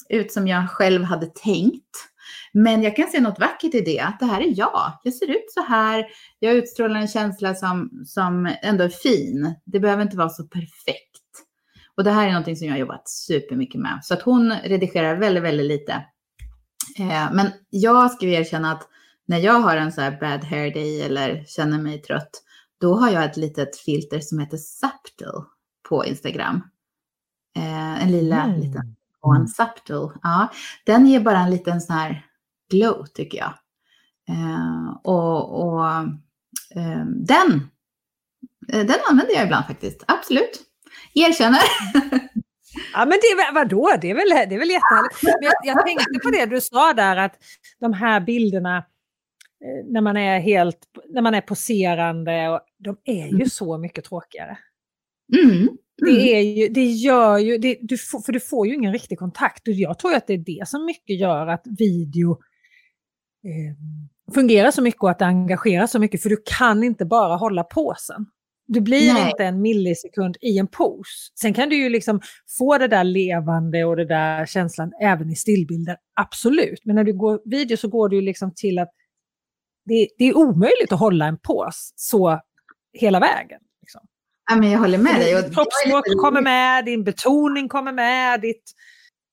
ut 0.09 0.33
som 0.33 0.49
jag 0.49 0.71
själv 0.71 1.05
hade 1.05 1.27
tänkt. 1.27 1.97
Men 2.53 2.83
jag 2.83 2.97
kan 2.97 3.09
se 3.09 3.21
något 3.21 3.39
vackert 3.39 3.75
i 3.75 3.81
det, 3.81 4.01
att 4.01 4.21
det 4.21 4.27
här 4.27 4.41
är 4.41 4.59
jag. 4.59 4.99
Jag 5.03 5.15
ser 5.15 5.31
ut 5.31 5.51
så 5.51 5.63
här. 5.63 6.07
Jag 6.39 6.55
utstrålar 6.55 7.01
en 7.01 7.09
känsla 7.09 7.55
som, 7.55 8.03
som 8.07 8.55
ändå 8.63 8.85
är 8.85 8.89
fin. 8.89 9.55
Det 9.65 9.81
behöver 9.81 10.03
inte 10.03 10.17
vara 10.17 10.29
så 10.29 10.45
perfekt. 10.45 11.23
Och 11.95 12.05
det 12.05 12.11
här 12.11 12.27
är 12.27 12.31
någonting 12.31 12.57
som 12.57 12.67
jag 12.67 12.75
har 12.75 12.79
jobbat 12.81 13.09
supermycket 13.09 13.81
med. 13.81 14.01
Så 14.03 14.15
att 14.15 14.23
hon 14.23 14.53
redigerar 14.65 15.17
väldigt, 15.17 15.43
väldigt 15.43 15.67
lite. 15.67 15.93
Eh, 16.99 17.33
men 17.33 17.51
jag 17.71 18.11
ska 18.11 18.27
erkänna 18.27 18.73
att 18.73 18.89
när 19.27 19.39
jag 19.39 19.61
har 19.61 19.77
en 19.77 19.93
så 19.93 20.01
här 20.01 20.21
bad 20.21 20.45
hair 20.45 20.75
day 20.75 21.03
eller 21.03 21.45
känner 21.45 21.79
mig 21.79 21.99
trött, 21.99 22.43
då 22.81 22.95
har 22.95 23.11
jag 23.11 23.25
ett 23.25 23.37
litet 23.37 23.77
filter 23.77 24.21
som 24.21 24.39
heter 24.39 24.57
Subtle 24.57 25.45
på 25.89 26.05
Instagram. 26.05 26.63
Eh, 27.57 28.03
en 28.03 28.13
lilla 28.13 28.43
mm. 28.43 28.61
liten 28.61 28.97
One 29.21 29.49
Subtle. 29.49 30.21
Ja, 30.23 30.49
den 30.87 31.07
ger 31.07 31.21
bara 31.21 31.39
en 31.39 31.51
liten 31.51 31.81
sån 31.81 31.97
här 31.97 32.27
glow 32.73 33.07
tycker 33.07 33.39
jag. 33.39 33.55
Eh, 34.29 34.97
och, 35.05 35.63
och 35.63 35.87
eh, 36.77 37.05
den, 37.07 37.71
eh, 38.73 38.87
den 38.87 38.99
använder 39.11 39.35
jag 39.35 39.45
ibland 39.45 39.67
faktiskt, 39.67 40.05
absolut. 40.09 40.63
Erkänner. 41.15 41.63
Ja 42.93 42.99
men 42.99 43.11
det, 43.11 43.53
vadå, 43.55 43.97
det 44.01 44.11
är 44.11 44.15
väl, 44.15 44.29
det 44.29 44.55
är 44.55 44.59
väl 44.59 44.71
jättehärligt. 44.71 45.23
Men 45.23 45.35
jag, 45.41 45.53
jag 45.65 45.87
tänkte 45.87 46.19
på 46.23 46.31
det 46.31 46.47
du 46.47 46.61
sa 46.61 46.93
där 46.93 47.17
att 47.17 47.35
de 47.81 47.93
här 47.93 48.21
bilderna 48.21 48.77
eh, 48.79 49.87
när 49.93 50.01
man 50.01 50.17
är 50.17 50.41
helt, 50.41 50.79
när 51.09 51.23
man 51.23 51.35
är 51.35 51.41
poserande, 51.41 52.49
och, 52.49 52.61
de 52.79 52.97
är 53.05 53.27
ju 53.27 53.35
mm. 53.35 53.49
så 53.49 53.79
mycket 53.79 54.05
tråkigare. 54.05 54.59
Mm. 55.45 55.69
Det, 55.97 56.11
mm. 56.11 56.23
är 56.23 56.41
ju, 56.41 56.69
det 56.69 56.85
gör 56.85 57.39
ju, 57.39 57.59
det, 57.59 57.79
du 57.81 57.99
får, 57.99 58.21
för 58.21 58.33
du 58.33 58.41
får 58.41 58.67
ju 58.67 58.75
ingen 58.75 58.93
riktig 58.93 59.19
kontakt. 59.19 59.69
Och 59.69 59.75
jag 59.75 59.99
tror 59.99 60.15
att 60.15 60.27
det 60.27 60.33
är 60.33 60.39
det 60.39 60.69
som 60.69 60.85
mycket 60.85 61.21
gör 61.21 61.47
att 61.47 61.63
video 61.79 62.39
eh, 63.45 64.35
fungerar 64.35 64.71
så 64.71 64.83
mycket 64.83 65.03
och 65.03 65.11
att 65.11 65.19
det 65.19 65.27
engagerar 65.27 65.87
så 65.87 65.99
mycket. 65.99 66.23
För 66.23 66.29
du 66.29 66.43
kan 66.59 66.83
inte 66.83 67.05
bara 67.05 67.37
hålla 67.37 67.65
påsen. 67.65 68.27
Du 68.67 68.81
blir 68.81 69.15
Nej. 69.15 69.31
inte 69.31 69.45
en 69.45 69.63
millisekund 69.63 70.37
i 70.41 70.59
en 70.59 70.67
pose. 70.67 71.11
Sen 71.41 71.55
kan 71.55 71.69
du 71.69 71.77
ju 71.77 71.89
liksom 71.89 72.21
få 72.59 72.79
det 72.79 72.89
där 72.89 73.05
levande 73.05 73.85
och 73.85 73.97
det 73.97 74.05
där 74.05 74.47
känslan 74.47 74.93
även 75.01 75.31
i 75.31 75.37
stillbilder, 75.37 75.97
absolut. 76.21 76.85
Men 76.85 76.97
när 76.97 77.05
du 77.05 77.13
går 77.13 77.41
video 77.45 77.77
så 77.77 77.89
går 77.89 78.09
du 78.09 78.21
liksom 78.21 78.53
till 78.55 78.79
att 78.79 78.91
det, 79.85 80.09
det 80.19 80.25
är 80.25 80.37
omöjligt 80.37 80.93
att 80.93 81.01
hålla 81.01 81.27
en 81.27 81.39
pose 81.39 81.93
så 81.97 82.41
hela 82.93 83.21
vägen. 83.21 83.61
Liksom. 83.81 84.01
Ja, 84.51 84.57
men 84.57 84.71
jag 84.71 84.79
håller 84.79 84.99
med 84.99 85.21
dig. 85.21 85.33
Kroppsspråk 85.33 86.09
lite... 86.09 86.19
kommer 86.19 86.41
med, 86.41 86.85
din 86.85 87.05
betoning 87.05 87.69
kommer 87.69 87.93
med, 87.93 88.41
ditt, 88.41 88.73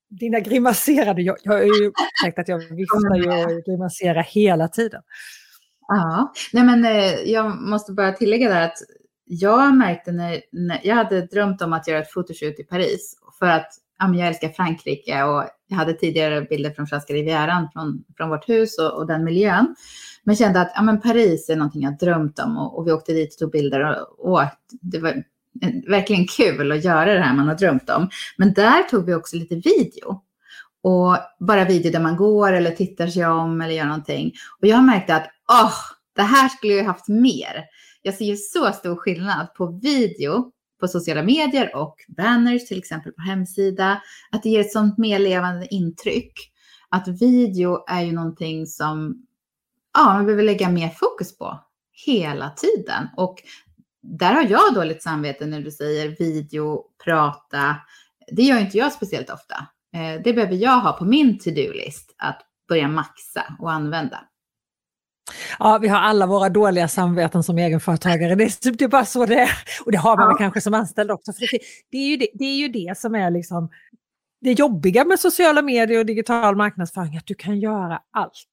dina 0.10 0.40
grimaserade... 0.40 1.22
Jag, 1.22 1.38
jag 1.44 1.54
har 1.54 1.60
ju 1.60 1.92
sagt 2.24 2.40
att 2.40 2.48
jag 2.48 2.58
viftar 2.58 3.16
ju 3.16 3.58
och 3.58 3.64
grimaserar 3.66 4.24
hela 4.24 4.68
tiden. 4.68 5.02
Ja, 5.88 6.34
nej 6.54 6.64
men 6.64 6.86
eh, 6.86 7.32
jag 7.32 7.62
måste 7.62 7.92
bara 7.92 8.12
tillägga 8.12 8.50
där 8.50 8.62
att 8.62 8.78
jag 9.26 9.76
märkte 9.76 10.12
när, 10.12 10.42
när 10.52 10.80
jag 10.84 10.96
hade 10.96 11.22
drömt 11.22 11.62
om 11.62 11.74
att 11.74 11.88
göra 11.88 12.00
ett 12.00 12.12
fotoshoot 12.12 12.60
i 12.60 12.64
Paris 12.64 13.16
för 13.40 13.46
att 13.46 13.68
ja, 14.00 14.16
jag 14.16 14.28
älskar 14.28 14.50
Frankrike 14.50 15.24
och 15.24 15.44
jag 15.68 15.78
hade 15.78 15.94
tidigare 15.94 16.42
bilder 16.42 16.72
från 16.72 16.88
franska 16.88 17.14
rivieran 17.14 17.70
från, 17.74 18.04
från 18.18 18.30
vårt 18.30 18.50
hus 18.50 18.80
och, 18.80 18.98
och 18.98 19.08
den 19.08 19.24
miljön. 19.24 19.76
Men 20.24 20.36
kände 20.36 20.62
att 20.62 20.72
ja, 20.76 20.82
men 20.82 21.02
Paris 21.02 21.50
är 21.50 21.56
någonting 21.56 21.82
jag 21.82 21.98
drömt 21.98 22.40
om 22.40 22.58
och, 22.58 22.78
och 22.78 22.88
vi 22.88 22.92
åkte 22.92 23.14
dit 23.14 23.34
och 23.34 23.40
tog 23.40 23.52
bilder 23.52 23.82
och, 24.20 24.32
och 24.32 24.42
det 24.70 25.00
var 25.00 25.24
Eh, 25.62 25.92
verkligen 25.92 26.28
kul 26.28 26.72
att 26.72 26.84
göra 26.84 27.14
det 27.14 27.20
här 27.20 27.34
man 27.34 27.48
har 27.48 27.56
drömt 27.56 27.90
om. 27.90 28.10
Men 28.38 28.54
där 28.54 28.84
tog 28.84 29.06
vi 29.06 29.14
också 29.14 29.36
lite 29.36 29.56
video. 29.56 30.22
Och 30.84 31.18
bara 31.40 31.66
video 31.66 31.92
där 31.92 32.00
man 32.00 32.16
går 32.16 32.54
eller 32.54 32.72
tittar 32.72 33.08
sig 33.08 33.26
om 33.26 33.62
eller 33.62 33.74
gör 33.74 33.86
någonting. 33.86 34.32
Och 34.62 34.68
jag 34.68 34.84
märkte 34.84 35.16
att 35.16 35.30
åh, 35.52 35.66
oh, 35.66 35.74
det 36.16 36.22
här 36.22 36.50
skulle 36.50 36.74
jag 36.74 36.86
haft 36.86 37.08
mer. 37.08 37.66
Jag 38.02 38.14
ser 38.14 38.26
ju 38.26 38.36
så 38.36 38.72
stor 38.72 38.96
skillnad 38.96 39.54
på 39.54 39.80
video 39.82 40.52
på 40.80 40.88
sociala 40.88 41.24
medier 41.24 41.76
och 41.76 41.96
banners, 42.18 42.68
till 42.68 42.78
exempel 42.78 43.12
på 43.12 43.22
hemsida. 43.22 44.02
Att 44.32 44.44
det 44.44 44.50
ger 44.50 44.60
ett 44.60 44.72
sånt 44.72 44.98
mer 44.98 45.20
levande 45.20 45.68
intryck. 45.74 46.34
Att 46.90 47.08
video 47.08 47.84
är 47.88 48.02
ju 48.02 48.12
någonting 48.12 48.66
som 48.66 49.26
ja, 49.94 50.06
man 50.06 50.26
behöver 50.26 50.44
lägga 50.44 50.70
mer 50.70 50.90
fokus 50.90 51.38
på 51.38 51.60
hela 52.06 52.50
tiden. 52.50 53.08
Och 53.18 53.44
där 54.18 54.34
har 54.34 54.44
jag 54.44 54.74
dåligt 54.74 55.04
samvete 55.04 55.46
när 55.46 55.62
du 55.62 55.72
säger 55.72 56.16
video, 56.20 56.84
prata. 57.04 57.76
Det 58.32 58.44
gör 58.44 58.60
inte 58.60 58.78
jag 58.78 58.94
speciellt 58.94 59.30
ofta. 59.30 59.56
Eh, 59.96 60.22
det 60.24 60.34
behöver 60.34 60.56
jag 60.56 60.80
ha 60.80 60.94
på 60.94 61.06
min 61.06 61.40
to-do-list 61.40 62.16
att 62.18 62.42
börja 62.68 62.88
maxa 62.88 63.44
och 63.60 63.72
använda. 63.72 64.20
Ja, 65.60 65.78
vi 65.78 65.88
har 65.88 66.00
alla 66.00 66.26
våra 66.26 66.50
dåliga 66.50 66.88
samveten 66.88 67.44
som 67.44 67.58
egenföretagare. 67.58 68.36
Det 68.36 68.44
är, 68.44 68.72
det 68.78 68.84
är 68.84 68.90
bara 68.90 69.06
så 69.06 69.26
det 69.26 69.40
är. 69.40 69.52
Och 69.86 69.92
det 69.92 69.98
har 69.98 70.18
man 70.18 70.30
ja. 70.30 70.38
kanske 70.38 70.62
som 70.62 70.74
anställd 70.74 71.12
också. 71.12 71.34
För 71.34 71.42
det, 71.52 71.60
det, 71.92 71.98
är 71.98 72.08
ju 72.08 72.18
det, 72.18 72.28
det 72.34 72.46
är 72.46 72.58
ju 72.58 72.68
det 72.68 72.98
som 72.98 73.16
är 73.16 73.32
liksom 73.32 73.70
det 74.42 74.52
jobbiga 74.52 75.06
med 75.06 75.20
sociala 75.20 75.62
medier 75.62 76.00
och 76.00 76.06
digital 76.06 76.56
marknadsföring 76.56 77.18
att 77.18 77.28
du 77.28 77.36
kan 77.36 77.60
göra 77.60 78.02
allt. 78.12 78.48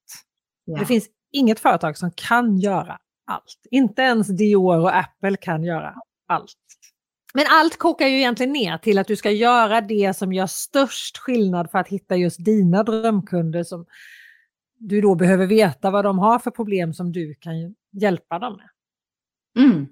Ja. 0.65 0.79
Det 0.79 0.85
finns 0.85 1.07
inget 1.31 1.59
företag 1.59 1.97
som 1.97 2.11
kan 2.11 2.57
göra 2.57 2.97
allt. 3.27 3.67
Inte 3.71 4.01
ens 4.01 4.27
Dior 4.27 4.79
och 4.79 4.95
Apple 4.95 5.37
kan 5.37 5.63
göra 5.63 5.95
allt. 6.27 6.53
Men 7.33 7.45
allt 7.49 7.77
kokar 7.77 8.07
ju 8.07 8.17
egentligen 8.17 8.53
ner 8.53 8.77
till 8.77 8.97
att 8.97 9.07
du 9.07 9.15
ska 9.15 9.31
göra 9.31 9.81
det 9.81 10.17
som 10.17 10.33
gör 10.33 10.47
störst 10.47 11.17
skillnad 11.17 11.71
för 11.71 11.79
att 11.79 11.87
hitta 11.87 12.15
just 12.15 12.45
dina 12.45 12.83
drömkunder 12.83 13.63
som 13.63 13.85
du 14.79 15.01
då 15.01 15.15
behöver 15.15 15.45
veta 15.45 15.91
vad 15.91 16.05
de 16.05 16.19
har 16.19 16.39
för 16.39 16.51
problem 16.51 16.93
som 16.93 17.11
du 17.11 17.35
kan 17.35 17.75
hjälpa 17.91 18.39
dem 18.39 18.57
med. 18.57 18.69
Mm, 19.65 19.87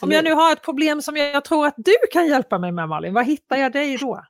Om 0.00 0.10
jag 0.10 0.24
nu 0.24 0.32
har 0.32 0.52
ett 0.52 0.62
problem 0.62 1.02
som 1.02 1.16
jag 1.16 1.44
tror 1.44 1.66
att 1.66 1.74
du 1.76 1.94
kan 2.12 2.26
hjälpa 2.26 2.58
mig 2.58 2.72
med 2.72 2.88
Malin, 2.88 3.14
vad 3.14 3.26
hittar 3.26 3.56
jag 3.56 3.72
dig 3.72 3.96
då? 3.96 4.24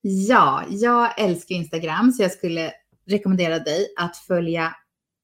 Ja, 0.00 0.64
jag 0.68 1.20
älskar 1.20 1.54
Instagram 1.54 2.12
så 2.12 2.22
jag 2.22 2.32
skulle 2.32 2.72
rekommendera 3.06 3.58
dig 3.58 3.86
att 3.98 4.16
följa 4.16 4.66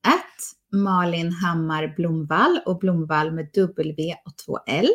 att 0.06 0.40
Malin 0.74 1.32
Hammar 1.32 1.94
Blomvall 1.96 2.60
och 2.66 2.78
Blomvall 2.78 3.32
med 3.32 3.50
W 3.54 4.14
och 4.24 4.32
2L 4.46 4.88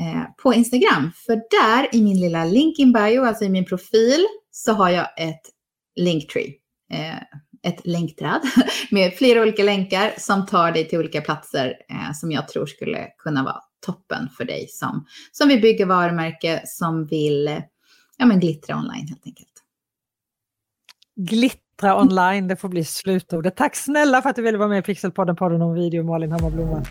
eh, 0.00 0.22
på 0.42 0.54
Instagram. 0.54 1.12
För 1.26 1.34
där 1.34 1.94
i 1.94 2.02
min 2.02 2.20
lilla 2.20 2.44
link 2.44 2.78
in 2.78 2.92
bio, 2.92 3.24
alltså 3.24 3.44
i 3.44 3.48
min 3.48 3.64
profil, 3.64 4.26
så 4.50 4.72
har 4.72 4.90
jag 4.90 5.06
ett 5.16 5.42
linktree. 5.96 6.54
Eh, 6.92 7.16
ett 7.62 7.86
länkträd 7.86 8.40
med 8.90 9.14
flera 9.14 9.42
olika 9.42 9.62
länkar 9.62 10.14
som 10.18 10.46
tar 10.46 10.72
dig 10.72 10.88
till 10.88 10.98
olika 10.98 11.20
platser 11.20 11.74
eh, 11.90 12.12
som 12.14 12.32
jag 12.32 12.48
tror 12.48 12.66
skulle 12.66 13.06
kunna 13.18 13.44
vara 13.44 13.60
toppen 13.86 14.28
för 14.36 14.44
dig 14.44 14.68
som, 14.68 15.06
som 15.32 15.48
vill 15.48 15.60
bygga 15.60 15.86
varumärke, 15.86 16.62
som 16.66 17.06
vill 17.06 17.62
ja, 18.18 18.26
men 18.26 18.40
glittra 18.40 18.76
online 18.76 19.08
helt 19.08 19.26
enkelt. 19.26 19.52
Glittra 21.80 22.00
online, 22.00 22.48
det 22.48 22.56
får 22.56 22.68
bli 22.68 22.84
slutordet. 22.84 23.56
Tack 23.56 23.76
snälla 23.76 24.22
för 24.22 24.30
att 24.30 24.36
du 24.36 24.42
ville 24.42 24.58
vara 24.58 24.68
med 24.68 24.78
i 24.78 24.82
Pixelpodden, 24.82 25.36
podden 25.36 25.62
om 25.62 25.74
video, 25.74 26.04
Malin 26.04 26.32
Hammarblomman. 26.32 26.84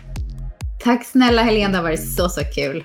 Tack 0.80 1.04
snälla 1.04 1.42
Helene, 1.42 1.72
det 1.72 1.76
har 1.76 1.82
varit 1.82 2.14
så, 2.14 2.28
så 2.28 2.40
kul. 2.44 2.84